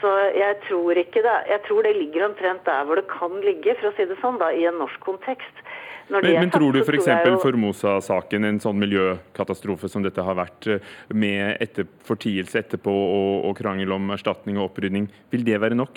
Så 0.03 0.11
jeg 0.37 0.59
tror 0.66 0.99
det. 0.99 1.07
Jeg 1.14 1.61
tror 1.68 1.87
det 1.87 1.97
ligger 1.97 2.27
omtrent 2.27 2.66
der 2.66 2.83
hvor 2.85 2.99
det 2.99 3.07
kan 3.09 3.39
ligge, 3.47 3.79
for 3.79 3.93
å 3.93 3.95
si 3.97 4.11
det 4.11 4.18
sånn, 4.20 4.43
da, 4.43 4.51
i 4.51 4.66
en 4.68 4.83
norsk 4.83 5.01
kontekst. 5.07 5.62
Men, 6.09 6.26
men, 6.26 6.50
tror 6.52 6.74
du 6.74 6.82
f.eks. 6.82 7.07
For 7.07 7.38
Formosa-saken, 7.46 8.44
en 8.44 8.61
sånn 8.61 8.78
miljøkatastrofe 8.82 9.88
som 9.88 10.05
dette 10.05 10.24
har 10.24 10.36
vært, 10.36 10.68
eh, 10.68 10.94
med 11.16 11.62
etter, 11.64 11.88
fortielse 12.05 12.61
etterpå 12.61 12.92
og, 12.92 13.48
og 13.48 13.57
krangel 13.59 13.94
om 13.96 14.12
erstatning 14.14 14.61
og 14.61 14.70
opprydning, 14.70 15.09
vil 15.32 15.46
det 15.46 15.61
være 15.64 15.78
nok? 15.78 15.96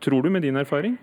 Tror 0.00 0.22
du 0.22 0.30
med 0.32 0.46
din 0.46 0.56
erfaring? 0.60 0.96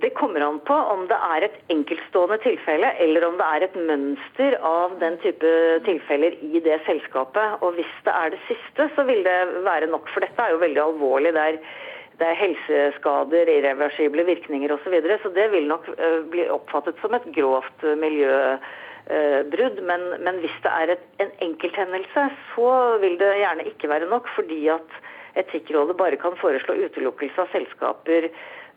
Det 0.00 0.12
kommer 0.12 0.40
an 0.44 0.58
på 0.68 0.74
om 0.92 1.06
det 1.08 1.16
er 1.16 1.46
et 1.46 1.56
enkeltstående 1.72 2.36
tilfelle, 2.44 2.90
eller 3.00 3.24
om 3.24 3.38
det 3.40 3.46
er 3.48 3.64
et 3.64 3.76
mønster 3.88 4.56
av 4.60 4.98
den 5.00 5.16
type 5.22 5.52
tilfeller 5.88 6.36
i 6.44 6.60
det 6.60 6.82
selskapet. 6.84 7.62
Og 7.64 7.78
Hvis 7.78 7.94
det 8.04 8.12
er 8.12 8.34
det 8.34 8.42
siste, 8.44 8.90
så 8.92 9.06
vil 9.08 9.24
det 9.24 9.38
være 9.64 9.88
nok. 9.88 10.10
For 10.12 10.20
dette 10.20 10.42
er 10.42 10.52
jo 10.52 10.60
veldig 10.60 10.82
alvorlig. 10.84 11.32
Det 11.32 11.46
er, 11.48 11.58
det 12.20 12.26
er 12.26 12.38
helseskader, 12.40 13.50
irreversible 13.52 14.24
virkninger 14.28 14.72
osv. 14.72 14.84
Så, 14.84 14.94
videre, 14.94 15.18
så 15.22 15.32
det 15.36 15.50
vil 15.52 15.68
nok 15.68 15.88
uh, 15.94 16.22
bli 16.32 16.46
oppfattet 16.52 17.00
som 17.02 17.14
et 17.16 17.26
grovt 17.36 17.84
miljøbrudd. 18.00 19.82
Uh, 19.82 19.88
men, 19.90 20.06
men, 20.24 20.40
hvis 20.44 20.56
det 20.64 20.72
er 20.72 20.94
et, 20.96 21.04
en 21.24 21.34
enkelthendelse, 21.50 22.28
så 22.54 22.70
vil 23.04 23.18
det 23.20 23.34
gjerne 23.42 23.68
ikke 23.72 23.92
være 23.92 24.08
nok. 24.12 24.32
Fordi 24.38 24.62
at 24.74 24.96
Etikkrådet 25.36 25.96
bare 25.96 26.16
kan 26.16 26.36
foreslå 26.40 26.78
utelukkelse 26.86 27.42
av 27.42 27.50
selskaper 27.52 28.30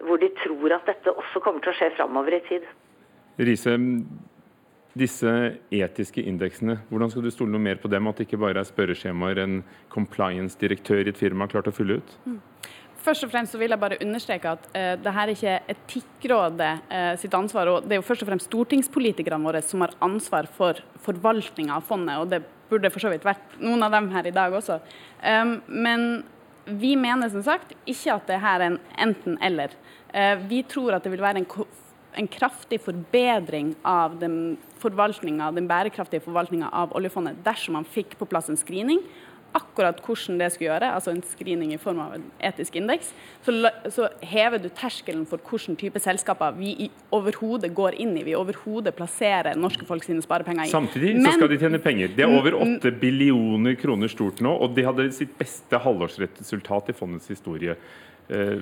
hvor 0.04 0.20
de 0.20 0.30
tror 0.42 0.74
at 0.76 0.88
dette 0.88 1.12
også 1.12 1.42
kommer 1.44 1.64
til 1.64 1.72
å 1.72 1.78
skje 1.78 1.94
framover 1.98 2.36
i 2.36 2.42
tid. 2.48 2.66
Riise, 3.40 3.76
disse 5.00 5.34
etiske 5.76 6.24
indeksene, 6.28 6.80
hvordan 6.90 7.12
skal 7.12 7.24
du 7.24 7.32
stole 7.32 7.54
noe 7.54 7.64
mer 7.64 7.80
på 7.80 7.92
dem? 7.92 8.08
At 8.10 8.20
det 8.20 8.28
ikke 8.28 8.42
bare 8.42 8.64
er 8.64 8.68
spørreskjemaer 8.68 9.44
en 9.44 9.60
compliance-direktør 9.94 11.06
i 11.06 11.14
et 11.14 11.20
firma 11.20 11.46
har 11.46 11.54
klart 11.56 11.72
å 11.72 11.76
fylle 11.76 12.00
ut? 12.00 12.16
Mm. 12.26 12.40
Først 13.00 13.24
og 13.26 13.32
fremst 13.32 13.56
så 13.56 13.60
vil 13.62 13.72
jeg 13.72 13.82
bare 13.82 14.00
understreke 14.04 14.56
at 14.56 14.66
uh, 14.74 14.96
det 15.00 15.14
her 15.16 15.26
er 15.28 15.36
ikke 15.36 15.58
Etikkrådet 15.76 16.72
uh, 16.90 17.14
sitt 17.22 17.36
ansvar. 17.38 17.72
og 17.72 17.86
Det 17.88 17.96
er 17.96 18.02
jo 18.02 18.08
først 18.08 18.26
og 18.26 18.32
fremst 18.32 18.50
stortingspolitikerne 18.50 19.46
våre 19.46 19.62
som 19.66 19.86
har 19.86 19.96
ansvar 20.06 20.50
for 20.58 20.82
forvaltninga 21.06 21.78
av 21.78 21.88
fondet. 21.88 22.18
og 22.18 22.34
Det 22.34 22.44
burde 22.70 22.92
for 22.94 23.02
så 23.02 23.14
vidt 23.14 23.26
vært 23.26 23.56
noen 23.62 23.86
av 23.86 23.96
dem 23.96 24.12
her 24.14 24.28
i 24.28 24.36
dag 24.36 24.54
også. 24.54 24.82
Um, 25.24 25.58
men 25.68 26.24
vi 26.70 26.96
mener 27.00 27.30
som 27.32 27.44
sagt 27.46 27.74
ikke 27.90 28.16
at 28.16 28.28
det 28.30 28.40
her 28.44 28.62
er 28.62 28.68
en 28.72 28.80
enten-eller. 29.08 29.74
Eh, 30.14 30.36
vi 30.50 30.64
tror 30.68 30.96
at 30.96 31.06
det 31.06 31.14
vil 31.14 31.24
være 31.24 31.44
en, 31.44 31.48
en 32.18 32.30
kraftig 32.30 32.80
forbedring 32.84 33.76
av 33.86 34.18
den, 34.22 34.58
den 34.82 35.70
bærekraftige 35.70 36.24
forvaltninga 36.26 36.70
av 36.74 36.94
oljefondet 36.98 37.42
dersom 37.46 37.78
man 37.78 37.86
fikk 37.88 38.18
på 38.20 38.28
plass 38.30 38.50
en 38.50 38.60
screening 38.60 39.02
akkurat 39.58 40.00
hvordan 40.04 40.40
det 40.40 40.50
skulle 40.54 40.70
gjøre, 40.70 40.92
altså 40.96 41.14
en 41.14 41.22
screening 41.26 41.74
i 41.74 41.80
form 41.82 42.02
av 42.04 42.16
en 42.18 42.26
etisk 42.50 42.76
indeks, 42.80 43.12
så, 43.46 43.54
så 43.92 44.10
hever 44.26 44.62
du 44.62 44.70
terskelen 44.70 45.26
for 45.30 45.42
hvilken 45.50 45.78
type 45.80 46.02
selskaper 46.04 46.58
vi 46.58 46.90
overhodet 47.16 47.72
går 47.76 47.98
inn 48.02 48.16
i. 48.20 48.26
Vi 48.28 48.38
overhodet 48.38 48.96
plasserer 48.98 49.58
norske 49.60 49.88
folk 49.90 50.06
sine 50.06 50.24
sparepenger 50.26 50.68
i. 50.68 50.74
Samtidig 50.74 51.16
så 51.24 51.36
skal 51.38 51.52
de 51.54 51.62
tjene 51.62 51.82
penger. 51.84 52.14
Det 52.16 52.28
er 52.28 52.36
over 52.36 52.60
8 52.60 52.94
billioner 53.02 53.80
kroner 53.80 54.12
stort 54.12 54.44
nå, 54.46 54.54
og 54.54 54.78
de 54.78 54.86
hadde 54.88 55.10
sitt 55.16 55.34
beste 55.40 55.82
halvårsresultat 55.82 56.94
i 56.94 56.98
fondets 56.98 57.32
historie. 57.32 57.78
Eh, 58.30 58.62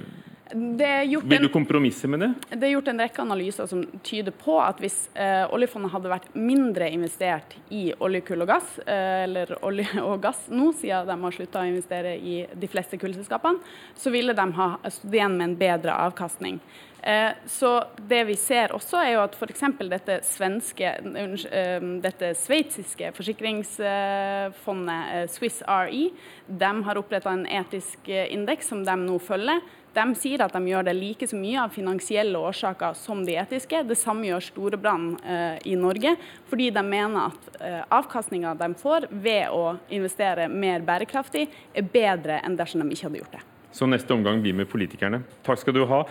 vil 1.24 1.42
du 1.42 1.50
kompromisse 1.50 2.08
med 2.08 2.20
det? 2.20 2.34
Det 2.50 2.68
er 2.68 2.72
gjort 2.72 2.88
en 2.88 3.02
rekke 3.02 3.22
analyser 3.22 3.68
som 3.68 3.82
tyder 4.04 4.32
på 4.32 4.56
at 4.64 4.80
hvis 4.80 4.96
eh, 5.20 5.44
oljefondet 5.52 5.92
hadde 5.92 6.12
vært 6.12 6.30
mindre 6.40 6.88
investert 6.94 7.58
i 7.74 7.90
olje, 8.00 8.22
kull 8.30 8.46
og 8.46 8.52
gass, 8.54 8.78
eh, 8.86 9.26
eller 9.26 9.52
olje 9.68 9.90
og 10.08 10.22
gass 10.24 10.46
nå, 10.48 10.72
siden 10.80 11.10
de 11.10 11.18
har 11.26 11.36
slutta 11.36 11.64
å 11.64 11.68
investere 11.68 12.16
i 12.16 12.40
de 12.54 12.72
fleste 12.72 13.00
kullselskapene, 13.02 13.60
så 14.00 14.14
ville 14.14 14.36
de 14.38 14.48
ha 14.62 14.70
stått 14.88 15.20
igjen 15.20 15.36
med 15.36 15.50
en 15.50 15.58
bedre 15.60 15.98
avkastning. 16.08 16.62
Eh, 17.08 17.32
så 17.48 17.72
det 18.10 18.24
vi 18.28 18.36
ser 18.36 18.74
også, 18.76 18.98
er 19.00 19.14
jo 19.14 19.22
at 19.24 19.36
f.eks. 19.40 19.62
dette 19.88 20.20
svenske, 20.28 20.90
eh, 20.92 21.86
dette 22.04 22.34
sveitsiske 22.36 23.14
forsikringsfondet 23.16 25.14
eh, 25.16 25.28
Swiss 25.32 25.62
RE, 25.64 26.10
de 26.48 26.72
har 26.90 27.00
oppretta 27.00 27.32
en 27.32 27.46
etisk 27.48 28.12
indeks 28.12 28.68
som 28.74 28.84
de 28.84 28.96
nå 29.06 29.16
følger. 29.24 29.64
De 29.98 30.04
sier 30.20 30.44
at 30.44 30.54
de 30.54 30.70
gjør 30.70 30.86
det 30.86 30.94
like 30.94 31.28
så 31.30 31.38
mye 31.40 31.64
av 31.64 31.72
finansielle 31.74 32.38
årsaker 32.38 32.94
som 33.00 33.24
de 33.26 33.38
etiske. 33.40 33.80
Det 33.88 33.98
samme 33.98 34.28
gjør 34.28 34.44
Storebrand 34.46 35.24
eh, 35.24 35.58
i 35.72 35.78
Norge, 35.80 36.14
fordi 36.52 36.70
de 36.76 36.84
mener 36.86 37.32
at 37.32 37.62
eh, 37.64 37.82
avkastninga 37.98 38.52
de 38.60 38.74
får 38.78 39.08
ved 39.10 39.48
å 39.56 39.78
investere 39.96 40.50
mer 40.52 40.84
bærekraftig, 40.86 41.48
er 41.74 41.88
bedre 41.94 42.42
enn 42.44 42.60
dersom 42.60 42.84
de 42.84 42.92
ikke 42.92 43.08
hadde 43.08 43.24
gjort 43.24 43.40
det. 43.40 43.46
Så 43.78 43.88
neste 43.90 44.14
omgang 44.14 44.44
blir 44.44 44.56
med 44.58 44.70
politikerne. 44.70 45.24
Takk 45.48 45.64
skal 45.64 45.76
du 45.80 45.86
ha. 45.90 46.04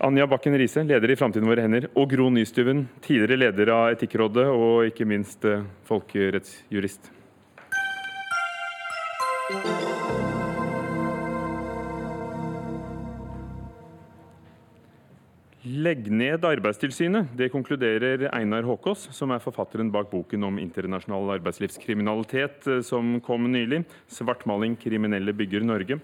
Anja 0.00 0.24
Bakken 0.26 0.54
Riise, 0.56 0.80
leder 0.80 1.12
i 1.12 1.14
Framtiden 1.20 1.44
våre 1.44 1.60
hender, 1.60 1.84
og 1.92 2.06
Gro 2.08 2.30
Nystuven, 2.32 2.86
tidligere 3.04 3.36
leder 3.36 3.68
av 3.74 3.90
Etikkrådet 3.92 4.46
og 4.48 4.86
ikke 4.88 5.04
minst 5.04 5.44
eh, 5.44 5.66
folkerettsjurist. 5.84 7.10
Legg 15.68 16.08
ned 16.08 16.48
Arbeidstilsynet. 16.48 17.36
Det 17.36 17.50
konkluderer 17.52 18.24
Einar 18.32 18.64
Håkås, 18.64 19.10
som 19.12 19.36
er 19.36 19.44
forfatteren 19.44 19.92
bak 19.92 20.08
boken 20.08 20.48
om 20.48 20.56
internasjonal 20.64 21.36
arbeidslivskriminalitet 21.36 22.72
eh, 22.72 22.80
som 22.80 23.18
kom 23.20 23.52
nylig. 23.52 23.84
'Svartmaling 24.08 24.80
kriminelle 24.80 25.36
bygger 25.36 25.60
Norge'. 25.60 26.00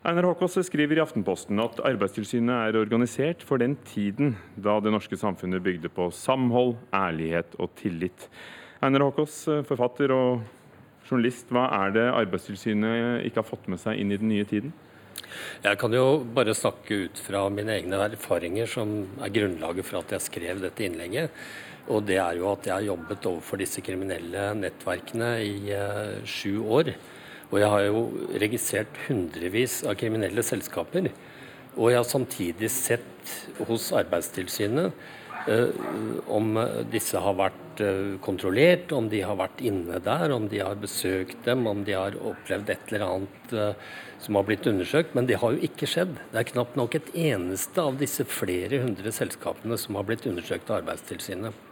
Einar 0.00 0.24
Håkås 0.24 0.54
skriver 0.64 0.96
i 0.96 1.02
Aftenposten 1.02 1.58
at 1.60 1.76
Arbeidstilsynet 1.84 2.54
er 2.70 2.76
organisert 2.80 3.42
for 3.44 3.60
den 3.60 3.74
tiden 3.84 4.30
da 4.56 4.78
det 4.80 4.94
norske 4.94 5.18
samfunnet 5.20 5.60
bygde 5.60 5.90
på 5.92 6.06
samhold, 6.16 6.78
ærlighet 6.96 7.52
og 7.60 7.74
tillit. 7.76 8.24
Einar 8.80 9.04
Håkås, 9.04 9.42
eh, 9.52 9.60
forfatter 9.68 10.14
og 10.16 10.40
journalist, 11.04 11.52
hva 11.52 11.66
er 11.82 11.92
det 11.98 12.06
Arbeidstilsynet 12.14 13.26
ikke 13.28 13.42
har 13.42 13.48
fått 13.50 13.68
med 13.68 13.82
seg 13.84 14.00
inn 14.00 14.08
i 14.08 14.16
den 14.16 14.32
nye 14.32 14.48
tiden? 14.48 14.72
Jeg 15.68 15.76
kan 15.76 15.92
jo 15.92 16.24
bare 16.24 16.56
snakke 16.56 17.04
ut 17.04 17.20
fra 17.20 17.44
mine 17.52 17.76
egne 17.76 18.00
erfaringer, 18.08 18.66
som 18.66 19.04
er 19.20 19.28
grunnlaget 19.28 19.84
for 19.84 20.00
at 20.00 20.16
jeg 20.16 20.28
skrev 20.30 20.64
dette 20.64 20.80
innlegget. 20.80 21.28
Og 21.92 22.06
det 22.08 22.16
er 22.16 22.40
jo 22.40 22.48
at 22.54 22.64
jeg 22.64 22.72
har 22.72 22.88
jobbet 22.88 23.28
overfor 23.28 23.60
disse 23.60 23.84
kriminelle 23.84 24.54
nettverkene 24.56 25.34
i 25.44 25.74
uh, 25.76 26.24
sju 26.24 26.64
år. 26.64 26.94
Og 27.50 27.58
jeg 27.58 27.70
har 27.72 27.86
jo 27.86 28.02
registrert 28.38 29.00
hundrevis 29.08 29.80
av 29.84 29.96
kriminelle 29.98 30.44
selskaper. 30.46 31.10
Og 31.76 31.90
jeg 31.90 31.98
har 31.98 32.06
samtidig 32.06 32.70
sett 32.70 33.34
hos 33.66 33.90
Arbeidstilsynet 33.94 34.94
Eh, 35.48 35.68
om 36.28 36.52
disse 36.92 37.20
har 37.20 37.36
vært 37.38 37.80
eh, 37.80 38.16
kontrollert, 38.24 38.92
om 38.92 39.08
de 39.08 39.22
har 39.24 39.38
vært 39.40 39.62
inne 39.64 40.00
der, 40.04 40.34
om 40.34 40.48
de 40.50 40.60
har 40.60 40.76
besøkt 40.80 41.46
dem, 41.46 41.64
om 41.70 41.80
de 41.86 41.96
har 41.96 42.18
opplevd 42.18 42.72
et 42.74 42.92
eller 42.92 43.06
annet 43.06 43.54
eh, 43.56 43.88
som 44.20 44.36
har 44.36 44.46
blitt 44.48 44.68
undersøkt. 44.68 45.16
Men 45.16 45.30
det 45.30 45.40
har 45.40 45.56
jo 45.56 45.64
ikke 45.64 45.88
skjedd. 45.88 46.12
Det 46.32 46.42
er 46.42 46.50
knapt 46.52 46.76
nok 46.76 46.98
et 46.98 47.08
eneste 47.16 47.80
av 47.80 47.96
disse 48.00 48.26
flere 48.28 48.82
hundre 48.84 49.14
selskapene 49.16 49.80
som 49.80 49.96
har 49.96 50.08
blitt 50.08 50.28
undersøkt 50.28 50.68
av 50.68 50.82
Arbeidstilsynet. 50.82 51.66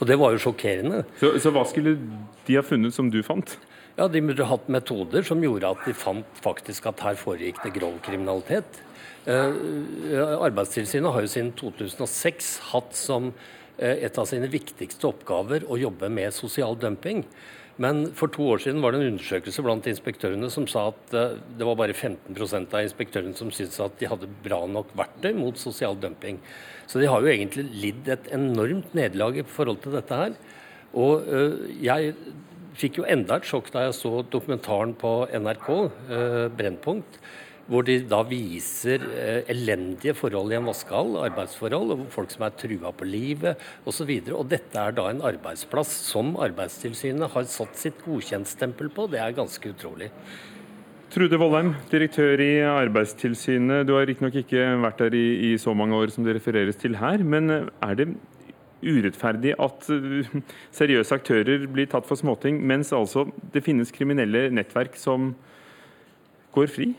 Og 0.00 0.08
det 0.08 0.16
var 0.16 0.32
jo 0.32 0.40
sjokkerende. 0.46 1.04
Så, 1.20 1.34
så 1.42 1.52
hva 1.52 1.66
skulle 1.68 1.98
de 2.46 2.56
ha 2.56 2.64
funnet 2.64 2.96
som 2.96 3.12
du 3.12 3.20
fant? 3.26 3.58
Ja, 3.96 4.08
De 4.12 4.20
burde 4.20 4.44
hatt 4.44 4.66
metoder 4.68 5.24
som 5.24 5.40
gjorde 5.40 5.70
at 5.72 5.86
de 5.88 5.94
fant 5.96 6.40
faktisk 6.44 6.84
at 6.90 7.00
her 7.00 7.16
foregikk 7.16 7.62
det 7.64 7.72
grov 7.78 7.96
kriminalitet. 8.04 8.82
Eh, 9.24 9.56
Arbeidstilsynet 10.36 11.14
har 11.14 11.24
jo 11.24 11.30
siden 11.32 11.54
2006 11.56 12.50
hatt 12.74 12.92
som 12.98 13.30
eh, 13.78 14.04
et 14.04 14.20
av 14.20 14.28
sine 14.28 14.50
viktigste 14.52 15.08
oppgaver 15.08 15.64
å 15.64 15.80
jobbe 15.80 16.12
med 16.12 16.36
sosial 16.36 16.76
dumping. 16.76 17.24
Men 17.80 18.06
for 18.16 18.28
to 18.32 18.44
år 18.52 18.60
siden 18.66 18.84
var 18.84 18.92
det 18.92 19.00
en 19.00 19.14
undersøkelse 19.14 19.64
blant 19.64 19.88
inspektørene 19.88 20.52
som 20.52 20.68
sa 20.68 20.90
at 20.92 21.16
eh, 21.16 21.40
det 21.56 21.64
var 21.64 21.80
bare 21.80 21.96
15% 21.96 22.76
av 22.76 22.84
inspektørene 22.84 23.36
som 23.40 23.48
syntes 23.48 23.80
at 23.80 23.96
de 23.96 24.12
hadde 24.12 24.28
bra 24.44 24.60
nok 24.68 24.92
verktøy 24.92 25.32
mot 25.40 25.56
sosial 25.56 25.96
dumping. 26.04 26.36
Så 26.84 27.00
de 27.00 27.08
har 27.08 27.24
jo 27.24 27.32
egentlig 27.32 27.64
lidd 27.72 28.12
et 28.12 28.28
enormt 28.36 28.92
nederlag 28.92 29.40
i 29.40 29.48
forhold 29.56 29.80
til 29.80 29.96
dette 29.96 30.20
her. 30.20 30.36
Og 30.96 31.24
jeg 31.82 32.12
fikk 32.76 33.00
jo 33.00 33.08
enda 33.08 33.40
et 33.40 33.48
sjokk 33.48 33.72
da 33.74 33.86
jeg 33.86 33.98
så 33.98 34.20
dokumentaren 34.30 34.94
på 34.98 35.16
NRK, 35.32 35.68
Brennpunkt 36.56 37.20
hvor 37.70 37.86
de 37.86 37.98
da 38.06 38.20
viser 38.26 39.02
eh, 39.10 39.40
elendige 39.50 40.14
forhold 40.16 40.52
i 40.52 40.58
en 40.58 40.68
vaskehall, 40.68 41.16
arbeidsforhold, 41.26 41.94
og 41.94 42.04
folk 42.14 42.30
som 42.32 42.46
er 42.46 42.58
trua 42.58 42.92
på 42.94 43.08
livet 43.08 43.62
osv. 43.88 44.12
Og, 44.20 44.34
og 44.40 44.50
dette 44.52 44.82
er 44.82 44.94
da 44.94 45.08
en 45.10 45.24
arbeidsplass 45.26 45.90
som 46.12 46.36
Arbeidstilsynet 46.46 47.32
har 47.32 47.48
satt 47.50 47.78
sitt 47.80 48.04
godkjentstempel 48.04 48.92
på. 48.94 49.08
Det 49.10 49.22
er 49.22 49.34
ganske 49.36 49.72
utrolig. 49.72 50.12
Trude 51.10 51.38
Vollheim, 51.40 51.72
direktør 51.90 52.40
i 52.42 52.52
Arbeidstilsynet. 52.66 53.86
Du 53.88 53.94
har 53.96 54.06
riktignok 54.08 54.38
ikke 54.42 54.68
vært 54.82 55.02
der 55.02 55.18
i, 55.18 55.26
i, 55.50 55.52
så 55.58 55.74
mange 55.74 55.98
år 55.98 56.14
som 56.14 56.26
det 56.26 56.36
refereres 56.38 56.78
til 56.78 56.98
her, 57.00 57.22
men 57.26 57.50
er 57.50 57.98
det 57.98 58.10
urettferdig 58.86 59.56
at 59.62 59.88
uh, 59.90 60.36
seriøse 60.74 61.18
aktører 61.18 61.66
blir 61.70 61.90
tatt 61.90 62.06
for 62.08 62.18
småting, 62.18 62.62
mens 62.66 62.94
altså 62.96 63.26
det 63.54 63.64
finnes 63.66 63.92
kriminelle 63.94 64.48
nettverk 64.54 64.96
som 65.00 65.34
går 66.56 66.72
fri? 66.72 66.94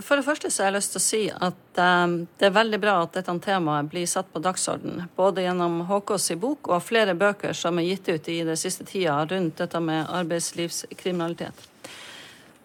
For 0.00 0.16
det 0.16 0.24
første 0.24 0.48
så 0.48 0.62
har 0.62 0.70
jeg 0.70 0.78
lyst 0.78 0.94
til 0.94 1.00
å 1.00 1.04
si 1.04 1.22
at 1.28 1.80
um, 1.84 2.14
det 2.40 2.46
er 2.48 2.54
veldig 2.54 2.78
bra 2.80 2.94
at 3.02 3.12
dette 3.18 3.34
temaet 3.44 3.90
blir 3.92 4.08
satt 4.08 4.30
på 4.32 4.40
dagsorden. 4.40 5.02
Både 5.18 5.44
gjennom 5.44 5.82
HKs 5.88 6.30
bok 6.40 6.70
og 6.72 6.84
flere 6.86 7.12
bøker 7.18 7.52
som 7.56 7.76
er 7.76 7.90
gitt 7.90 8.08
ut 8.08 8.30
i 8.32 8.38
det 8.48 8.56
siste 8.60 8.86
tida 8.88 9.18
rundt 9.28 9.60
dette 9.60 9.82
med 9.84 10.08
arbeidslivskriminalitet. 10.08 11.68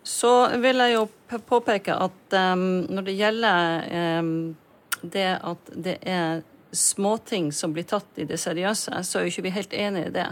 Så 0.08 0.32
vil 0.64 0.80
jeg 0.80 0.94
jo 0.96 1.04
påpeke 1.50 1.98
at 2.00 2.38
um, 2.40 2.64
når 2.88 3.10
det 3.10 3.18
gjelder 3.20 3.90
um, 4.24 4.32
det 5.04 5.28
at 5.36 5.74
det 5.76 5.98
er 6.08 6.46
småting 6.72 7.52
som 7.54 7.74
blir 7.76 7.88
tatt 7.88 8.20
i 8.20 8.26
det 8.28 8.40
seriøse, 8.42 9.04
så 9.04 9.20
er 9.20 9.28
jo 9.28 9.34
ikke 9.34 9.46
vi 9.48 9.58
helt 9.58 9.76
enig 9.76 10.08
i 10.08 10.16
det. 10.16 10.28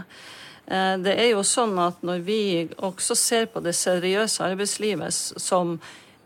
Uh, 0.66 0.96
det 1.02 1.14
er 1.14 1.30
jo 1.32 1.44
sånn 1.46 1.76
at 1.78 2.02
når 2.06 2.24
vi 2.26 2.40
også 2.76 3.14
ser 3.18 3.48
på 3.52 3.62
det 3.62 3.76
seriøse 3.78 4.44
arbeidslivet 4.44 5.14
som 5.14 5.76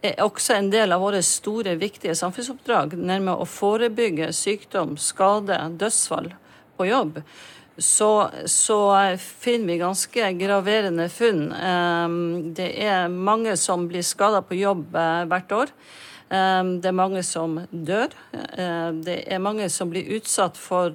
er 0.03 0.21
også 0.25 0.57
en 0.57 0.71
del 0.73 0.95
av 0.95 1.03
våre 1.05 1.21
store, 1.25 1.77
viktige 1.81 2.17
samfunnsoppdrag, 2.17 2.97
nærmere 2.97 3.43
å 3.43 3.49
forebygge 3.49 4.31
sykdom, 4.37 4.97
skade, 5.01 5.59
dødsfall 5.81 6.31
på 6.79 6.89
jobb, 6.89 7.21
så, 7.81 8.31
så, 8.45 8.79
finner 9.41 9.73
vi 9.73 9.79
ganske 9.81 10.33
graverende 10.37 11.09
funn. 11.09 11.47
Ehm, 11.53 12.53
det 12.57 12.69
er 12.85 13.09
mange 13.09 13.57
som 13.57 13.87
blir 13.89 14.05
skada 14.05 14.43
på 14.45 14.59
jobb 14.59 14.97
eh, 14.97 15.25
hvert 15.31 15.55
år. 15.57 15.73
Ehm, 16.31 16.77
det 16.81 16.91
er 16.91 16.97
mange 16.97 17.23
som 17.27 17.59
dør. 17.71 18.15
Ehm, 18.59 19.03
det 19.07 19.25
er 19.27 19.43
mange 19.43 19.69
som 19.69 19.91
blir 19.91 20.07
utsatt 20.17 20.59
for 20.61 20.95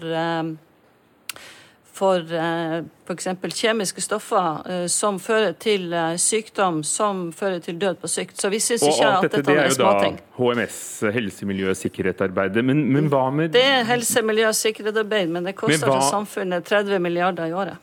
for 1.96 2.34
eh, 2.34 2.84
f.eks. 3.08 3.28
kjemiske 3.56 4.04
stoffer 4.04 4.72
eh, 4.72 4.86
som 4.92 5.18
fører 5.22 5.54
til 5.60 5.94
eh, 5.96 6.18
sykdom, 6.20 6.82
som 6.84 7.30
fører 7.36 7.62
til 7.64 7.80
død 7.80 8.02
på 8.02 8.12
sykt. 8.12 8.36
Så 8.42 8.52
vi 8.52 8.60
syns 8.64 8.84
ikke 8.84 9.08
at 9.08 9.28
dette, 9.28 9.40
dette 9.40 9.56
er 9.64 9.72
småting. 9.78 10.18
Det 10.20 10.26
er 10.26 10.44
jo 10.44 10.52
da 10.52 10.60
HMS, 10.60 10.80
helse, 11.16 11.48
miljø, 11.48 11.76
sikkerhetsarbeidet. 11.80 12.66
Men, 12.68 12.84
men, 12.92 13.08
hva 13.14 13.30
med 13.32 13.56
Det 13.56 13.64
er 13.64 13.88
helse, 13.88 14.24
miljø 14.28 14.52
sikkerhetsarbeid, 14.60 15.32
men 15.32 15.48
det 15.48 15.56
koster 15.60 15.88
hva... 15.92 16.02
samfunnet 16.10 16.68
30 16.68 17.00
milliarder 17.04 17.52
i 17.52 17.56
året. 17.56 17.82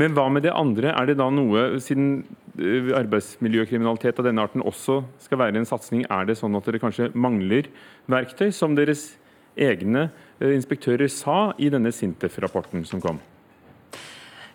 Men 0.00 0.16
hva 0.16 0.26
med 0.28 0.44
det 0.44 0.52
andre? 0.52 0.92
Er 0.92 1.08
det 1.08 1.16
da 1.20 1.30
noe, 1.32 1.66
siden 1.80 2.26
arbeidsmiljøkriminalitet 2.54 4.20
av 4.20 4.28
denne 4.28 4.44
arten 4.46 4.62
også 4.62 5.00
skal 5.24 5.40
være 5.40 5.58
en 5.58 5.66
satsing, 5.68 6.04
er 6.06 6.28
det 6.28 6.38
sånn 6.38 6.54
at 6.54 6.68
dere 6.68 6.82
kanskje 6.82 7.10
mangler 7.18 7.66
verktøy 8.10 8.52
som 8.54 8.76
deres 8.78 9.12
egne 9.54 10.08
Eh, 10.40 10.54
inspektører 10.56 11.10
sa 11.12 11.52
i 11.62 11.70
denne 11.70 11.92
Sintef-rapporten 11.94 12.84
som 12.88 13.02
kom? 13.02 13.20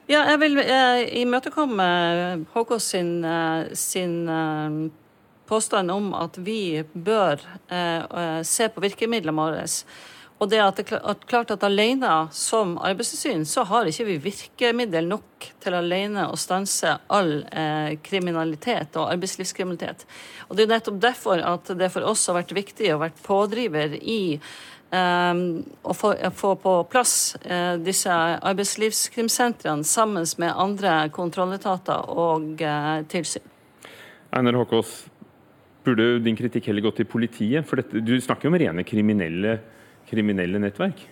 Ja, 0.10 0.26
jeg 0.32 0.40
vil 0.42 0.60
eh, 0.64 1.04
imøtekomme 1.22 1.90
Håkås 2.56 2.90
sin, 2.96 3.20
eh, 3.24 3.70
sin 3.78 4.24
eh, 4.28 4.80
påstand 5.48 5.94
om 5.94 6.12
at 6.18 6.40
vi 6.44 6.84
bør 6.94 7.40
eh, 7.72 8.42
se 8.44 8.68
på 8.74 8.84
virkemidlene 8.84 9.38
våre. 9.38 9.68
Og 10.40 10.48
det 10.48 10.60
at, 10.64 10.80
det, 10.80 10.96
at 10.96 11.26
klart 11.28 11.52
at 11.52 11.64
alene 11.68 12.14
som 12.36 12.78
arbeidstilsyn 12.80 13.44
så 13.48 13.66
har 13.68 13.90
ikke 13.90 14.08
vi 14.08 14.18
virkemiddel 14.30 15.10
nok 15.10 15.50
til 15.60 15.76
alene 15.76 16.30
å 16.32 16.40
stanse 16.40 16.96
all 17.12 17.42
eh, 17.52 17.98
kriminalitet 18.04 18.96
og 18.96 19.12
arbeidslivskriminalitet. 19.12 20.06
Og 20.48 20.56
Det 20.56 20.66
er 20.66 20.74
nettopp 20.78 21.02
derfor 21.04 21.44
at 21.44 21.72
det 21.76 21.92
for 21.92 22.08
oss 22.08 22.24
har 22.32 22.40
vært 22.40 22.56
viktig 22.56 22.94
å 22.94 23.02
være 23.04 23.24
pådriver 23.28 24.00
i 24.00 24.20
Um, 24.90 25.60
å 25.86 25.94
få, 25.94 26.16
få, 26.34 26.56
på 26.58 26.72
plass 26.90 27.36
uh, 27.44 27.76
disse 27.78 28.10
arbeidslivskrimsentrene 28.10 29.86
sammen 29.86 30.26
med 30.42 30.50
andre 30.50 30.94
kontrolletater 31.14 32.10
og 32.10 32.64
uh, 32.66 33.04
tilsyn. 33.06 33.46
Einar 34.34 34.58
Håkås, 34.58 34.96
burde 35.86 36.08
din 36.26 36.40
kritikk 36.40 36.72
heller 36.72 36.88
gått 36.88 36.98
til 37.04 37.10
politiet? 37.12 37.70
For 37.70 37.84
dette, 37.84 38.02
du 38.02 38.16
snakker 38.18 38.50
jo 38.50 38.56
om 38.56 38.58
rene 38.64 38.88
kriminelle, 38.88 39.60
kriminelle 40.10 40.62
nettverk? 40.62 41.06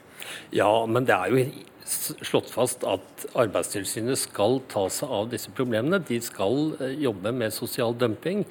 Ja, 0.55 0.71
men 0.89 1.07
det 1.07 1.15
er 1.15 1.31
jo 1.33 1.45
slått 1.87 2.49
fast 2.51 2.83
at 2.87 3.25
Arbeidstilsynet 3.37 4.19
skal 4.19 4.59
ta 4.71 4.87
seg 4.91 5.11
av 5.13 5.29
disse 5.31 5.53
problemene. 5.55 6.01
De 6.03 6.19
skal 6.23 6.73
eh, 6.81 6.97
jobbe 7.05 7.31
med 7.35 7.55
sosial 7.55 7.95
dumping. 7.97 8.43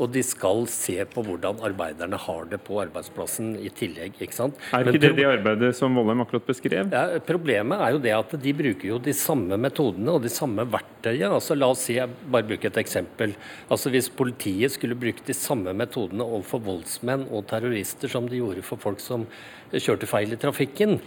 Og 0.00 0.08
de 0.12 0.22
skal 0.24 0.64
se 0.72 0.96
på 1.08 1.22
hvordan 1.26 1.60
arbeiderne 1.66 2.18
har 2.18 2.46
det 2.48 2.62
på 2.64 2.78
arbeidsplassen 2.80 3.52
i 3.60 3.68
tillegg. 3.76 4.16
ikke 4.24 4.36
sant? 4.36 4.60
Er 4.72 4.88
ikke 4.88 5.02
det 5.02 5.12
det 5.18 5.26
arbeidet 5.28 5.72
som 5.76 5.94
Vollheim 5.98 6.24
akkurat 6.24 6.46
beskrev? 6.48 6.92
Ja, 6.94 7.18
problemet 7.26 7.82
er 7.84 7.92
jo 7.96 8.00
det 8.02 8.14
at 8.16 8.32
de 8.40 8.54
bruker 8.56 8.88
jo 8.88 9.00
de 9.02 9.14
samme 9.16 9.58
metodene 9.60 10.16
og 10.16 10.24
de 10.24 10.32
samme 10.32 10.64
verktøyene. 10.72 11.34
Altså, 11.36 11.56
la 11.58 11.68
oss 11.74 11.84
si, 11.88 11.98
jeg 11.98 12.08
bare 12.24 12.48
bruker 12.48 12.72
et 12.72 12.80
eksempel. 12.84 13.36
Altså, 13.68 13.92
Hvis 13.92 14.08
politiet 14.08 14.72
skulle 14.72 14.96
brukt 14.96 15.26
de 15.28 15.36
samme 15.36 15.74
metodene 15.76 16.24
overfor 16.24 16.64
voldsmenn 16.64 17.28
og 17.28 17.44
terrorister 17.52 18.08
som 18.08 18.30
de 18.30 18.40
gjorde 18.40 18.64
for 18.64 18.80
folk 18.80 19.02
som 19.02 19.28
kjørte 19.72 20.08
feil 20.08 20.32
i 20.32 20.40
trafikken, 20.40 20.98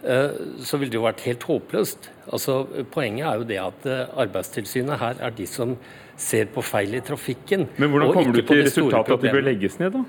så 0.00 0.78
ville 0.80 0.92
det 0.92 0.96
jo 0.96 1.04
vært 1.04 1.26
helt 1.26 1.44
håpløst. 1.44 2.08
Altså, 2.32 2.62
Poenget 2.92 3.26
er 3.26 3.40
jo 3.40 3.48
det 3.48 3.58
at 3.60 3.88
eh, 3.90 4.14
Arbeidstilsynet 4.24 5.00
her 5.00 5.20
er 5.20 5.34
de 5.36 5.46
som 5.48 5.74
ser 6.20 6.48
på 6.52 6.64
feil 6.64 6.96
i 6.96 7.02
trafikken. 7.04 7.66
Men 7.76 7.92
hvordan 7.92 8.14
kommer 8.16 8.38
du 8.38 8.42
til 8.44 8.64
resultatet 8.64 9.16
at 9.16 9.26
de 9.26 9.34
bør 9.34 9.46
legges 9.50 9.78
ned, 9.80 9.98
da? 9.98 10.04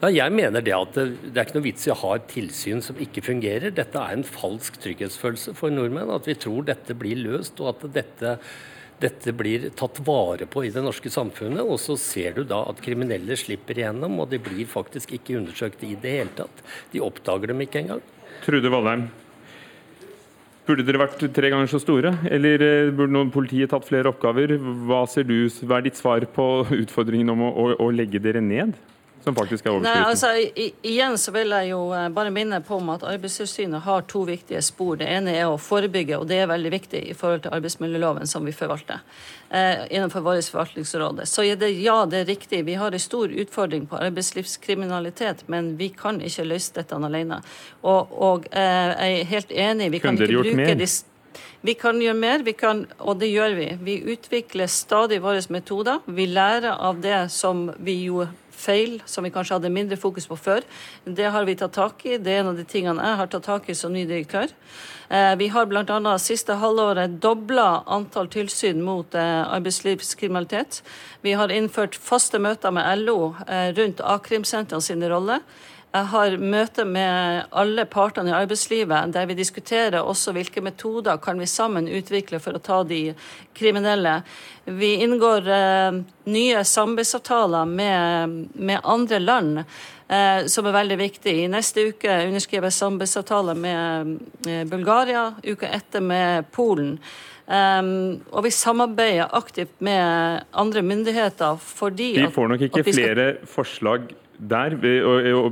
Ja, 0.00 0.10
jeg 0.12 0.32
mener 0.34 0.64
det 0.64 0.74
at 0.76 0.96
det, 0.96 1.06
det 1.30 1.38
er 1.38 1.46
ikke 1.46 1.56
noe 1.58 1.68
vits 1.68 1.86
i 1.86 1.92
å 1.92 2.00
ha 2.02 2.16
et 2.16 2.26
tilsyn 2.32 2.82
som 2.84 2.98
ikke 3.00 3.24
fungerer. 3.24 3.72
Dette 3.76 4.00
er 4.00 4.16
en 4.16 4.26
falsk 4.26 4.76
trygghetsfølelse 4.82 5.54
for 5.56 5.72
nordmenn. 5.72 6.12
At 6.12 6.28
vi 6.28 6.36
tror 6.40 6.66
dette 6.68 6.96
blir 6.98 7.20
løst, 7.20 7.60
og 7.62 7.74
at 7.74 7.86
dette, 7.94 8.34
dette 9.00 9.34
blir 9.36 9.70
tatt 9.78 10.02
vare 10.04 10.48
på 10.50 10.66
i 10.66 10.72
det 10.74 10.84
norske 10.84 11.12
samfunnet. 11.12 11.64
Og 11.64 11.80
så 11.80 11.96
ser 12.00 12.36
du 12.36 12.44
da 12.48 12.62
at 12.68 12.82
kriminelle 12.84 13.36
slipper 13.40 13.80
igjennom, 13.80 14.20
og 14.20 14.32
de 14.32 14.40
blir 14.42 14.68
faktisk 14.68 15.16
ikke 15.16 15.38
undersøkt 15.40 15.84
i 15.88 15.96
det 16.00 16.16
hele 16.18 16.36
tatt. 16.42 16.64
De 16.92 17.04
oppdager 17.04 17.52
dem 17.52 17.64
ikke 17.64 17.84
engang. 17.84 18.04
Trude 18.44 18.70
Valheim, 18.72 19.08
Burde 20.70 20.84
dere 20.86 21.00
vært 21.00 21.22
tre 21.34 21.48
ganger 21.50 21.66
så 21.66 21.80
store, 21.82 22.12
eller 22.30 22.62
eh, 22.62 22.90
burde 22.94 23.10
noen 23.10 23.30
politiet 23.34 23.72
tatt 23.72 23.88
flere 23.88 24.12
oppgaver? 24.12 24.52
Hva, 24.86 25.00
du, 25.26 25.34
hva 25.66 25.80
er 25.80 25.86
ditt 25.88 25.98
svar 25.98 26.22
på 26.30 26.46
utfordringen 26.76 27.32
om 27.32 27.42
å, 27.42 27.50
å, 27.50 27.64
å 27.82 27.88
legge 27.90 28.20
dere 28.22 28.42
ned? 28.44 28.76
Som 29.24 29.34
faktisk 29.36 29.66
er 29.66 29.74
overskriften? 29.74 30.02
Nei, 30.02 30.10
altså, 30.10 30.30
i, 30.36 30.68
igjen 30.92 31.18
så 31.20 31.32
vil 31.34 31.52
jeg 31.52 31.70
jo 31.72 31.80
eh, 31.96 32.06
bare 32.14 32.32
minne 32.34 32.60
på 32.64 32.78
om 32.80 32.92
at 32.94 33.04
Arbeidstilsynet 33.04 33.84
har 33.84 34.06
to 34.08 34.22
viktige 34.28 34.62
spor. 34.64 34.96
Det 35.00 35.08
ene 35.10 35.34
er 35.36 35.50
å 35.50 35.58
forebygge, 35.60 36.16
og 36.20 36.28
det 36.30 36.40
er 36.40 36.48
veldig 36.50 36.72
viktig 36.72 37.02
i 37.12 37.16
forhold 37.16 37.44
til 37.44 37.56
arbeidsmiljøloven 37.58 38.30
som 38.30 38.48
vi 38.48 38.54
forvalter 38.56 39.02
eh, 39.50 39.84
innenfor 39.90 40.24
vårt 40.24 40.48
forvaltningsråd. 40.48 41.22
Så 41.28 41.44
er 41.44 41.60
det, 41.60 41.72
ja, 41.84 41.98
det 42.08 42.22
er 42.22 42.32
riktig. 42.32 42.64
Vi 42.68 42.78
har 42.80 42.96
en 42.96 43.06
stor 43.06 43.28
utfordring 43.28 43.86
på 43.90 44.00
arbeidslivskriminalitet, 44.00 45.44
men 45.52 45.74
vi 45.80 45.92
kan 45.92 46.22
ikke 46.24 46.48
løse 46.48 46.80
dette 46.80 46.96
alene. 46.96 47.42
Og, 47.82 48.16
og 48.16 48.50
eh, 48.52 48.90
jeg 48.96 49.20
er 49.20 49.32
helt 49.36 49.56
enig. 49.68 49.94
Vi 49.96 50.04
kan 50.04 50.16
ikke 50.16 50.34
bruke 50.40 50.74
de 50.80 50.92
vi 51.60 51.74
kan 51.76 51.98
gjøre 52.00 52.16
mer, 52.16 52.42
kan, 52.56 52.86
og 52.98 53.18
det 53.20 53.28
gjør 53.30 53.54
vi. 53.58 53.66
Vi 53.84 53.96
utvikler 54.14 54.66
stadig 54.66 55.20
våre 55.20 55.42
metoder. 55.52 56.00
Vi 56.06 56.24
lærer 56.26 56.72
av 56.72 57.02
det 57.04 57.28
som 57.34 57.68
vi 57.76 57.98
gjorde 58.06 58.32
feil 58.60 58.98
som 59.08 59.24
vi 59.24 59.32
kanskje 59.34 59.56
hadde 59.56 59.72
mindre 59.72 59.98
fokus 60.00 60.28
på 60.30 60.38
før. 60.38 60.66
Det 61.04 61.32
har 61.32 61.48
vi 61.48 61.56
tatt 61.58 61.74
tak 61.76 62.04
i. 62.06 62.18
Det 62.20 62.34
er 62.34 62.42
en 62.44 62.52
av 62.52 62.60
de 62.60 62.66
tingene 62.68 63.06
jeg 63.06 63.20
har 63.22 63.30
tatt 63.32 63.48
tak 63.48 63.70
i 63.72 63.76
som 63.78 63.94
ny 63.94 64.04
direktør. 64.08 64.52
Eh, 65.10 65.32
vi 65.40 65.48
har 65.50 65.66
bl.a. 65.66 66.12
siste 66.22 66.54
halvåret 66.60 67.16
dobla 67.22 67.82
antall 67.90 68.28
tilsyn 68.30 68.84
mot 68.86 69.16
eh, 69.18 69.40
arbeidslivskriminalitet. 69.56 70.82
Vi 71.26 71.34
har 71.34 71.50
innført 71.50 71.98
faste 71.98 72.38
møter 72.38 72.70
med 72.76 73.02
LO 73.02 73.32
eh, 73.48 73.72
rundt 73.74 74.04
a-krimsentrene 74.04 74.84
sine 74.84 75.10
roller. 75.10 75.42
Jeg 75.90 76.06
har 76.12 76.36
møte 76.38 76.84
med 76.86 77.48
alle 77.50 77.82
partene 77.90 78.30
i 78.30 78.34
arbeidslivet 78.36 79.10
der 79.10 79.26
vi 79.26 79.34
diskuterer 79.34 80.06
også 80.06 80.30
hvilke 80.36 80.62
metoder 80.62 81.18
kan 81.18 81.40
vi 81.42 81.48
sammen 81.50 81.88
utvikle 81.90 82.38
for 82.38 82.54
å 82.54 82.62
ta 82.62 82.84
de 82.86 83.00
kriminelle. 83.58 84.20
Vi 84.70 84.92
inngår 85.02 85.48
eh, 85.50 85.98
nye 86.30 86.62
samarbeidsavtaler 86.62 87.66
med, 87.66 88.36
med, 88.54 88.78
andre 88.84 89.18
land. 89.18 89.64
Eh, 90.06 90.46
som 90.46 90.70
er 90.70 90.78
veldig 90.78 91.00
viktig. 91.02 91.34
I 91.42 91.50
neste 91.50 91.88
uke 91.90 92.20
underskriver 92.28 92.70
jeg 92.70 92.78
samarbeidsavtale 92.78 93.58
med 93.58 94.14
eh, 94.46 94.62
Bulgaria, 94.70 95.26
uka 95.42 95.74
etter 95.74 96.06
med 96.06 96.50
Polen. 96.54 96.96
Um, 97.50 98.20
og 98.30 98.44
vi 98.46 98.52
samarbeider 98.54 99.32
aktivt 99.34 99.72
med 99.82 100.44
andre 100.54 100.84
myndigheter 100.86 101.56
fordi 101.58 102.12
Vi 102.20 102.28
får 102.30 102.52
nok 102.52 102.60
ikke 102.68 102.84
flere 102.86 103.24
forslag 103.42 104.04
der, 104.40 104.76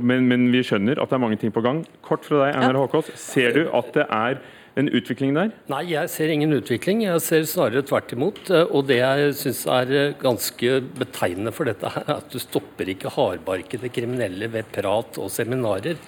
men, 0.01 0.25
men, 0.29 0.47
vi 0.53 0.63
skjønner 0.65 0.97
at 1.01 1.11
det 1.11 1.17
er 1.17 1.21
mange 1.21 1.37
ting 1.41 1.51
på 1.53 1.61
gang. 1.61 1.83
Kort 2.05 2.25
fra 2.25 2.45
deg, 2.45 2.55
Einar. 2.57 2.79
Håkås. 2.81 3.11
Ser 3.19 3.53
du 3.53 3.67
at 3.75 3.91
det 3.93 4.05
er 4.07 4.39
en 4.79 4.89
utvikling 4.95 5.35
der? 5.35 5.51
Nei, 5.69 5.83
jeg 5.91 6.09
ser 6.09 6.31
ingen 6.33 6.55
utvikling. 6.55 7.03
Jeg 7.05 7.21
ser 7.25 7.45
snarere 7.49 7.83
tvert 7.85 8.13
imot. 8.15 8.41
Og 8.69 8.87
det 8.89 8.99
jeg 9.01 9.35
syns 9.37 9.61
er 9.69 9.93
ganske 10.21 10.79
betegnende 10.97 11.53
for 11.55 11.69
dette, 11.69 11.91
er 12.01 12.15
at 12.15 12.33
du 12.33 12.39
stopper 12.41 12.89
ikke 12.95 13.13
hardbarkede 13.13 13.91
kriminelle 13.93 14.49
ved 14.51 14.71
prat 14.73 15.21
og 15.21 15.29
seminarer. 15.33 16.01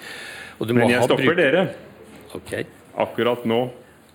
Og 0.58 0.74
men 0.74 0.90
jeg 0.90 1.06
stopper 1.06 1.38
dere. 1.38 1.64
Okay. 2.34 2.66
Akkurat 3.02 3.46
nå. 3.48 3.64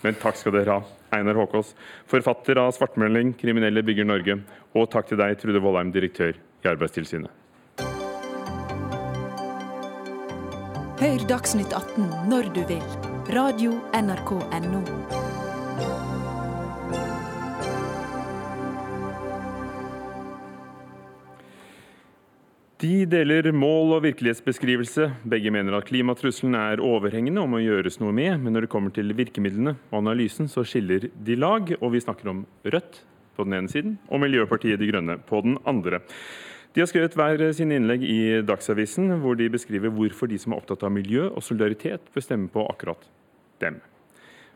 Men 0.04 0.20
takk 0.20 0.38
skal 0.40 0.56
dere 0.60 0.78
ha. 0.78 0.94
Einar 1.16 1.38
Håkås, 1.40 1.72
forfatter 2.12 2.60
av 2.60 2.74
'Svartmelding 2.76 3.32
kriminelle 3.40 3.80
bygger 3.80 4.04
Norge'. 4.04 4.42
Og 4.76 4.90
takk 4.92 5.08
til 5.08 5.18
deg, 5.18 5.40
Trude 5.40 5.62
Vollheim, 5.64 5.92
direktør 5.96 6.36
i 6.36 6.68
Arbeidstilsynet. 6.68 7.32
Hør 10.98 11.22
Dagsnytt 11.30 11.76
18 11.78 12.08
når 12.26 12.48
du 12.56 12.64
vil. 12.66 12.82
Radio 13.30 13.76
NRK 13.94 14.32
Radio.nrk.no. 14.34 14.80
De 22.82 23.06
deler 23.06 23.52
mål 23.54 23.94
og 24.00 24.02
virkelighetsbeskrivelse. 24.08 25.12
Begge 25.22 25.54
mener 25.54 25.78
at 25.78 25.86
klimatrusselen 25.86 26.58
er 26.58 26.82
overhengende 26.82 27.46
og 27.46 27.54
må 27.54 27.62
gjøres 27.62 28.02
noe 28.02 28.18
med, 28.18 28.34
men 28.42 28.58
når 28.58 28.66
det 28.66 28.74
kommer 28.74 28.90
til 28.98 29.14
virkemidlene 29.14 29.76
og 29.92 30.00
analysen, 30.02 30.50
så 30.50 30.66
skiller 30.66 31.12
de 31.14 31.38
lag. 31.38 31.76
Og 31.78 31.94
vi 31.94 32.02
snakker 32.02 32.34
om 32.34 32.42
Rødt 32.66 33.04
på 33.38 33.46
den 33.46 33.54
ene 33.54 33.70
siden 33.70 34.00
og 34.10 34.26
Miljøpartiet 34.26 34.82
De 34.82 34.90
Grønne 34.90 35.22
på 35.30 35.46
den 35.46 35.62
andre. 35.70 36.02
De 36.78 36.84
har 36.84 36.90
skrevet 36.92 37.16
hver 37.18 37.42
sine 37.58 37.80
innlegg 37.80 38.04
i 38.06 38.18
Dagsavisen, 38.46 39.10
hvor 39.24 39.34
de 39.34 39.48
beskriver 39.50 39.90
hvorfor 39.90 40.30
de 40.30 40.38
som 40.38 40.54
er 40.54 40.60
opptatt 40.60 40.84
av 40.86 40.92
miljø 40.94 41.24
og 41.32 41.42
solidaritet, 41.42 42.04
bør 42.14 42.22
stemme 42.22 42.52
på 42.54 42.68
akkurat 42.70 43.08
dem. 43.64 43.80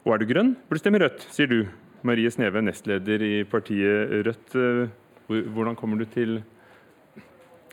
Og 0.05 0.13
er 0.13 0.21
du 0.21 0.27
grønn, 0.29 0.51
bør 0.69 0.77
du 0.77 0.81
stemme 0.83 1.01
rødt, 1.01 1.25
sier 1.33 1.49
du. 1.49 1.63
Marie 2.05 2.29
Sneve, 2.29 2.61
nestleder 2.61 3.25
i 3.25 3.31
partiet 3.49 4.13
Rødt. 4.27 4.53
Hvordan 5.31 5.79
kommer 5.79 5.97
du 5.97 6.05
til 6.13 6.43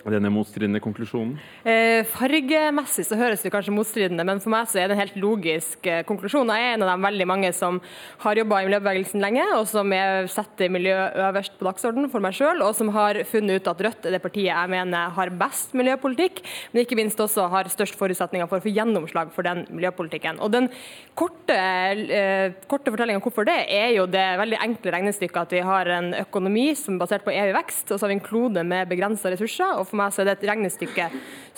denne 0.06 0.30
motstridende 0.32 0.80
konklusjonen? 0.82 1.36
Eh, 1.66 2.04
fargemessig 2.12 3.06
så 3.08 3.18
høres 3.18 3.42
det 3.42 3.52
kanskje 3.52 3.74
motstridende, 3.74 4.24
men 4.26 4.40
for 4.42 4.52
meg 4.54 4.68
så 4.70 4.80
er 4.80 4.88
det 4.88 4.96
en 4.96 5.02
helt 5.02 5.18
logisk 5.20 5.86
eh, 5.90 6.04
konklusjon. 6.08 6.50
Jeg 6.54 6.68
er 6.68 6.76
en 6.76 6.86
av 6.86 6.92
de 6.92 7.06
veldig 7.06 7.26
mange 7.28 7.52
som 7.56 7.80
har 8.22 8.38
jobba 8.38 8.62
i 8.62 8.68
miljøbevegelsen 8.68 9.22
lenge, 9.22 9.44
og 9.58 9.66
som 9.70 9.92
setter 10.30 10.72
miljø 10.72 10.94
øverst 11.28 11.58
på 11.58 11.66
dagsordenen 11.66 12.12
for 12.12 12.24
meg 12.24 12.36
sjøl, 12.38 12.62
og 12.64 12.76
som 12.78 12.92
har 12.94 13.22
funnet 13.28 13.58
ut 13.58 13.72
at 13.72 13.84
Rødt 13.88 14.08
er 14.08 14.16
det 14.16 14.22
partiet 14.22 14.50
jeg 14.50 14.70
mener 14.72 15.12
har 15.14 15.34
best 15.40 15.74
miljøpolitikk, 15.78 16.42
men 16.72 16.82
ikke 16.82 16.98
minst 16.98 17.20
også 17.20 17.48
har 17.52 17.70
størst 17.72 17.98
forutsetninger 17.98 18.48
for 18.50 18.60
å 18.60 18.64
få 18.64 18.72
gjennomslag 18.74 19.32
for 19.34 19.46
den 19.46 19.64
miljøpolitikken. 19.70 20.40
Og 20.44 20.52
Den 20.58 20.70
korte, 21.18 21.54
eh, 21.54 22.52
korte 22.70 22.90
fortellinga 22.90 23.22
hvorfor 23.22 23.46
det, 23.46 23.58
er 23.68 23.92
jo 23.96 24.06
det 24.06 24.26
veldig 24.38 24.58
enkle 24.62 24.94
regnestykket 24.94 25.40
at 25.42 25.52
vi 25.52 25.60
har 25.66 25.90
en 25.98 26.12
økonomi 26.14 26.74
som 26.78 26.94
er 26.94 27.02
basert 27.02 27.24
på 27.26 27.34
evig 27.34 27.54
vekst, 27.56 27.90
og 27.90 27.98
så 27.98 28.06
har 28.06 28.12
vi 28.14 28.18
en 28.18 28.24
klode 28.28 28.64
med 28.64 28.88
begrensa 28.88 29.30
ressurser. 29.32 29.78
og 29.78 29.87
for 29.88 30.00
meg 30.00 30.14
så 30.14 30.22
er 30.22 30.28
det 30.28 30.38
et 30.38 30.48
regnestykke 30.50 31.08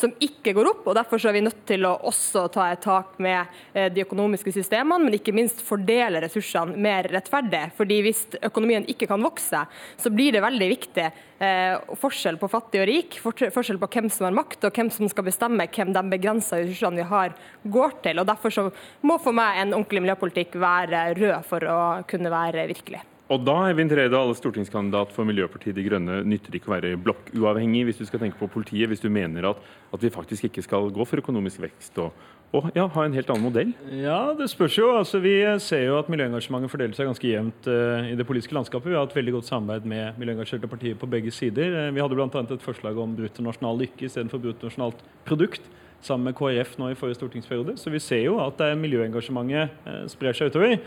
som 0.00 0.12
ikke 0.22 0.54
går 0.56 0.70
opp. 0.70 0.86
og 0.88 0.96
Derfor 0.96 1.22
er 1.28 1.36
vi 1.36 1.42
nødt 1.44 1.64
til 1.68 1.84
å 1.86 1.96
også 2.08 2.46
ta 2.54 2.70
et 2.70 2.82
tak 2.84 3.18
med 3.22 3.50
eh, 3.74 3.90
de 3.92 4.04
økonomiske 4.04 4.54
systemene, 4.54 5.04
men 5.04 5.18
ikke 5.18 5.34
minst 5.36 5.62
fordele 5.66 6.22
ressursene 6.24 6.78
mer 6.80 7.08
rettferdig. 7.12 7.66
Fordi 7.78 8.00
Hvis 8.06 8.22
økonomien 8.40 8.86
ikke 8.88 9.10
kan 9.10 9.22
vokse, 9.24 9.64
så 10.00 10.14
blir 10.14 10.32
det 10.34 10.44
veldig 10.44 10.70
viktig 10.70 11.06
eh, 11.06 11.76
forskjell 12.00 12.40
på 12.40 12.50
fattig 12.52 12.82
og 12.82 12.88
rik, 12.90 13.20
forskjell 13.20 13.80
på 13.82 13.90
hvem 13.92 14.10
som 14.12 14.28
har 14.28 14.38
makt 14.40 14.66
og 14.68 14.74
hvem 14.76 14.92
som 14.94 15.10
skal 15.10 15.28
bestemme 15.28 15.68
hvem 15.70 15.94
de 15.96 16.06
begrensa 16.14 16.62
ressursene 16.62 17.02
vi 17.02 17.10
har, 17.12 17.36
går 17.64 18.00
til. 18.06 18.22
og 18.22 18.28
Derfor 18.30 18.56
så 18.56 18.68
må 19.06 19.20
for 19.22 19.36
meg 19.36 19.60
en 19.60 19.76
ordentlig 19.76 20.06
miljøpolitikk 20.06 20.58
være 20.60 21.10
rød 21.20 21.40
for 21.48 21.68
å 21.68 21.80
kunne 22.08 22.32
være 22.32 22.68
virkelig. 22.70 23.09
Og 23.30 23.44
da 23.46 23.54
Eivind 23.68 23.92
Tredal, 23.92 24.32
stortingskandidat 24.34 25.12
for 25.14 25.28
Miljøpartiet 25.28 25.76
De 25.76 25.84
Grønne, 25.86 26.16
nytter 26.26 26.56
ikke 26.56 26.66
å 26.66 26.74
være 26.74 26.96
blokkuavhengig 26.98 27.84
hvis 27.86 28.00
du 28.00 28.08
skal 28.08 28.24
tenke 28.24 28.40
på 28.40 28.48
politiet, 28.50 28.90
hvis 28.90 29.04
du 29.04 29.06
mener 29.12 29.46
at, 29.52 29.60
at 29.94 30.02
vi 30.02 30.10
faktisk 30.10 30.48
ikke 30.48 30.64
skal 30.66 30.90
gå 30.90 31.06
for 31.06 31.22
økonomisk 31.22 31.62
vekst 31.62 32.00
og, 32.02 32.10
og 32.50 32.66
ja, 32.74 32.88
ha 32.90 33.04
en 33.06 33.14
helt 33.14 33.30
annen 33.30 33.46
modell? 33.46 33.70
Ja, 33.94 34.32
det 34.34 34.48
spørs 34.50 34.80
jo. 34.80 34.88
Altså, 34.98 35.20
vi 35.22 35.36
ser 35.62 35.84
jo 35.86 36.00
at 36.00 36.10
miljøengasjementet 36.10 36.72
fordeler 36.72 36.98
seg 36.98 37.06
ganske 37.06 37.30
jevnt 37.30 37.70
uh, 37.70 38.08
i 38.10 38.16
det 38.18 38.26
politiske 38.26 38.56
landskapet. 38.56 38.90
Vi 38.90 38.98
har 38.98 39.06
hatt 39.06 39.14
veldig 39.14 39.36
godt 39.36 39.50
samarbeid 39.52 39.86
med 39.94 40.18
miljøengasjerte 40.18 40.70
partier 40.72 40.98
på 40.98 41.06
begge 41.14 41.30
sider. 41.30 41.76
Uh, 41.86 41.92
vi 41.94 42.02
hadde 42.02 42.18
bl.a. 42.18 42.26
et 42.42 42.66
forslag 42.66 42.98
om 42.98 43.14
bruttonasjonal 43.14 43.78
lykke 43.84 44.10
istedenfor 44.10 44.42
bruttonasjonalt 44.42 45.06
produkt 45.30 45.70
sammen 46.06 46.30
med 46.30 46.36
KrF 46.38 46.76
nå 46.80 46.90
i 46.90 46.98
forrige 46.98 47.20
stortingsperiode. 47.20 47.76
Så 47.80 47.92
vi 47.92 48.00
ser 48.02 48.24
jo 48.24 48.38
at 48.42 48.60
miljøengasjementet 48.80 49.80
uh, 49.86 50.04
sprer 50.10 50.36
seg 50.36 50.52
utover. 50.52 50.78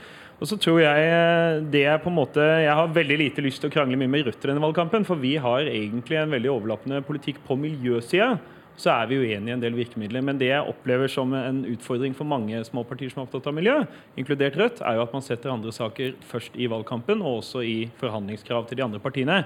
Og 0.42 0.50
så 0.50 0.58
tror 0.60 0.82
jeg 0.82 1.04
eh, 1.08 1.62
det 1.72 1.86
er 1.88 2.02
på 2.04 2.10
en 2.12 2.18
måte 2.18 2.42
Jeg 2.42 2.74
har 2.76 2.90
veldig 2.92 3.18
lite 3.22 3.44
lyst 3.46 3.62
til 3.64 3.70
å 3.70 3.74
krangle 3.74 3.96
mye 4.00 4.12
med 4.12 4.26
Rødt 4.28 4.44
i 4.44 4.50
denne 4.50 4.64
valgkampen, 4.64 5.06
for 5.08 5.22
vi 5.22 5.38
har 5.40 5.70
egentlig 5.70 6.18
en 6.20 6.34
veldig 6.34 6.52
overlappende 6.52 7.00
politikk 7.06 7.40
på 7.48 7.56
miljøsida. 7.60 8.34
Så 8.76 8.90
er 8.90 9.06
vi 9.08 9.20
uenige 9.22 9.52
i 9.52 9.56
en 9.56 9.62
del 9.62 9.76
virkemidler. 9.78 10.24
Men 10.26 10.40
det 10.42 10.50
jeg 10.50 10.68
opplever 10.68 11.12
som 11.12 11.32
en 11.38 11.62
utfordring 11.70 12.16
for 12.18 12.28
mange 12.28 12.60
små 12.66 12.84
partier 12.90 13.14
som 13.14 13.22
er 13.22 13.28
opptatt 13.28 13.52
av 13.52 13.56
miljø, 13.56 13.76
inkludert 14.20 14.58
Rødt, 14.60 14.82
er 14.82 14.98
jo 14.98 15.06
at 15.06 15.14
man 15.14 15.26
setter 15.26 15.54
andre 15.54 15.72
saker 15.76 16.18
først 16.28 16.58
i 16.58 16.68
valgkampen, 16.72 17.22
og 17.22 17.44
også 17.44 17.62
i 17.64 17.78
forhandlingskrav 18.02 18.66
til 18.68 18.82
de 18.82 18.88
andre 18.88 19.04
partiene. 19.04 19.44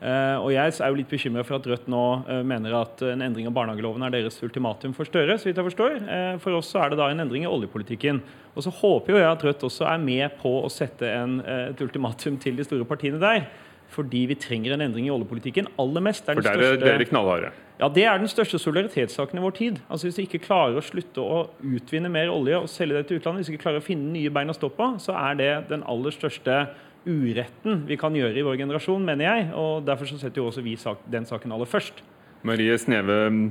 Uh, 0.00 0.40
og 0.40 0.48
Jeg 0.54 0.72
er 0.80 0.88
jo 0.88 0.96
litt 0.96 1.10
bekymra 1.10 1.42
for 1.44 1.58
at 1.58 1.66
Rødt 1.68 1.88
nå 1.92 2.04
uh, 2.24 2.38
mener 2.46 2.72
at 2.78 3.02
en 3.04 3.20
endring 3.20 3.50
av 3.50 3.52
barnehageloven 3.52 4.06
er 4.06 4.14
deres 4.14 4.38
ultimatum 4.40 4.94
for 4.96 5.04
Støre. 5.04 5.36
så 5.36 5.50
vidt 5.50 5.60
jeg 5.60 5.66
forstår. 5.66 5.98
Uh, 6.06 6.36
for 6.40 6.56
oss 6.56 6.70
så 6.72 6.80
er 6.80 6.92
det 6.92 7.00
da 7.02 7.10
en 7.12 7.20
endring 7.26 7.44
i 7.44 7.50
oljepolitikken. 7.50 8.22
Og 8.56 8.64
så 8.64 8.72
håper 8.72 9.12
jo 9.12 9.20
jeg 9.20 9.28
at 9.28 9.44
Rødt 9.44 9.66
også 9.68 9.84
er 9.90 10.00
med 10.00 10.38
på 10.40 10.54
å 10.64 10.70
sette 10.72 11.04
en, 11.04 11.40
et 11.44 11.84
ultimatum 11.84 12.40
til 12.40 12.56
de 12.56 12.64
store 12.64 12.88
partiene 12.88 13.20
der. 13.20 13.44
Fordi 13.90 14.22
vi 14.30 14.36
trenger 14.38 14.74
en 14.74 14.84
endring 14.86 15.08
i 15.08 15.12
oljepolitikken 15.12 15.68
aller 15.82 16.04
mest. 16.04 16.24
for 16.24 16.40
der 16.46 16.62
er 16.62 16.78
dere 16.80 17.04
knallharde? 17.04 17.50
Ja, 17.80 17.88
Det 17.88 18.04
er 18.04 18.18
den 18.18 18.28
største 18.28 18.58
solidaritetssaken 18.58 19.38
i 19.38 19.42
vår 19.42 19.50
tid. 19.56 19.80
Altså 19.90 20.06
Hvis 20.06 20.18
vi 20.18 20.26
ikke 20.28 20.46
klarer 20.46 20.76
å 20.78 20.84
slutte 20.84 21.20
å 21.20 21.48
utvinne 21.60 22.08
mer 22.08 22.30
olje 22.30 22.60
og 22.60 22.68
selge 22.68 22.96
det 22.96 23.06
til 23.08 23.20
utlandet, 23.20 23.40
hvis 23.40 23.50
vi 23.50 23.54
ikke 23.56 23.64
klarer 23.66 23.80
å 23.80 23.86
finne 23.86 24.12
nye 24.12 24.30
bein 24.30 24.52
å 24.52 24.54
stå 24.54 24.68
på, 24.68 24.94
så 25.00 25.16
er 25.16 25.34
det 25.34 25.68
den 25.70 25.82
aller 25.82 26.10
største 26.10 26.68
uretten 27.06 27.84
vi 27.88 27.96
kan 28.00 28.14
gjøre 28.16 28.36
i 28.36 28.44
vår 28.44 28.58
generasjon, 28.60 29.04
mener 29.04 29.26
jeg. 29.26 29.50
og 29.54 29.84
Derfor 29.86 30.08
så 30.10 30.18
setter 30.20 30.42
jo 30.42 30.48
også 30.50 30.64
vi 30.64 30.76
den 31.10 31.28
saken 31.28 31.52
aller 31.52 31.68
først. 31.68 32.02
Marie 32.42 32.76
Sneve, 32.78 33.50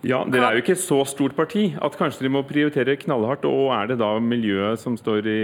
ja, 0.00 0.22
Dere 0.24 0.46
er 0.48 0.56
jo 0.56 0.62
ikke 0.62 0.78
så 0.80 1.02
stort 1.04 1.34
parti 1.36 1.74
at 1.76 1.96
kanskje 1.98 2.24
dere 2.24 2.32
må 2.32 2.42
prioritere 2.48 2.96
knallhardt. 2.96 3.44
Og 3.44 3.72
er 3.76 3.90
det 3.90 3.98
da 4.00 4.14
miljøet 4.18 4.80
som 4.80 4.96
står 4.96 5.28
i 5.28 5.42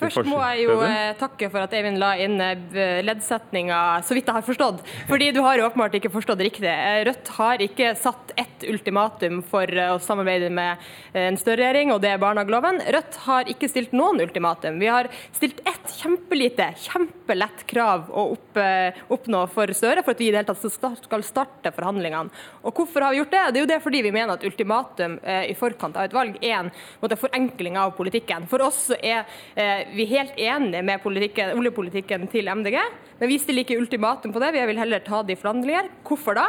Først 0.00 0.24
må 0.28 0.38
jeg 0.40 0.64
jo 0.64 0.78
eh, 0.86 1.12
takke 1.20 1.50
for 1.52 1.64
at 1.64 1.74
Eivind 1.76 2.00
la 2.00 2.14
inn 2.20 2.40
eh, 2.40 3.00
leddsetninga, 3.04 4.00
så 4.06 4.16
vidt 4.16 4.30
jeg 4.30 4.38
har 4.38 4.46
forstått. 4.46 4.80
Fordi 5.10 5.30
du 5.36 5.42
har 5.44 5.60
åpenbart 5.66 5.98
ikke 5.98 6.12
forstått 6.12 6.40
riktig. 6.46 6.70
Eh, 6.70 7.02
Rødt 7.08 7.32
har 7.36 7.64
ikke 7.64 7.92
satt 8.00 8.32
ett 8.40 8.64
ultimatum 8.70 9.42
for 9.46 9.68
å 9.68 9.98
samarbeide 10.00 10.50
med 10.52 10.80
en 11.16 11.36
større 11.40 11.66
regjering, 11.66 11.92
og 11.92 12.00
det 12.04 12.14
er 12.14 12.22
barnehageloven. 12.22 12.80
Rødt 12.96 13.18
har 13.26 13.50
ikke 13.52 13.68
stilt 13.68 13.92
noen 13.96 14.22
ultimatum. 14.24 14.78
Vi 14.80 14.88
har 14.88 15.10
stilt 15.36 15.60
ett 15.68 15.92
kjempelite, 15.98 16.70
kjempelett 16.80 17.66
krav 17.68 18.08
å 18.08 18.30
opp, 18.36 18.60
oppnå 19.12 19.44
for 19.52 19.72
Støre 19.80 20.02
for 20.04 20.12
at 20.12 20.20
vi 20.20 20.28
i 20.28 20.32
det 20.32 20.40
hele 20.40 20.50
tatt 20.50 21.00
skal 21.04 21.24
starte 21.24 21.72
forhandlingene. 21.74 22.32
Og 22.66 22.76
hvorfor 22.76 23.04
har 23.04 23.14
vi 23.14 23.20
gjort 23.20 23.32
det? 23.32 23.42
Det 23.50 23.60
er 23.60 23.64
jo 23.64 23.70
det 23.70 23.80
fordi 23.84 24.02
vi 24.04 24.12
mener 24.14 24.34
at 24.34 24.44
ultimatum 24.46 25.16
i 25.24 25.54
forkant 25.58 25.96
av 25.96 26.08
et 26.08 26.16
valg 26.16 26.36
er 26.40 26.56
en 26.58 26.72
måte, 27.00 27.18
forenkling 27.20 27.78
av 27.80 27.94
politikken. 27.96 28.48
For 28.50 28.64
oss 28.66 28.90
er 28.98 29.24
vi 29.94 30.04
er 30.06 30.12
helt 30.14 30.38
enige 30.40 30.82
med 30.86 31.06
oljepolitikken 31.06 32.26
til 32.32 32.50
MDG, 32.50 32.76
men 33.20 33.30
vi 33.30 33.38
stiller 33.40 33.64
ikke 33.64 33.78
ultimatum 33.80 34.32
på 34.34 34.42
det. 34.42 34.52
Vi 34.56 34.66
vil 34.70 34.80
heller 34.80 35.02
ta 35.04 35.22
det 35.22 35.36
i 35.36 35.40
forhandlinger. 35.40 35.90
Hvorfor 36.06 36.38
da? 36.38 36.46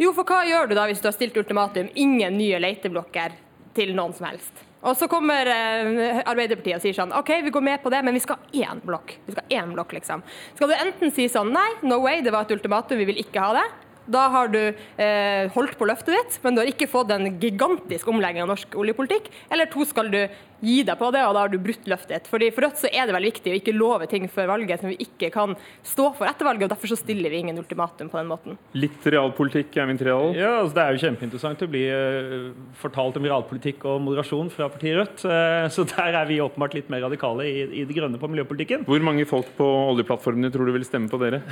Jo, 0.00 0.12
for 0.16 0.28
hva 0.28 0.42
gjør 0.48 0.70
du 0.70 0.76
da 0.78 0.88
hvis 0.90 1.02
du 1.02 1.08
har 1.10 1.16
stilt 1.16 1.38
ultimatum? 1.40 1.90
Ingen 1.94 2.38
nye 2.38 2.60
leiteblokker 2.62 3.34
til 3.76 3.94
noen 3.96 4.14
som 4.16 4.28
helst. 4.28 4.68
Og 4.82 4.96
så 4.98 5.06
kommer 5.10 5.46
eh, 5.46 6.18
Arbeiderpartiet 6.26 6.80
og 6.80 6.82
sier 6.82 6.96
sånn 6.96 7.14
OK, 7.14 7.30
vi 7.46 7.52
går 7.54 7.64
med 7.64 7.82
på 7.84 7.92
det, 7.94 8.00
men 8.02 8.16
vi 8.16 8.22
skal 8.24 8.40
ha 8.40 8.66
én 8.66 8.82
blokk. 8.82 9.14
Vi 9.28 9.36
skal 9.36 9.46
ha 9.46 9.60
én 9.62 9.74
blokk, 9.76 9.94
liksom. 9.94 10.24
Skal 10.56 10.72
du 10.72 10.74
enten 10.74 11.14
si 11.14 11.28
sånn 11.30 11.52
nei, 11.54 11.68
no 11.86 12.00
way, 12.02 12.18
det 12.24 12.34
var 12.34 12.48
et 12.48 12.54
ultimatum, 12.56 12.98
vi 12.98 13.06
vil 13.12 13.22
ikke 13.22 13.44
ha 13.44 13.54
det. 13.60 13.66
Da 14.10 14.24
har 14.34 14.50
du 14.50 14.58
eh, 14.66 15.46
holdt 15.54 15.76
på 15.78 15.86
løftet 15.86 16.16
ditt, 16.16 16.38
men 16.42 16.56
du 16.56 16.62
har 16.62 16.70
ikke 16.70 16.90
fått 16.90 17.12
en 17.14 17.28
gigantisk 17.38 18.10
omlegging 18.10 18.42
av 18.42 18.50
norsk 18.50 18.74
oljepolitikk. 18.82 19.30
Eller 19.54 19.70
to, 19.70 19.86
skal 19.86 20.10
du 20.10 20.24
gi 20.62 20.78
deg 20.86 20.98
på 20.98 21.10
det, 21.14 21.22
og 21.26 21.34
da 21.36 21.44
har 21.44 21.52
du 21.52 21.58
brutt 21.62 21.88
løftet 21.90 22.14
ditt. 22.14 22.30
Fordi 22.30 22.50
For 22.54 22.66
Rødt 22.66 22.80
så 22.82 22.90
er 22.90 23.08
det 23.08 23.16
veldig 23.16 23.32
viktig 23.32 23.52
å 23.52 23.58
ikke 23.58 23.74
love 23.76 24.08
ting 24.10 24.28
før 24.30 24.52
valget 24.54 24.82
som 24.82 24.92
vi 24.92 24.98
ikke 25.02 25.32
kan 25.34 25.56
stå 25.86 26.08
for 26.18 26.28
etter 26.28 26.48
valget. 26.48 26.66
og 26.68 26.74
Derfor 26.74 26.92
så 26.92 26.98
stiller 27.00 27.32
vi 27.32 27.42
ingen 27.42 27.58
ultimatum 27.58 28.10
på 28.12 28.20
den 28.20 28.30
måten. 28.30 28.58
Litt 28.78 29.06
realpolitikk, 29.06 29.74
Eivind 29.82 30.02
Treholt? 30.02 30.38
Ja, 30.38 30.54
altså 30.60 30.78
Det 30.78 30.84
er 30.84 30.96
jo 30.96 31.02
kjempeinteressant 31.06 31.64
å 31.66 31.70
bli 31.72 31.84
uh, 31.90 32.52
fortalt 32.80 33.18
om 33.18 33.28
realpolitikk 33.28 33.86
og 33.90 34.00
moderasjon 34.06 34.52
fra 34.54 34.70
partiet 34.72 34.98
Rødt. 35.00 35.26
Uh, 35.26 35.66
så 35.72 35.86
der 35.94 36.20
er 36.22 36.28
vi 36.30 36.40
åpenbart 36.44 36.76
litt 36.78 36.90
mer 36.92 37.04
radikale 37.06 37.48
i, 37.48 37.66
i 37.82 37.86
det 37.88 37.96
grønne 37.96 38.20
på 38.20 38.30
miljøpolitikken. 38.30 38.86
Hvor 38.88 39.04
mange 39.04 39.26
folk 39.28 39.50
på 39.58 39.68
oljeplattformene 39.92 40.52
tror 40.52 40.68
du 40.68 40.76
vil 40.76 40.86
stemme 40.86 41.10
på 41.10 41.20
dere? 41.22 41.42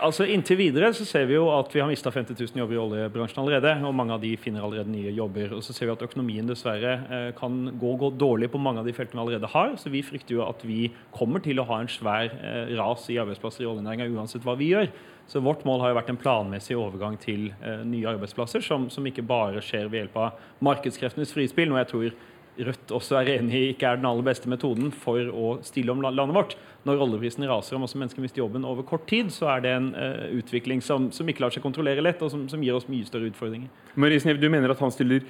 Altså 0.00 0.26
Inntil 0.30 0.58
videre 0.60 0.92
så 0.96 1.06
ser 1.08 1.26
vi 1.28 1.36
jo 1.36 1.48
at 1.54 1.72
vi 1.74 1.82
har 1.82 1.88
mista 1.90 2.10
50 2.12 2.36
000 2.38 2.60
jobber 2.62 2.76
i 2.76 2.80
oljebransjen 2.82 3.42
allerede. 3.42 3.74
Og 3.86 3.94
mange 3.96 4.14
av 4.16 4.22
de 4.22 4.32
finner 4.40 4.64
allerede 4.64 4.92
nye 4.92 5.12
jobber. 5.14 5.54
Og 5.56 5.64
så 5.64 5.74
ser 5.76 5.88
vi 5.88 5.94
at 5.94 6.04
økonomien 6.06 6.48
dessverre 6.48 6.94
eh, 7.10 7.28
kan 7.38 7.58
gå, 7.80 7.94
gå, 8.00 8.12
dårlig 8.18 8.35
på 8.52 8.60
mange 8.60 8.82
av 8.82 8.86
de 8.86 8.92
feltene 8.92 9.18
vi 9.18 9.24
allerede 9.24 9.50
har. 9.54 9.72
Så 9.80 9.90
vi 9.92 10.04
frykter 10.04 10.36
jo 10.36 10.44
at 10.44 10.60
vi 10.68 10.90
kommer 11.16 11.40
til 11.44 11.58
å 11.58 11.66
ha 11.70 11.80
en 11.80 11.90
svær 11.90 12.28
eh, 12.36 12.76
ras 12.76 13.08
i 13.08 13.16
arbeidsplasser 13.22 13.64
i 13.64 13.70
oljenæringa 13.70 14.10
uansett 14.12 14.44
hva 14.44 14.54
vi 14.60 14.74
gjør. 14.74 14.92
Så 15.26 15.40
vårt 15.42 15.64
mål 15.66 15.82
har 15.82 15.90
jo 15.90 15.98
vært 15.98 16.12
en 16.12 16.20
planmessig 16.20 16.76
overgang 16.78 17.16
til 17.18 17.48
eh, 17.58 17.82
nye 17.88 18.12
arbeidsplasser, 18.12 18.62
som, 18.62 18.90
som, 18.92 19.08
ikke 19.08 19.26
bare 19.26 19.64
skjer 19.64 19.88
ved 19.88 20.04
hjelp 20.04 20.20
av 20.22 20.64
markedskreftenes 20.68 21.34
frispill, 21.34 21.72
noe 21.72 21.82
jeg 21.82 21.94
tror 21.94 22.16
Rødt 22.56 22.92
også 22.94 23.18
er 23.18 23.28
enig 23.34 23.58
i 23.58 23.64
ikke 23.74 23.84
er 23.84 23.98
den 23.98 24.06
aller 24.08 24.24
beste 24.24 24.48
metoden 24.48 24.88
for 24.88 25.28
å 25.28 25.48
stille 25.66 25.92
om 25.92 26.00
landet 26.00 26.32
vårt. 26.32 26.54
Når 26.88 27.02
oljeprisen 27.04 27.44
raser 27.50 27.76
og 27.76 27.82
masse 27.82 27.98
mennesker 28.00 28.24
mister 28.24 28.40
jobben 28.40 28.64
over 28.64 28.86
kort 28.88 29.04
tid, 29.10 29.28
så 29.34 29.50
er 29.52 29.64
det 29.64 29.74
en 29.76 29.90
eh, 29.92 30.38
utvikling 30.38 30.80
som, 30.84 31.10
som, 31.12 31.28
ikke 31.28 31.44
lar 31.44 31.52
seg 31.52 31.64
kontrollere 31.66 32.04
lett, 32.04 32.22
og 32.24 32.32
som, 32.32 32.46
som 32.48 32.62
gir 32.64 32.78
oss 32.78 32.88
mye 32.88 33.04
større 33.04 33.28
utfordringer. 33.28 33.68
Marie 34.00 34.22
Snev, 34.22 34.40
du 34.40 34.48
mener 34.48 34.72
at 34.72 34.80
han 34.80 34.94
stiller 34.94 35.26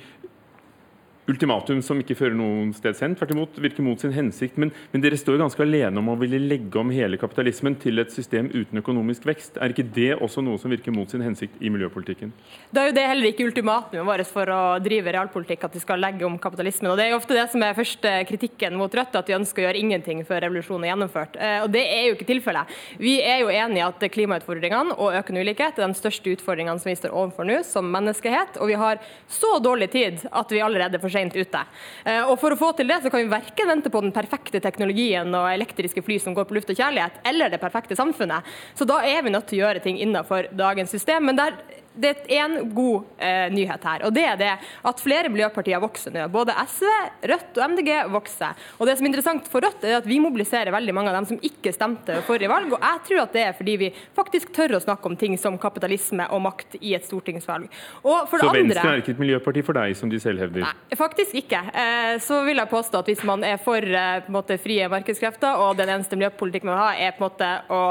ultimatum 1.31 1.83
som 1.83 1.99
ikke 2.01 2.17
fører 2.19 2.37
noen 2.39 2.73
sted 2.77 2.97
hen. 3.03 3.17
Tvert 3.19 3.33
imot 3.35 3.59
virker 3.63 3.85
mot 3.85 4.01
sin 4.01 4.15
hensikt. 4.15 4.59
Men, 4.61 4.73
men, 4.93 5.03
dere 5.03 5.19
står 5.19 5.41
ganske 5.41 5.63
alene 5.63 6.01
om 6.01 6.11
å 6.13 6.17
ville 6.21 6.39
legge 6.43 6.79
om 6.81 6.93
hele 6.95 7.19
kapitalismen 7.21 7.77
til 7.83 8.03
et 8.03 8.13
system 8.15 8.49
uten 8.55 8.81
økonomisk 8.81 9.27
vekst. 9.29 9.59
Er 9.63 9.75
ikke 9.75 9.87
det 9.97 10.13
også 10.15 10.45
noe 10.45 10.61
som 10.63 10.73
virker 10.73 10.95
mot 10.95 11.11
sin 11.11 11.25
hensikt 11.25 11.59
i 11.61 11.73
miljøpolitikken? 11.73 12.33
Det 12.71 12.83
er 12.83 12.91
jo 12.91 12.97
det 12.97 13.07
heller 13.11 13.31
ikke 13.31 13.49
ultimatumet 13.51 14.07
vårt 14.07 14.31
for 14.31 14.53
å 14.53 14.61
drive 14.83 15.15
realpolitikk, 15.17 15.67
at 15.67 15.77
vi 15.77 15.83
skal 15.83 16.03
legge 16.03 16.27
om 16.27 16.39
kapitalismen. 16.43 16.93
Og 16.93 17.01
Det 17.01 17.07
er 17.07 17.15
jo 17.15 17.21
ofte 17.21 17.37
det 17.37 17.49
som 17.53 17.63
er 17.63 17.79
første 17.79 18.15
kritikken 18.31 18.79
mot 18.79 18.95
Rødt, 18.97 19.19
at 19.19 19.29
vi 19.29 19.37
ønsker 19.37 19.63
å 19.63 19.67
gjøre 19.67 19.83
ingenting 19.83 20.23
før 20.27 20.45
revolusjonen 20.47 20.87
er 20.87 20.93
gjennomført. 20.95 21.37
Eh, 21.37 21.59
og 21.65 21.71
Det 21.75 21.85
er 21.85 22.07
jo 22.07 22.17
ikke 22.17 22.31
tilfellet. 22.31 22.77
Vi 23.03 23.19
er 23.21 23.43
jo 23.43 23.53
enige 23.53 23.83
i 23.83 23.87
at 23.87 24.07
klimautfordringene 24.15 24.97
og 24.97 25.19
økende 25.19 25.43
ulikhet 25.45 25.79
er 25.79 25.91
de 25.91 25.99
største 25.99 26.33
utfordringene 26.37 26.81
som 26.81 26.91
vi 26.91 26.97
står 26.99 27.15
overfor 27.15 27.49
nå 27.49 27.61
som 27.67 27.91
menneskehet. 27.93 28.61
Og 28.63 28.71
vi 28.71 28.79
har 28.81 29.03
så 29.29 29.57
dårlig 29.63 29.91
tid 29.93 30.25
at 30.31 30.53
vi 30.53 30.63
allerede 30.65 31.01
for 31.03 31.13
sent 31.17 31.37
ute. 31.37 31.65
Eh, 32.05 32.23
og 32.23 32.37
For 32.43 32.55
å 32.55 32.61
få 32.61 32.73
til 32.77 32.93
det 32.93 33.01
så 33.05 33.13
kan 33.13 33.25
vi 33.25 33.33
verken 33.33 33.73
vente 33.73 33.93
på 33.93 34.05
den 34.05 34.15
perfekte 34.17 34.61
teknologien 34.65 35.33
og 35.33 35.49
elektriske 35.55 36.05
fly 36.05 36.21
som 36.23 36.37
går 36.37 36.49
på 36.49 36.59
luft 36.59 36.71
og 36.73 36.79
kjærlighet, 36.79 37.23
eller 37.27 37.53
det 37.53 37.63
perfekte 37.63 37.99
samfunnet. 37.99 38.55
Så 38.77 38.89
da 38.89 39.01
er 39.07 39.25
vi 39.25 39.35
nødt 39.35 39.49
til 39.51 39.61
å 39.61 39.67
gjøre 39.67 39.85
ting 39.85 40.01
innenfor 40.03 40.53
dagens 40.57 40.93
system. 40.95 41.27
men 41.27 41.37
der 41.37 41.57
det 41.97 42.13
er 42.29 42.43
en 42.45 42.71
god 42.75 43.07
eh, 43.19 43.47
nyhet 43.53 43.85
her. 43.89 44.05
og 44.07 44.15
det 44.15 44.25
er 44.27 44.41
det 44.41 44.53
at 44.87 45.03
Flere 45.07 45.31
miljøpartier 45.31 45.81
vokser 45.81 46.13
nå. 46.15 46.25
Både 46.33 46.55
SV, 46.67 46.89
Rødt 47.31 47.59
og 47.61 47.73
MDG 47.73 47.91
vokser. 48.11 48.57
Og 48.81 48.89
det 48.89 48.97
som 48.99 49.07
er 49.07 49.11
interessant 49.13 49.47
for 49.51 49.63
Rødt, 49.63 49.85
er 49.87 50.01
at 50.01 50.09
vi 50.09 50.19
mobiliserer 50.23 50.73
veldig 50.75 50.95
mange 50.97 51.13
av 51.13 51.19
dem 51.21 51.29
som 51.31 51.39
ikke 51.47 51.71
stemte 51.75 52.19
forrige 52.27 52.51
valg. 52.51 52.73
og 52.75 52.83
Jeg 52.83 53.03
tror 53.09 53.23
at 53.23 53.37
det 53.37 53.45
er 53.45 53.55
fordi 53.57 53.77
vi 53.85 53.91
faktisk 54.17 54.51
tør 54.57 54.79
å 54.79 54.83
snakke 54.83 55.11
om 55.11 55.17
ting 55.21 55.37
som 55.41 55.59
kapitalisme 55.63 56.27
og 56.35 56.43
makt 56.49 56.79
i 56.81 56.97
et 56.99 57.07
stortingsvalg. 57.07 57.69
Og 58.03 58.27
for 58.31 58.43
så 58.43 58.51
det 58.51 58.65
Venstre 58.65 58.97
er 58.97 59.05
ikke 59.05 59.15
et 59.15 59.23
miljøparti 59.23 59.65
for 59.67 59.79
deg, 59.79 59.95
som 59.99 60.11
de 60.11 60.21
selv 60.23 60.43
hevder? 60.43 60.67
Nei, 60.67 60.99
faktisk 60.99 61.39
ikke. 61.39 61.63
Eh, 61.71 62.17
så 62.25 62.43
vil 62.49 62.59
jeg 62.63 62.73
påstå 62.73 63.05
at 63.05 63.13
hvis 63.13 63.25
man 63.29 63.47
er 63.47 63.63
for 63.63 63.79
eh, 64.03 64.27
måte, 64.33 64.59
frie 64.63 64.91
markedskrefter, 64.93 65.63
og 65.63 65.79
den 65.79 65.93
eneste 65.97 66.19
miljøpolitikken 66.19 66.73
man 66.73 66.83
har, 66.83 67.01
er 67.07 67.17
på 67.17 67.23
en 67.23 67.31
måte 67.31 67.55
å 67.73 67.83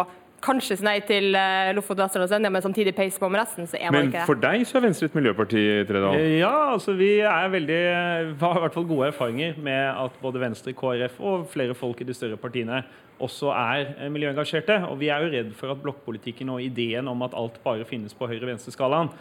kanskje 0.43 0.77
si 0.79 0.85
nei 0.85 0.97
til 1.05 1.35
uh, 1.35 1.71
Lofoten, 1.75 2.03
Vesterålen 2.03 2.27
og 2.27 2.33
Senja, 2.33 2.51
men 2.53 2.63
samtidig 2.65 2.95
peise 2.97 3.21
på 3.21 3.29
med 3.31 3.41
resten, 3.41 3.69
så 3.69 3.79
er 3.79 3.89
man 3.89 3.97
men 3.97 4.11
ikke 4.11 4.19
Men 4.19 4.29
for 4.29 4.41
deg 4.43 4.65
så 4.67 4.79
er 4.79 4.85
Venstre 4.87 5.09
et 5.09 5.17
miljøparti, 5.17 5.63
Tredal? 5.89 6.19
Eh, 6.19 6.35
ja, 6.41 6.53
altså 6.73 6.95
vi 6.97 7.09
er 7.21 7.49
veldig 7.53 7.79
har 8.41 8.59
i 8.59 8.65
hvert 8.65 8.77
fall 8.77 8.87
gode 8.89 9.09
erfaringer 9.13 9.57
med 9.63 9.81
at 10.05 10.21
både 10.21 10.43
Venstre, 10.43 10.75
KrF 10.77 11.19
og 11.19 11.47
flere 11.53 11.77
folk 11.77 12.01
i 12.01 12.07
de 12.09 12.17
større 12.17 12.39
partiene 12.41 12.83
også 13.23 13.51
er 13.55 13.93
eh, 13.95 14.11
miljøengasjerte. 14.11 14.81
Og 14.89 14.99
vi 14.99 15.09
er 15.13 15.23
jo 15.23 15.31
redd 15.31 15.53
for 15.57 15.73
at 15.73 15.81
blokkpolitikken 15.83 16.51
og 16.53 16.63
ideen 16.63 17.07
om 17.11 17.23
at 17.25 17.35
alt 17.37 17.61
bare 17.63 17.87
finnes 17.87 18.15
på 18.15 18.27
høyre-venstre-skalaen, 18.29 19.11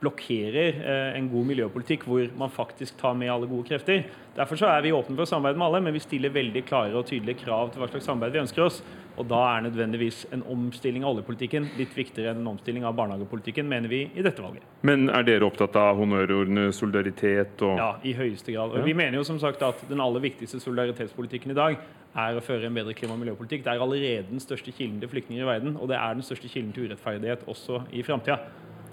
blokkerer 0.00 0.80
eh, 0.80 1.18
en 1.18 1.28
god 1.30 1.48
miljøpolitikk 1.50 2.06
hvor 2.08 2.24
man 2.38 2.52
faktisk 2.52 2.96
tar 3.00 3.14
med 3.18 3.30
alle 3.32 3.48
gode 3.50 3.68
krefter. 3.68 4.06
Derfor 4.36 4.56
så 4.56 4.70
er 4.72 4.84
vi 4.84 4.94
åpne 4.96 5.16
for 5.18 5.26
å 5.26 5.28
samarbeide 5.28 5.60
med 5.60 5.66
alle, 5.66 5.82
men 5.84 5.96
vi 5.96 6.02
stiller 6.02 6.32
veldig 6.32 6.62
klare 6.68 6.96
og 6.96 7.06
tydelige 7.10 7.42
krav 7.42 7.72
til 7.72 7.82
hva 7.82 7.90
slags 7.90 8.08
samarbeid 8.08 8.36
vi 8.36 8.42
ønsker 8.44 8.64
oss. 8.64 8.80
Og 9.20 9.26
da 9.28 9.40
er 9.50 9.66
nødvendigvis 9.66 10.22
en 10.32 10.44
omstilling 10.48 11.04
av 11.04 11.12
oljepolitikken 11.12 11.66
litt 11.76 11.92
viktigere 11.96 12.32
enn 12.32 12.40
en 12.40 12.52
omstilling 12.54 12.86
av 12.88 12.94
barnehagepolitikken, 12.96 13.68
mener 13.68 13.90
vi 13.92 14.04
i 14.14 14.24
dette 14.24 14.40
valget. 14.40 14.64
Men 14.86 15.10
er 15.12 15.26
dere 15.26 15.44
opptatt 15.44 15.76
av 15.76 15.98
honnørordene 16.00 16.70
solidaritet 16.72 17.60
og 17.66 17.76
Ja, 17.76 17.90
i 18.06 18.14
høyeste 18.16 18.54
grad. 18.54 18.72
Og 18.78 18.86
vi 18.86 18.96
mener 18.96 19.20
jo 19.20 19.26
som 19.26 19.40
sagt 19.42 19.60
at 19.66 19.82
den 19.90 20.00
aller 20.00 20.24
viktigste 20.24 20.62
solidaritetspolitikken 20.62 21.52
i 21.52 21.58
dag 21.58 21.76
er 22.16 22.38
å 22.38 22.42
føre 22.42 22.70
en 22.70 22.74
bedre 22.74 22.94
klima- 22.96 23.18
og 23.18 23.20
miljøpolitikk. 23.20 23.66
Det 23.66 23.74
er 23.74 23.84
allerede 23.84 24.30
den 24.30 24.42
største 24.42 24.72
kilden 24.72 25.02
til 25.02 25.12
flyktninger 25.12 25.44
i 25.44 25.50
verden, 25.50 25.76
og 25.76 25.90
det 25.92 26.00
er 26.00 26.16
den 26.16 26.26
største 26.26 26.48
kilden 26.48 26.72
til 26.72 26.88
urettferdighet 26.88 27.44
også 27.50 27.84
i 27.92 28.02
framtida. 28.06 28.40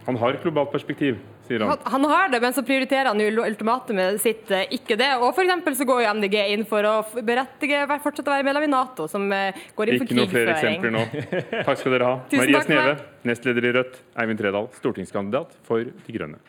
Han 0.08 0.16
har 0.16 0.38
et 0.38 0.44
globalt 0.44 0.70
perspektiv, 0.72 1.18
sier 1.44 1.60
han. 1.60 1.82
Han 1.92 2.06
har 2.08 2.30
det, 2.32 2.40
men 2.40 2.54
så 2.56 2.62
prioriterer 2.64 3.10
han 3.10 3.20
jo 3.20 3.44
ultimatumet 3.44 4.22
sitt 4.24 4.48
eh, 4.56 4.64
ikke 4.78 4.96
det. 4.96 5.10
Og 5.20 5.34
f.eks. 5.36 5.68
så 5.82 5.88
går 5.90 6.06
jo 6.06 6.14
MDG 6.16 6.38
inn 6.54 6.64
for 6.70 6.88
å 6.88 6.94
berettige 7.28 7.82
fortsette 7.92 8.32
å 8.32 8.38
være 8.38 8.48
medlem 8.48 8.70
i 8.70 8.72
Nato, 8.72 9.10
som 9.12 9.28
eh, 9.36 9.60
går 9.76 9.92
inn 9.92 10.00
for 10.00 10.14
krigføring. 10.14 10.80
Ikke 10.80 10.94
noen 10.96 11.12
flere 11.12 11.28
eksempler 11.36 11.52
nå. 11.52 11.64
Takk 11.68 11.84
skal 11.84 11.98
dere 11.98 12.08
ha. 12.08 12.16
Maria 12.40 12.64
Sneve, 12.64 12.98
nestleder 13.28 13.68
i 13.68 13.76
Rødt. 13.82 14.00
Eivind 14.24 14.40
Tredal, 14.40 14.72
stortingskandidat 14.80 15.60
for 15.68 15.84
De 15.84 16.16
Grønne. 16.16 16.40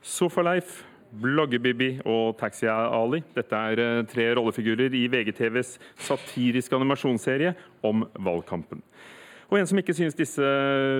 Sofalife 0.00 0.88
Bloggebibi 1.18 1.90
og 2.06 2.36
Taxi-Ali. 2.40 3.22
Dette 3.36 3.62
er 3.70 3.82
eh, 3.82 4.02
tre 4.08 4.30
rollefigurer 4.38 4.94
i 4.94 5.06
VGTVs 5.10 5.76
satiriske 6.08 6.76
animasjonsserie 6.78 7.54
om 7.86 8.06
valgkampen. 8.14 8.82
Og 9.48 9.56
En 9.56 9.64
som 9.64 9.78
ikke 9.80 9.94
synes 9.96 10.16
disse 10.16 10.44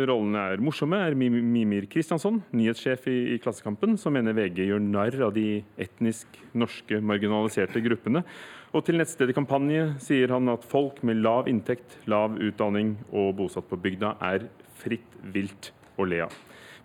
rollene 0.08 0.40
er 0.54 0.62
morsomme, 0.64 0.96
er 0.96 1.12
Mimir 1.12 1.84
Kristiansson, 1.92 2.38
nyhetssjef 2.56 3.04
i 3.12 3.36
Klassekampen, 3.44 3.98
som 4.00 4.14
mener 4.16 4.32
VG 4.32 4.62
gjør 4.70 4.80
narr 4.80 5.18
av 5.26 5.34
de 5.36 5.60
etnisk 5.76 6.38
norske 6.56 6.96
marginaliserte 7.04 7.82
gruppene. 7.84 8.24
Og 8.72 8.86
til 8.86 8.96
nettstedet 9.00 9.36
Kampanje 9.36 9.90
sier 10.00 10.32
han 10.32 10.48
at 10.48 10.64
folk 10.64 11.02
med 11.04 11.20
lav 11.20 11.48
inntekt, 11.52 12.00
lav 12.08 12.40
utdanning 12.40 12.96
og 13.12 13.34
bosatt 13.36 13.68
på 13.68 13.80
bygda 13.84 14.16
er 14.32 14.48
fritt 14.80 15.20
vilt 15.36 15.74
å 16.00 16.08
le 16.08 16.24
av. 16.24 16.32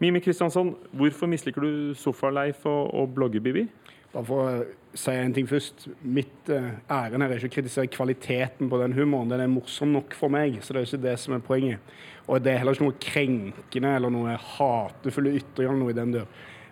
Mimi 0.02 0.22
Kristiansson, 0.24 0.74
hvorfor 0.92 1.30
misliker 1.30 1.62
du 1.62 1.94
Sofa-Leif 1.98 2.66
og, 2.66 2.94
og 2.94 3.12
Blogger-Bibi? 3.16 3.68
Bare 4.14 4.26
for 4.28 4.46
å 4.46 4.98
si 4.98 5.14
en 5.18 5.34
ting 5.34 5.48
først. 5.50 5.88
Mitt 6.06 6.50
uh, 6.54 6.74
ærend 6.92 7.26
er 7.26 7.36
ikke 7.38 7.50
å 7.50 7.56
kritisere 7.56 7.92
kvaliteten 7.94 8.70
på 8.70 8.80
den 8.82 8.94
humoren. 8.98 9.32
Den 9.32 9.42
er 9.46 9.52
morsom 9.52 9.94
nok 9.96 10.14
for 10.18 10.34
meg, 10.34 10.60
så 10.62 10.74
det 10.74 10.84
er 10.84 10.90
ikke 10.90 11.06
det 11.08 11.16
som 11.22 11.38
er 11.38 11.46
poenget. 11.46 11.94
Og 12.28 12.42
det 12.42 12.54
er 12.54 12.62
heller 12.62 12.78
ikke 12.78 12.88
noe 12.88 13.02
krenkende 13.02 13.94
eller 13.98 14.14
noe 14.14 14.36
hatefulle 14.38 15.34
ytringer 15.40 15.80
noe 15.80 15.94
i 15.94 15.98
den 15.98 16.14
dør. 16.18 16.28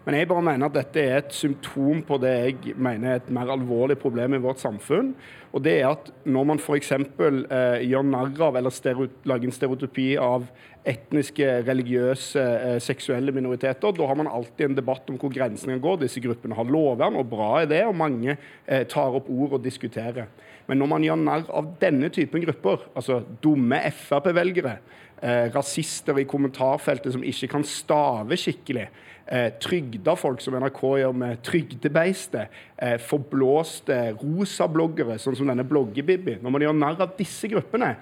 Men 0.05 0.17
jeg 0.17 0.30
bare 0.32 0.45
mener 0.45 0.65
at 0.65 0.78
dette 0.78 1.01
er 1.01 1.19
et 1.19 1.34
symptom 1.38 1.99
på 2.05 2.17
det 2.22 2.32
jeg 2.34 2.74
mener 2.74 3.11
er 3.11 3.19
et 3.19 3.34
mer 3.34 3.51
alvorlig 3.53 3.99
problem 4.01 4.34
i 4.34 4.41
vårt 4.41 4.61
samfunn. 4.61 5.11
Og 5.52 5.64
det 5.66 5.74
er 5.82 5.89
at 5.89 6.12
når 6.24 6.45
man 6.47 6.62
f.eks. 6.62 6.93
Eh, 6.95 7.82
gjør 7.89 8.06
narr 8.08 8.43
av 8.47 8.60
eller 8.60 9.08
lager 9.28 9.49
en 9.49 9.56
stereotypi 9.56 10.14
av 10.22 10.45
etniske, 10.88 11.47
religiøse, 11.68 12.41
eh, 12.41 12.78
seksuelle 12.82 13.34
minoriteter, 13.36 13.93
da 13.93 14.08
har 14.08 14.18
man 14.18 14.32
alltid 14.32 14.70
en 14.70 14.78
debatt 14.80 15.12
om 15.12 15.20
hvor 15.22 15.34
grensene 15.34 15.78
går. 15.82 15.99
Disse 16.06 16.24
gruppene 16.24 16.58
har 16.58 16.72
lovvern, 16.72 17.20
og 17.20 17.30
bra 17.34 17.52
er 17.62 17.70
det, 17.70 17.84
og 17.86 17.99
mange 17.99 18.38
eh, 18.38 18.86
tar 18.89 19.20
opp 19.20 19.30
ord 19.30 19.60
og 19.60 19.66
diskuterer. 19.66 20.32
Men 20.70 20.80
når 20.80 20.91
man 20.93 21.06
gjør 21.06 21.20
narr 21.20 21.45
av 21.52 21.70
denne 21.82 22.10
typen 22.14 22.45
grupper, 22.45 22.88
altså 22.95 23.20
dumme 23.43 23.82
Frp-velgere, 23.91 24.78
rasister 25.22 26.17
i 26.17 26.26
kommentarfeltet 26.26 27.13
som 27.13 27.24
ikke 27.24 27.47
kan 27.51 27.65
stave 27.67 28.38
skikkelig, 28.41 28.88
eh, 29.32 29.49
trygda 29.59 30.15
folk, 30.15 30.41
som 30.41 30.55
NRK 30.59 30.82
gjør 31.01 31.13
med 31.15 31.43
Trygdebeistet, 31.43 32.47
eh, 32.78 32.97
forblåste 32.97 34.17
rosabloggere, 34.19 35.17
sånn 35.19 35.38
som 35.38 35.47
denne 35.47 35.67
bloggebibbi. 35.67 36.41
Når 36.41 36.51
man 36.51 36.61
gjør 36.61 36.80
narr 36.80 37.01
av 37.01 37.17
disse 37.17 37.47
gruppene, 37.47 37.95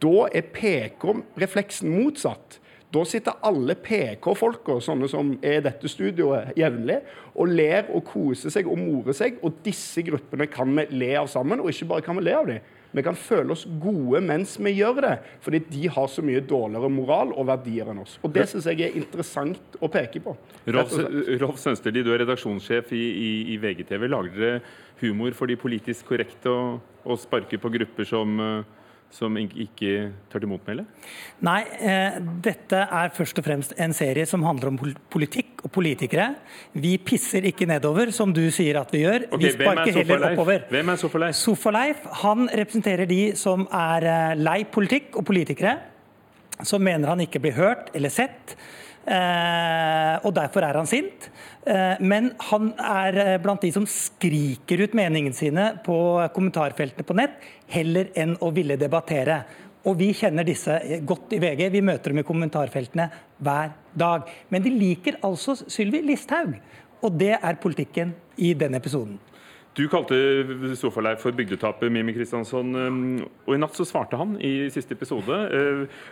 da 0.00 0.28
er 0.34 0.42
PK-refleksen 0.42 1.90
motsatt. 1.90 2.58
Da 2.90 3.04
sitter 3.04 3.36
alle 3.44 3.74
PK-folka, 3.74 4.80
sånne 4.80 5.08
som 5.08 5.38
er 5.42 5.58
i 5.58 5.60
dette 5.60 5.88
studioet 5.92 6.54
jevnlig, 6.56 7.02
og 7.36 7.48
ler 7.52 7.84
og 7.94 8.02
koser 8.08 8.50
seg 8.50 8.66
og 8.66 8.78
morer 8.78 9.12
seg. 9.12 9.36
Og 9.44 9.62
disse 9.62 10.02
gruppene 10.02 10.48
kan 10.50 10.74
vi 10.74 10.86
le 10.90 11.14
av 11.20 11.28
sammen, 11.28 11.60
og 11.60 11.68
ikke 11.68 11.88
bare 11.88 12.02
kan 12.02 12.16
vi 12.16 12.22
le 12.22 12.34
av 12.34 12.46
dem. 12.46 12.60
Vi 12.92 13.04
kan 13.04 13.16
føle 13.18 13.52
oss 13.52 13.66
gode 13.80 14.20
mens 14.24 14.56
vi 14.62 14.72
gjør 14.78 15.02
det, 15.04 15.14
fordi 15.44 15.60
de 15.68 15.90
har 15.92 16.08
så 16.10 16.24
mye 16.24 16.40
dårligere 16.40 16.90
moral 16.92 17.34
og 17.34 17.48
verdier 17.50 17.90
enn 17.92 18.02
oss. 18.04 18.16
Og 18.24 18.32
Det 18.32 18.46
syns 18.48 18.68
jeg 18.70 18.86
er 18.86 18.96
interessant 18.98 19.78
å 19.80 19.90
peke 19.92 20.22
på. 20.24 20.34
Rolf, 20.72 20.96
Rolf 21.42 21.60
Sønsterli, 21.62 22.04
du 22.06 22.12
er 22.14 22.22
redaksjonssjef 22.24 22.94
i, 22.96 23.04
i, 23.04 23.30
i, 23.54 23.60
VGTV. 23.60 24.08
Lager 24.08 24.40
dere 24.40 24.60
humor 25.02 25.36
for 25.36 25.50
de 25.50 25.58
politisk 25.60 26.08
korrekte 26.08 26.50
og, 26.50 26.80
og 27.04 27.20
sparker 27.20 27.60
på 27.60 27.72
grupper 27.76 28.08
som 28.08 28.36
uh 28.42 28.76
som 29.14 29.36
ikke 29.40 30.10
tar 30.28 30.42
til 30.42 30.50
motmæle? 30.50 30.84
Nei, 31.44 31.62
eh, 31.80 32.18
dette 32.44 32.76
er 32.76 33.12
først 33.16 33.40
og 33.40 33.46
fremst 33.46 33.74
en 33.80 33.94
serie 33.96 34.26
som 34.28 34.44
handler 34.44 34.72
om 34.72 34.78
politikk 35.10 35.57
og 35.68 35.74
politikere. 35.74 36.30
Vi 36.72 36.96
pisser 37.04 37.44
ikke 37.48 37.68
nedover, 37.68 38.12
som 38.14 38.32
du 38.34 38.46
sier 38.54 38.80
at 38.80 38.92
vi 38.94 39.04
gjør. 39.04 39.28
Okay, 39.28 39.44
vi 39.44 39.52
sparker 39.54 40.00
heller 40.00 40.26
oppover. 40.32 40.64
Hvem 40.72 40.94
er 40.94 41.00
Sofaleif? 41.02 41.38
Sofaleif 41.38 42.10
han 42.24 42.48
representerer 42.48 43.08
de 43.10 43.22
som 43.38 43.68
er 43.68 44.08
eh, 44.08 44.34
lei 44.40 44.62
politikk 44.72 45.20
og 45.20 45.28
politikere. 45.28 45.76
Som 46.66 46.82
mener 46.82 47.12
han 47.12 47.22
ikke 47.22 47.42
blir 47.44 47.54
hørt 47.58 47.92
eller 47.94 48.10
sett. 48.10 48.56
Eh, 49.08 50.14
og 50.26 50.34
derfor 50.36 50.66
er 50.66 50.76
han 50.76 50.88
sint. 50.88 51.28
Eh, 51.68 52.00
men 52.00 52.32
han 52.50 52.72
er 52.76 53.20
eh, 53.22 53.36
blant 53.40 53.62
de 53.64 53.70
som 53.72 53.86
skriker 53.88 54.84
ut 54.84 54.96
meningene 54.98 55.36
sine 55.36 55.70
på 55.84 55.96
kommentarfeltene 56.34 57.06
på 57.06 57.16
nett, 57.16 57.38
heller 57.72 58.12
enn 58.18 58.36
å 58.44 58.50
ville 58.56 58.76
debattere. 58.80 59.42
Og 59.86 59.94
vi 60.00 60.10
kjenner 60.16 60.46
disse 60.46 60.74
godt 61.06 61.32
i 61.36 61.40
VG. 61.42 61.68
Vi 61.72 61.84
møter 61.84 62.10
dem 62.10 62.22
i 62.22 62.26
kommentarfeltene 62.26 63.06
hver 63.38 63.70
dag. 63.98 64.26
Men 64.50 64.64
de 64.64 64.70
liker 64.74 65.20
altså 65.26 65.54
Sylvi 65.60 66.02
Listhaug. 66.06 66.58
Og 67.04 67.14
det 67.14 67.36
er 67.38 67.62
politikken 67.62 68.14
i 68.42 68.54
denne 68.58 68.80
episoden. 68.82 69.18
Du 69.78 69.84
kalte 69.86 70.16
Sofaleif 70.74 71.20
for 71.22 71.30
bygdetaper, 71.38 71.86
Mimi 71.94 72.10
Kristiansson. 72.16 72.72
Og 73.46 73.52
i 73.54 73.60
natt 73.62 73.76
så 73.78 73.86
svarte 73.86 74.18
han 74.18 74.34
i 74.42 74.66
siste 74.74 74.96
episode 74.98 75.36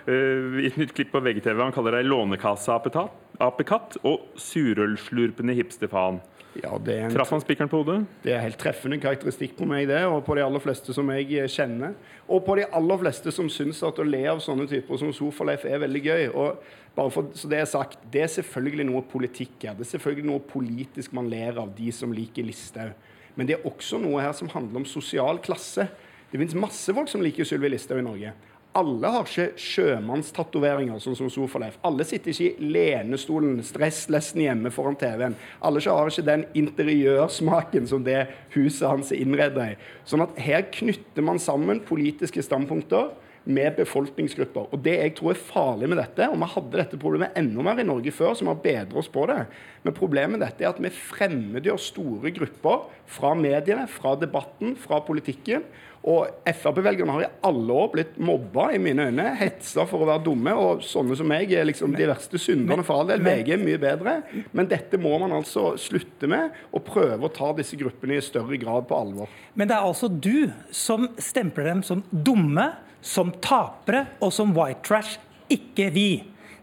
i 0.07 0.67
et 0.69 0.79
nytt 0.79 0.95
klipp 0.95 1.11
på 1.11 1.23
VGTV. 1.25 1.59
Han 1.65 1.75
kaller 1.75 1.99
deg 1.99 2.07
lånekasseapekatt 2.07 3.99
og 4.07 4.17
surølslurpende 4.39 5.59
hipsterfaen. 5.59 6.23
Ja, 6.63 6.77
en, 6.77 7.13
Traff 7.13 7.31
han 7.35 7.43
spikeren 7.43 7.69
på 7.69 7.81
hodet? 7.83 7.99
Det 8.23 8.33
er 8.33 8.43
helt 8.45 8.59
treffende 8.61 8.99
karakteristikk 9.03 9.57
på 9.59 9.67
meg, 9.69 9.89
det. 9.91 10.03
Og 10.09 10.23
på 10.27 10.37
de 10.39 10.45
aller 10.45 10.63
fleste 10.63 10.95
som 10.97 11.11
jeg 11.13 11.51
kjenner. 11.53 11.97
Og 12.27 12.43
på 12.47 12.57
de 12.59 12.65
aller 12.79 13.01
fleste 13.03 13.33
som 13.35 13.51
syns 13.53 13.83
at 13.87 14.01
å 14.01 14.07
le 14.07 14.23
av 14.31 14.41
sånne 14.45 14.69
typer 14.71 15.01
som 15.01 15.13
Sofaleif 15.17 15.67
er 15.69 15.83
veldig 15.83 16.03
gøy. 16.07 16.25
Og 16.33 16.63
bare 16.97 17.13
for, 17.13 17.29
så 17.37 17.51
Det 17.51 17.61
er 17.61 17.69
sagt, 17.71 17.99
det 18.13 18.25
er 18.25 18.33
selvfølgelig 18.39 18.89
noe 18.89 19.05
politikk 19.11 19.69
her. 19.69 19.77
Det 19.77 19.87
er 19.87 19.93
selvfølgelig 19.97 20.31
noe 20.31 20.45
politisk 20.55 21.17
man 21.17 21.31
ler 21.33 21.61
av, 21.61 21.75
de 21.77 21.93
som 21.93 22.15
liker 22.15 22.47
Listhaug. 22.47 22.97
Men 23.37 23.49
det 23.49 23.59
er 23.59 23.69
også 23.69 24.01
noe 24.01 24.23
her 24.25 24.33
som 24.33 24.49
handler 24.49 24.81
om 24.81 24.89
sosial 24.89 25.43
klasse. 25.45 25.91
Det 26.31 26.41
finnes 26.41 26.57
masse 26.57 26.95
folk 26.95 27.11
som 27.13 27.23
liker 27.23 27.47
Sylvi 27.47 27.75
Listhaug 27.75 28.01
i 28.01 28.07
Norge 28.07 28.37
alle 28.77 29.11
har 29.13 29.27
ikke 29.27 29.61
sjømannstatoveringer, 29.61 31.01
sånn 31.01 31.17
som 31.17 31.31
Sofaleif. 31.33 31.79
Alle 31.87 32.05
sitter 32.07 32.33
ikke 32.33 32.49
i 32.49 32.71
lenestolen, 32.77 33.59
stresslessen 33.65 34.43
hjemme 34.45 34.73
foran 34.75 34.99
TV-en. 35.01 35.37
Alle 35.65 35.83
har 35.85 36.11
ikke 36.11 36.27
den 36.27 36.45
interiørsmaken 36.59 37.89
som 37.89 38.05
det 38.07 38.27
huset 38.57 38.89
hans 38.89 39.13
er 39.15 39.23
innreda 39.25 39.71
i. 39.73 39.79
Sånn 40.09 40.25
at 40.27 40.37
her 40.43 40.67
knytter 40.75 41.25
man 41.25 41.41
sammen 41.43 41.81
politiske 41.89 42.45
standpunkter 42.45 43.15
med 43.47 43.77
befolkningsgrupper. 43.79 44.69
Og 44.75 44.83
Det 44.83 44.97
jeg 44.99 45.15
tror 45.17 45.33
er 45.33 45.41
farlig 45.41 45.89
med 45.89 46.01
dette, 46.01 46.27
og 46.29 46.39
vi 46.41 46.49
hadde 46.51 46.81
dette 46.81 46.99
problemet 46.99 47.37
enda 47.39 47.63
mer 47.63 47.79
i 47.79 47.87
Norge 47.87 48.13
før, 48.13 48.35
så 48.35 48.43
vi 48.43 48.51
har 48.51 48.63
bedret 48.65 48.97
oss 48.99 49.09
på 49.09 49.27
det, 49.31 49.39
men 49.85 49.95
problemet 49.95 50.35
med 50.35 50.43
dette 50.43 50.65
er 50.65 50.73
at 50.73 50.83
vi 50.83 50.91
fremmedgjør 50.91 51.79
store 51.79 52.33
grupper 52.35 52.89
fra 53.07 53.35
mediene, 53.39 53.87
fra 53.87 54.17
debatten, 54.19 54.75
fra 54.75 54.99
politikken. 55.07 55.63
Og 56.07 56.29
Frp-velgerne 56.47 57.15
har 57.17 57.25
i 57.25 57.31
alle 57.49 57.77
år 57.83 57.89
blitt 57.97 58.19
mobba, 58.23 58.69
i 58.77 58.79
mine 58.83 59.09
øyne, 59.09 59.25
hetsa 59.41 59.83
for 59.91 60.05
å 60.05 60.07
være 60.07 60.23
dumme. 60.29 60.55
Og 60.55 60.85
sånne 60.87 61.17
som 61.19 61.27
meg 61.27 61.51
er 61.51 61.67
liksom 61.67 61.97
de 61.99 62.07
verste 62.07 62.39
synderne 62.39 62.85
for 62.87 63.03
all 63.03 63.11
del. 63.11 63.25
VG 63.27 63.57
er 63.57 63.65
mye 63.65 63.81
bedre. 63.83 64.15
Men 64.55 64.71
dette 64.71 65.01
må 65.03 65.17
man 65.23 65.35
altså 65.35 65.73
slutte 65.81 66.31
med, 66.31 66.55
og 66.71 66.87
prøve 66.87 67.27
å 67.27 67.33
ta 67.35 67.51
disse 67.59 67.79
gruppene 67.81 68.21
i 68.21 68.25
større 68.25 68.59
grad 68.63 68.87
på 68.87 69.01
alvor. 69.03 69.33
Men 69.59 69.71
det 69.71 69.79
er 69.79 69.89
altså 69.89 70.11
du 70.11 70.47
som 70.71 71.09
stempler 71.19 71.73
dem 71.73 71.83
som 71.87 72.07
dumme, 72.11 72.71
som 73.03 73.35
tapere 73.43 74.07
og 74.23 74.31
som 74.35 74.55
white 74.55 74.87
trash, 74.87 75.19
ikke 75.51 75.91
vi. 75.95 76.11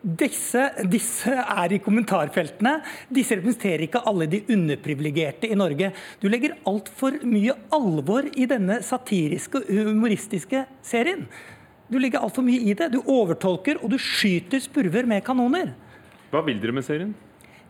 Disse, 0.03 0.65
disse, 0.91 1.31
er 1.31 1.71
i 1.71 1.79
kommentarfeltene. 1.79 2.73
Disse 3.07 3.37
representerer 3.39 3.85
ikke 3.85 4.01
alle 4.09 4.27
de 4.27 4.41
underprivilegerte 4.51 5.47
i 5.47 5.55
Norge. 5.55 5.93
Du 6.19 6.27
legger 6.27 6.57
altfor 6.67 7.21
mye 7.23 7.55
alvor 7.71 8.27
i 8.35 8.47
denne 8.51 8.81
satiriske 8.83 9.61
og 9.61 9.69
humoristiske 9.93 10.65
serien. 10.83 11.23
Du 11.87 11.95
legger 12.03 12.19
altfor 12.19 12.43
mye 12.43 12.59
i 12.67 12.75
det. 12.75 12.89
Du 12.91 12.99
overtolker, 12.99 13.79
og 13.79 13.93
du 13.93 13.97
skyter 14.01 14.59
spurver 14.63 15.07
med 15.07 15.23
kanoner. 15.23 15.71
Hva 16.33 16.43
vil 16.43 16.59
dere 16.59 16.75
med 16.75 16.83
serien? 16.83 17.15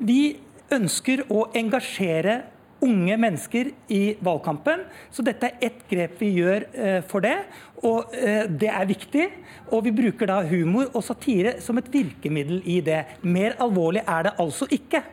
Vi 0.02 0.40
ønsker 0.74 1.28
å 1.30 1.46
engasjere 1.54 2.40
unge 2.84 3.18
mennesker 3.20 3.72
i 3.94 4.02
valgkampen. 4.24 4.86
Så 5.14 5.26
dette 5.26 5.50
er 5.50 5.68
ett 5.70 5.84
grep 5.90 6.20
vi 6.22 6.34
gjør 6.38 6.68
eh, 6.74 7.00
for 7.08 7.24
det. 7.26 7.38
Og 7.84 8.14
eh, 8.18 8.46
det 8.50 8.70
er 8.72 8.90
viktig. 8.90 9.28
Og 9.72 9.86
vi 9.88 9.96
bruker 9.96 10.30
da 10.30 10.42
humor 10.48 10.92
og 10.92 11.04
satire 11.06 11.58
som 11.64 11.80
et 11.80 11.90
virkemiddel 11.94 12.62
i 12.70 12.80
det. 12.86 13.04
Mer 13.24 13.58
alvorlig 13.64 14.04
er 14.06 14.30
det 14.30 14.38
altså 14.44 14.70
ikke. 14.72 15.04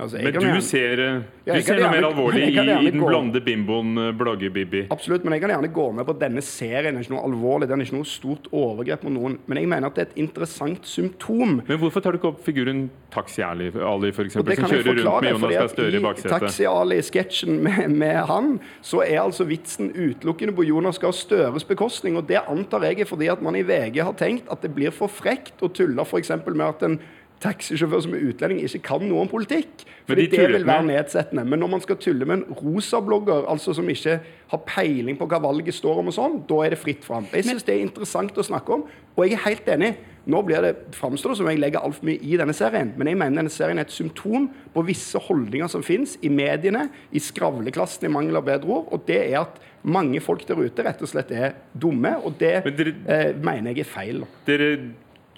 Altså, 0.00 0.20
men 0.22 0.32
du 0.32 0.40
gjerne, 0.40 0.62
ser, 0.64 1.00
du 1.00 1.50
ja, 1.50 1.58
ser 1.60 1.76
noe 1.80 1.90
mer 1.92 2.06
alvorlig 2.08 2.46
i, 2.46 2.54
i, 2.56 2.90
den 2.90 3.02
blonde 3.02 3.42
bimboen 3.44 3.98
eh, 4.00 4.10
Blogge-Bibi? 4.16 4.86
Absolutt, 4.94 5.26
men 5.26 5.36
jeg 5.36 5.44
kan 5.44 5.52
gjerne 5.52 5.70
gå 5.76 5.86
med 5.96 6.06
på 6.08 6.14
at 6.16 6.22
denne 6.22 6.44
serien 6.44 6.96
er 6.96 7.04
ikke 7.04 7.14
noe 7.14 7.24
alvorlig. 7.28 7.68
Den 7.68 7.82
er 7.82 7.88
ikke 7.88 7.98
noe 7.98 8.08
stort 8.08 8.48
overgrep 8.56 9.04
mot 9.06 9.14
noen. 9.16 9.36
Men 9.50 9.60
jeg 9.60 9.70
mener 9.70 9.90
at 9.90 9.98
det 9.98 10.06
er 10.06 10.10
et 10.10 10.22
interessant 10.24 10.88
symptom. 10.88 11.60
Men 11.68 11.82
hvorfor 11.82 12.04
tar 12.04 12.16
du 12.16 12.20
ikke 12.20 12.32
opp 12.32 12.40
figuren 12.46 12.86
Taxi 13.12 13.44
Ali, 13.44 13.68
Ali 13.74 14.12
for 14.16 14.28
eksempel, 14.28 14.56
som 14.56 14.70
kjører 14.70 15.00
rundt 15.02 15.26
med 15.26 15.34
Jonas 15.34 15.54
Gahr 15.58 15.72
Støre 15.74 16.00
i 16.00 16.02
baksetet? 16.06 16.30
I 16.30 16.34
Taxi 16.46 16.68
Ali-sketsjen 16.70 17.60
med, 17.66 17.80
med, 17.92 18.18
han, 18.30 18.52
så 18.86 19.04
er 19.04 19.20
altså 19.24 19.46
vitsen 19.50 19.92
utelukkende 19.92 20.56
på 20.56 20.68
Jonas 20.70 21.00
Gahr 21.02 21.16
Støres 21.16 21.66
bekostning. 21.68 22.16
Og 22.20 22.28
det 22.30 22.40
antar 22.46 22.88
jeg 22.88 23.04
er 23.04 23.10
fordi 23.10 23.28
at 23.32 23.44
man 23.44 23.58
i 23.58 23.66
VG 23.66 24.00
har 24.06 24.16
tenkt 24.18 24.48
at 24.52 24.64
det 24.64 24.72
blir 24.76 24.94
for 24.94 25.12
frekt 25.12 25.60
å 25.60 25.68
tulle 25.74 26.08
f.eks. 26.08 26.32
med 26.48 26.68
at 26.70 26.86
en 26.86 27.00
taxisjåfør 27.40 28.04
som 28.04 28.14
er 28.16 28.26
utlending, 28.28 28.60
ikke 28.64 28.82
kan 28.90 29.04
noe 29.06 29.24
om 29.24 29.30
politikk. 29.30 29.86
Fordi 30.08 30.26
de 30.26 30.36
det 30.36 30.48
vil 30.52 30.66
være 30.66 30.86
nedsettende. 30.88 31.44
Men 31.48 31.62
når 31.62 31.72
man 31.74 31.82
skal 31.84 31.98
tulle 32.00 32.26
med 32.28 32.40
en 32.40 32.58
rosablogger 32.60 33.48
altså 33.50 33.74
som 33.76 33.88
ikke 33.88 34.18
har 34.50 34.62
peiling 34.66 35.18
på 35.18 35.28
hva 35.30 35.40
valget 35.42 35.76
står 35.76 36.02
om, 36.02 36.10
og 36.10 36.16
sånn, 36.16 36.38
da 36.48 36.60
er 36.66 36.74
det 36.74 36.80
fritt 36.82 37.06
fram. 37.06 37.28
Jeg 37.32 37.48
syns 37.48 37.66
det 37.66 37.76
er 37.76 37.84
interessant 37.86 38.36
å 38.36 38.46
snakke 38.46 38.76
om, 38.76 38.86
og 39.16 39.24
jeg 39.24 39.38
er 39.38 39.44
helt 39.46 39.70
enig. 39.76 39.92
Nå 40.30 40.42
blir 40.44 40.60
det, 40.62 40.74
framstår 40.98 41.32
det 41.32 41.38
som 41.40 41.48
jeg 41.48 41.60
legger 41.62 41.80
altfor 41.80 42.06
mye 42.10 42.20
i 42.20 42.36
denne 42.36 42.54
serien, 42.54 42.92
men 42.98 43.08
jeg 43.08 43.18
mener 43.18 43.40
denne 43.40 43.52
serien 43.52 43.80
er 43.80 43.88
et 43.88 43.94
symptom 43.94 44.50
på 44.74 44.84
visse 44.84 45.18
holdninger 45.30 45.70
som 45.72 45.84
finnes 45.84 46.18
i 46.20 46.28
mediene, 46.32 46.90
i 47.16 47.22
skravleklassen, 47.24 48.04
i 48.04 48.12
mangel 48.12 48.36
av 48.38 48.44
bedre 48.50 48.68
ord, 48.68 48.90
og 48.92 49.06
det 49.08 49.20
er 49.22 49.40
at 49.40 49.56
mange 49.80 50.20
folk 50.20 50.44
der 50.44 50.60
ute 50.60 50.84
rett 50.84 51.00
og 51.00 51.08
slett 51.08 51.32
er 51.32 51.56
dumme, 51.72 52.18
og 52.20 52.36
det 52.40 52.58
dere, 52.68 52.92
eh, 53.08 53.30
mener 53.40 53.72
jeg 53.72 53.86
er 53.86 53.88
feil. 53.88 54.26
Dere 54.44 54.74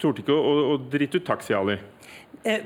torde 0.03 0.25
ikke 0.25 0.37
å, 0.37 0.55
å 0.75 0.79
drite 0.93 1.21
ut 1.21 1.27
Taxi 1.27 1.57
Ali? 1.57 1.79
Eh, 2.45 2.63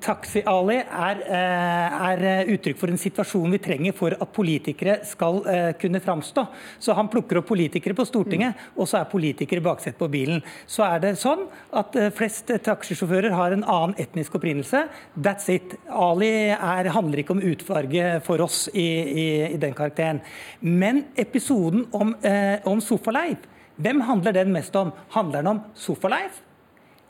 Taxi-Ali 0.00 0.78
er, 0.78 1.18
eh, 1.26 2.10
er, 2.10 2.22
eh, 2.24 2.52
uttrykk 2.54 2.78
for 2.78 2.88
en 2.88 2.96
situasjon 2.96 3.50
vi 3.50 3.58
trenger 3.58 3.92
for 3.92 4.14
at 4.14 4.32
politikere 4.32 5.04
skal 5.04 5.42
kunne 5.78 6.00
framstå. 6.00 6.46
Så 6.80 6.94
han 6.94 7.08
plukker 7.08 7.38
opp 7.38 7.46
politikere 7.46 7.94
på 7.94 8.06
Stortinget, 8.06 8.54
mm. 8.54 8.78
og 8.78 8.88
så 8.88 9.00
er 9.00 9.10
politikere 9.10 9.60
baksetet 9.60 9.98
på 9.98 10.08
bilen. 10.10 10.42
Så 10.66 10.84
er 10.86 11.00
det 11.00 11.18
sånn 11.20 11.44
at 11.72 11.92
flest 12.16 12.46
taxisjåfører 12.64 13.34
har 13.36 13.52
en 13.52 13.64
annen 13.64 13.94
etnisk 13.98 14.38
opprinnelse. 14.38 14.86
That's 15.18 15.48
it. 15.52 15.76
Ali 15.90 16.48
er, 16.52 16.88
handler 16.88 17.18
ikke 17.18 17.36
om 17.36 17.44
utfarge 17.52 18.22
for 18.24 18.40
oss 18.40 18.68
i, 18.72 18.86
i, 19.02 19.26
i 19.52 19.60
den 19.60 19.74
karakteren. 19.74 20.22
Men 20.60 21.06
episoden 21.16 21.86
om, 21.92 22.14
eh, 22.22 22.64
om 22.64 22.80
Sofaleif, 22.80 23.44
hvem 23.76 24.00
handler 24.08 24.32
den 24.32 24.52
mest 24.52 24.76
om? 24.76 24.92
Handler 25.12 25.42
den 25.42 25.52
om 25.56 25.62
Sofaleif? 25.74 26.40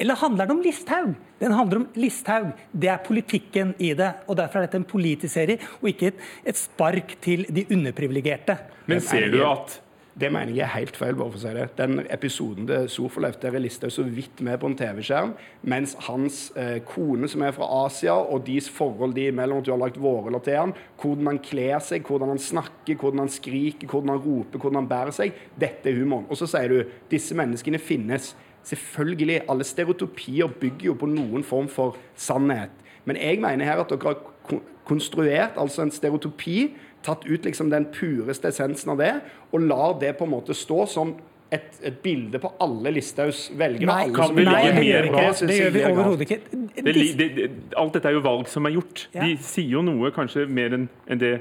Eller 0.00 0.18
handler 0.18 0.48
den 0.48 0.56
om 0.56 0.62
Listhaug? 0.64 1.14
Den 1.38 1.52
handler 1.52 1.82
om 1.82 1.86
Listhaug. 1.94 2.52
Det 2.72 2.88
er 2.90 3.04
politikken 3.04 3.74
i 3.78 3.92
det. 3.98 4.10
og 4.26 4.36
Derfor 4.40 4.60
er 4.60 4.66
dette 4.66 4.80
en 4.80 4.88
politisk 4.88 5.34
serie, 5.34 5.58
og 5.80 5.88
ikke 5.92 6.12
et, 6.12 6.26
et 6.46 6.58
spark 6.58 7.16
til 7.22 7.46
de 7.50 7.66
underprivilegerte. 7.70 8.58
Men 8.90 9.02
ser 9.04 9.30
du 9.30 9.42
at 9.46 9.80
det 10.12 10.28
mener 10.28 10.52
jeg 10.52 10.66
er 10.66 10.74
helt 10.74 10.96
feil. 10.96 11.14
bare 11.16 11.32
for 11.32 11.40
å 11.40 11.42
si 11.42 11.52
det. 11.56 11.68
Den 11.78 12.02
episoden 12.12 12.66
til 12.68 12.88
Sofolef 12.92 13.38
der 13.40 13.56
er 13.56 13.62
Listhaug 13.64 13.94
så 13.94 14.04
vidt 14.04 14.42
med 14.44 14.58
på 14.60 14.68
en 14.68 14.76
TV-skjerm, 14.76 15.32
mens 15.72 15.94
hans 16.08 16.42
eh, 16.56 16.80
kone 16.84 17.28
som 17.32 17.44
er 17.46 17.54
fra 17.56 17.68
Asia, 17.86 18.18
og 18.20 18.44
deres 18.46 18.68
forhold 18.68 19.16
de 19.16 19.30
imellom, 19.30 19.62
at 19.62 19.68
du 19.68 19.72
har 19.72 19.80
lagt 19.80 20.00
vårruller 20.00 20.44
til 20.44 20.58
han, 20.58 20.76
hvordan 21.00 21.32
han 21.32 21.40
kler 21.40 21.80
seg, 21.80 22.04
hvordan 22.04 22.34
han 22.34 22.42
snakker, 22.44 22.98
hvordan 23.00 23.24
han 23.24 23.32
skriker, 23.32 23.88
hvordan 23.88 24.12
han 24.12 24.24
roper, 24.26 24.58
hvordan 24.60 24.82
han 24.82 24.92
bærer 24.92 25.16
seg, 25.16 25.44
dette 25.56 25.88
er 25.88 26.00
humoren. 26.02 26.28
Og 26.28 26.40
så 26.40 26.50
sier 26.50 26.68
du 26.68 26.96
disse 27.12 27.36
menneskene 27.38 27.80
finnes. 27.80 28.34
Selvfølgelig, 28.66 29.40
alle 29.50 29.66
stereotypier 29.66 30.52
bygger 30.60 30.92
jo 30.92 30.94
på 30.98 31.08
noen 31.10 31.42
form 31.46 31.68
for 31.70 31.98
sannhet. 32.14 32.70
Men 33.04 33.18
jeg 33.18 33.40
mener 33.42 33.66
her 33.66 33.82
at 33.82 33.90
dere 33.90 34.14
har 34.14 34.60
konstruert 34.86 35.58
altså 35.58 35.82
en 35.82 35.90
stereotypi, 35.94 36.72
tatt 37.02 37.26
ut 37.26 37.44
liksom 37.46 37.70
den 37.72 37.88
pureste 37.94 38.52
essensen 38.52 38.94
av 38.94 39.02
det, 39.02 39.12
og 39.50 39.66
lar 39.66 39.98
det 39.98 40.14
på 40.18 40.26
en 40.28 40.34
måte 40.36 40.54
stå 40.54 40.84
som 40.90 41.16
et, 41.52 41.74
et 41.84 41.98
bilde 42.04 42.38
på 42.40 42.48
alle 42.62 42.94
Listhaugs 42.96 43.48
velgere. 43.58 43.88
Nei, 43.90 44.04
alle 44.08 44.28
som 44.30 44.38
nei, 44.38 44.62
det 44.72 44.86
gjør 44.86 45.02
vi 45.02 45.10
ikke. 45.10 45.48
Det 45.50 45.58
gjør 45.58 45.74
vi 45.74 45.82
overhodet 45.90 46.26
ikke. 46.26 46.38
Det, 46.52 46.94
det, 46.94 47.28
det, 47.36 47.50
alt 47.82 47.98
dette 47.98 48.08
er 48.08 48.16
jo 48.16 48.22
valg 48.24 48.48
som 48.48 48.68
er 48.68 48.76
gjort. 48.78 49.04
Ja. 49.12 49.26
De 49.26 49.36
sier 49.44 49.74
jo 49.76 49.84
noe 49.84 50.12
kanskje 50.14 50.46
mer 50.48 50.78
enn 50.78 50.88
en 51.10 51.20
det 51.20 51.34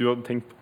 du 0.00 0.08
hadde 0.08 0.26
tenkt 0.26 0.48
på. 0.50 0.58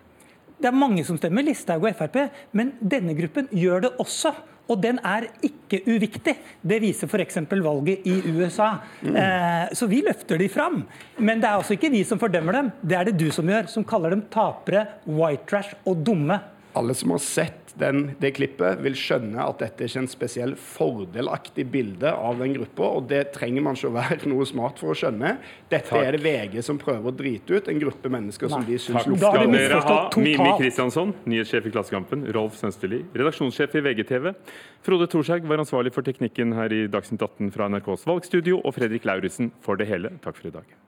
Det 0.61 0.69
er 0.69 0.77
mange 0.77 1.01
som 1.07 1.17
stemmer 1.17 1.41
Listhaug 1.41 1.87
og 1.89 1.95
Frp, 1.97 2.19
men 2.53 2.75
denne 2.77 3.15
gruppen 3.17 3.47
gjør 3.49 3.87
det 3.87 3.91
også. 4.03 4.35
Og 4.71 4.79
den 4.79 5.01
er 5.03 5.27
ikke 5.43 5.81
uviktig. 5.89 6.37
Det 6.63 6.79
viser 6.83 7.09
f.eks. 7.11 7.41
valget 7.51 8.07
i 8.07 8.17
USA. 8.31 8.71
Mm. 9.01 9.17
Eh, 9.19 9.65
så 9.75 9.87
vi 9.91 10.01
løfter 10.05 10.39
de 10.39 10.47
fram. 10.51 10.81
Men 11.19 11.43
det 11.43 11.49
er 11.49 11.59
altså 11.59 11.75
ikke 11.75 11.91
vi 11.91 12.05
som 12.07 12.21
fordømmer 12.21 12.55
dem. 12.57 12.71
Det 12.81 12.97
er 12.97 13.09
det 13.09 13.17
du 13.19 13.27
som 13.35 13.49
gjør, 13.51 13.67
som 13.71 13.85
kaller 13.87 14.15
dem 14.15 14.23
tapere, 14.31 14.85
white 15.09 15.47
trash 15.49 15.75
og 15.85 16.05
dumme. 16.07 16.39
Alle 16.77 16.95
som 16.95 17.11
har 17.11 17.19
sett 17.23 17.60
den, 17.81 18.01
det 18.21 18.33
klippet, 18.37 18.79
vil 18.83 18.95
skjønne 18.97 19.41
at 19.43 19.61
dette 19.61 19.83
er 19.83 19.89
ikke 19.89 20.03
en 20.03 20.09
spesiell 20.11 20.53
fordelaktig 20.59 21.65
bilde 21.73 22.11
av 22.11 22.41
den 22.41 22.55
gruppa, 22.59 22.89
og 22.97 23.07
det 23.09 23.23
trenger 23.35 23.65
man 23.65 23.77
ikke 23.77 23.89
å 23.89 23.95
være 23.95 24.29
noe 24.31 24.47
smart 24.49 24.81
for 24.81 24.93
å 24.93 24.97
skjønne. 24.97 25.33
Dette 25.71 25.89
Takk. 25.89 26.05
er 26.05 26.17
det 26.17 26.21
VG 26.25 26.59
som 26.67 26.79
prøver 26.81 27.11
å 27.11 27.15
drite 27.15 27.57
ut, 27.57 27.71
en 27.71 27.81
gruppe 27.81 28.11
mennesker 28.13 28.49
Nei. 28.49 28.53
som 28.53 28.67
de 28.67 28.79
syns 28.85 29.09
lukter. 29.09 29.33
Skal 29.33 29.55
dere 29.55 29.81
ha 29.87 29.97
Mimi 30.21 30.53
Kristiansson, 30.61 31.15
nyhetssjef 31.25 31.67
i 31.67 31.73
Klassekampen, 31.73 32.27
Rolf 32.37 32.59
Sønsterli, 32.61 33.03
redaksjonssjef 33.17 33.75
i 33.79 33.83
VGTV. 33.89 34.31
Frode 34.85 35.09
Thorshaug 35.11 35.49
var 35.49 35.65
ansvarlig 35.65 35.95
for 35.95 36.05
teknikken 36.05 36.55
her 36.57 36.73
i 36.75 36.85
Dagsnytt 36.91 37.21
18 37.25 37.51
fra 37.55 37.69
NRKs 37.71 38.07
valgstudio, 38.09 38.61
og 38.61 38.77
Fredrik 38.77 39.09
Lauritzen 39.09 39.51
for 39.65 39.79
det 39.79 39.89
hele. 39.91 40.15
Takk 40.23 40.39
for 40.39 40.51
i 40.51 40.55
dag. 40.55 40.79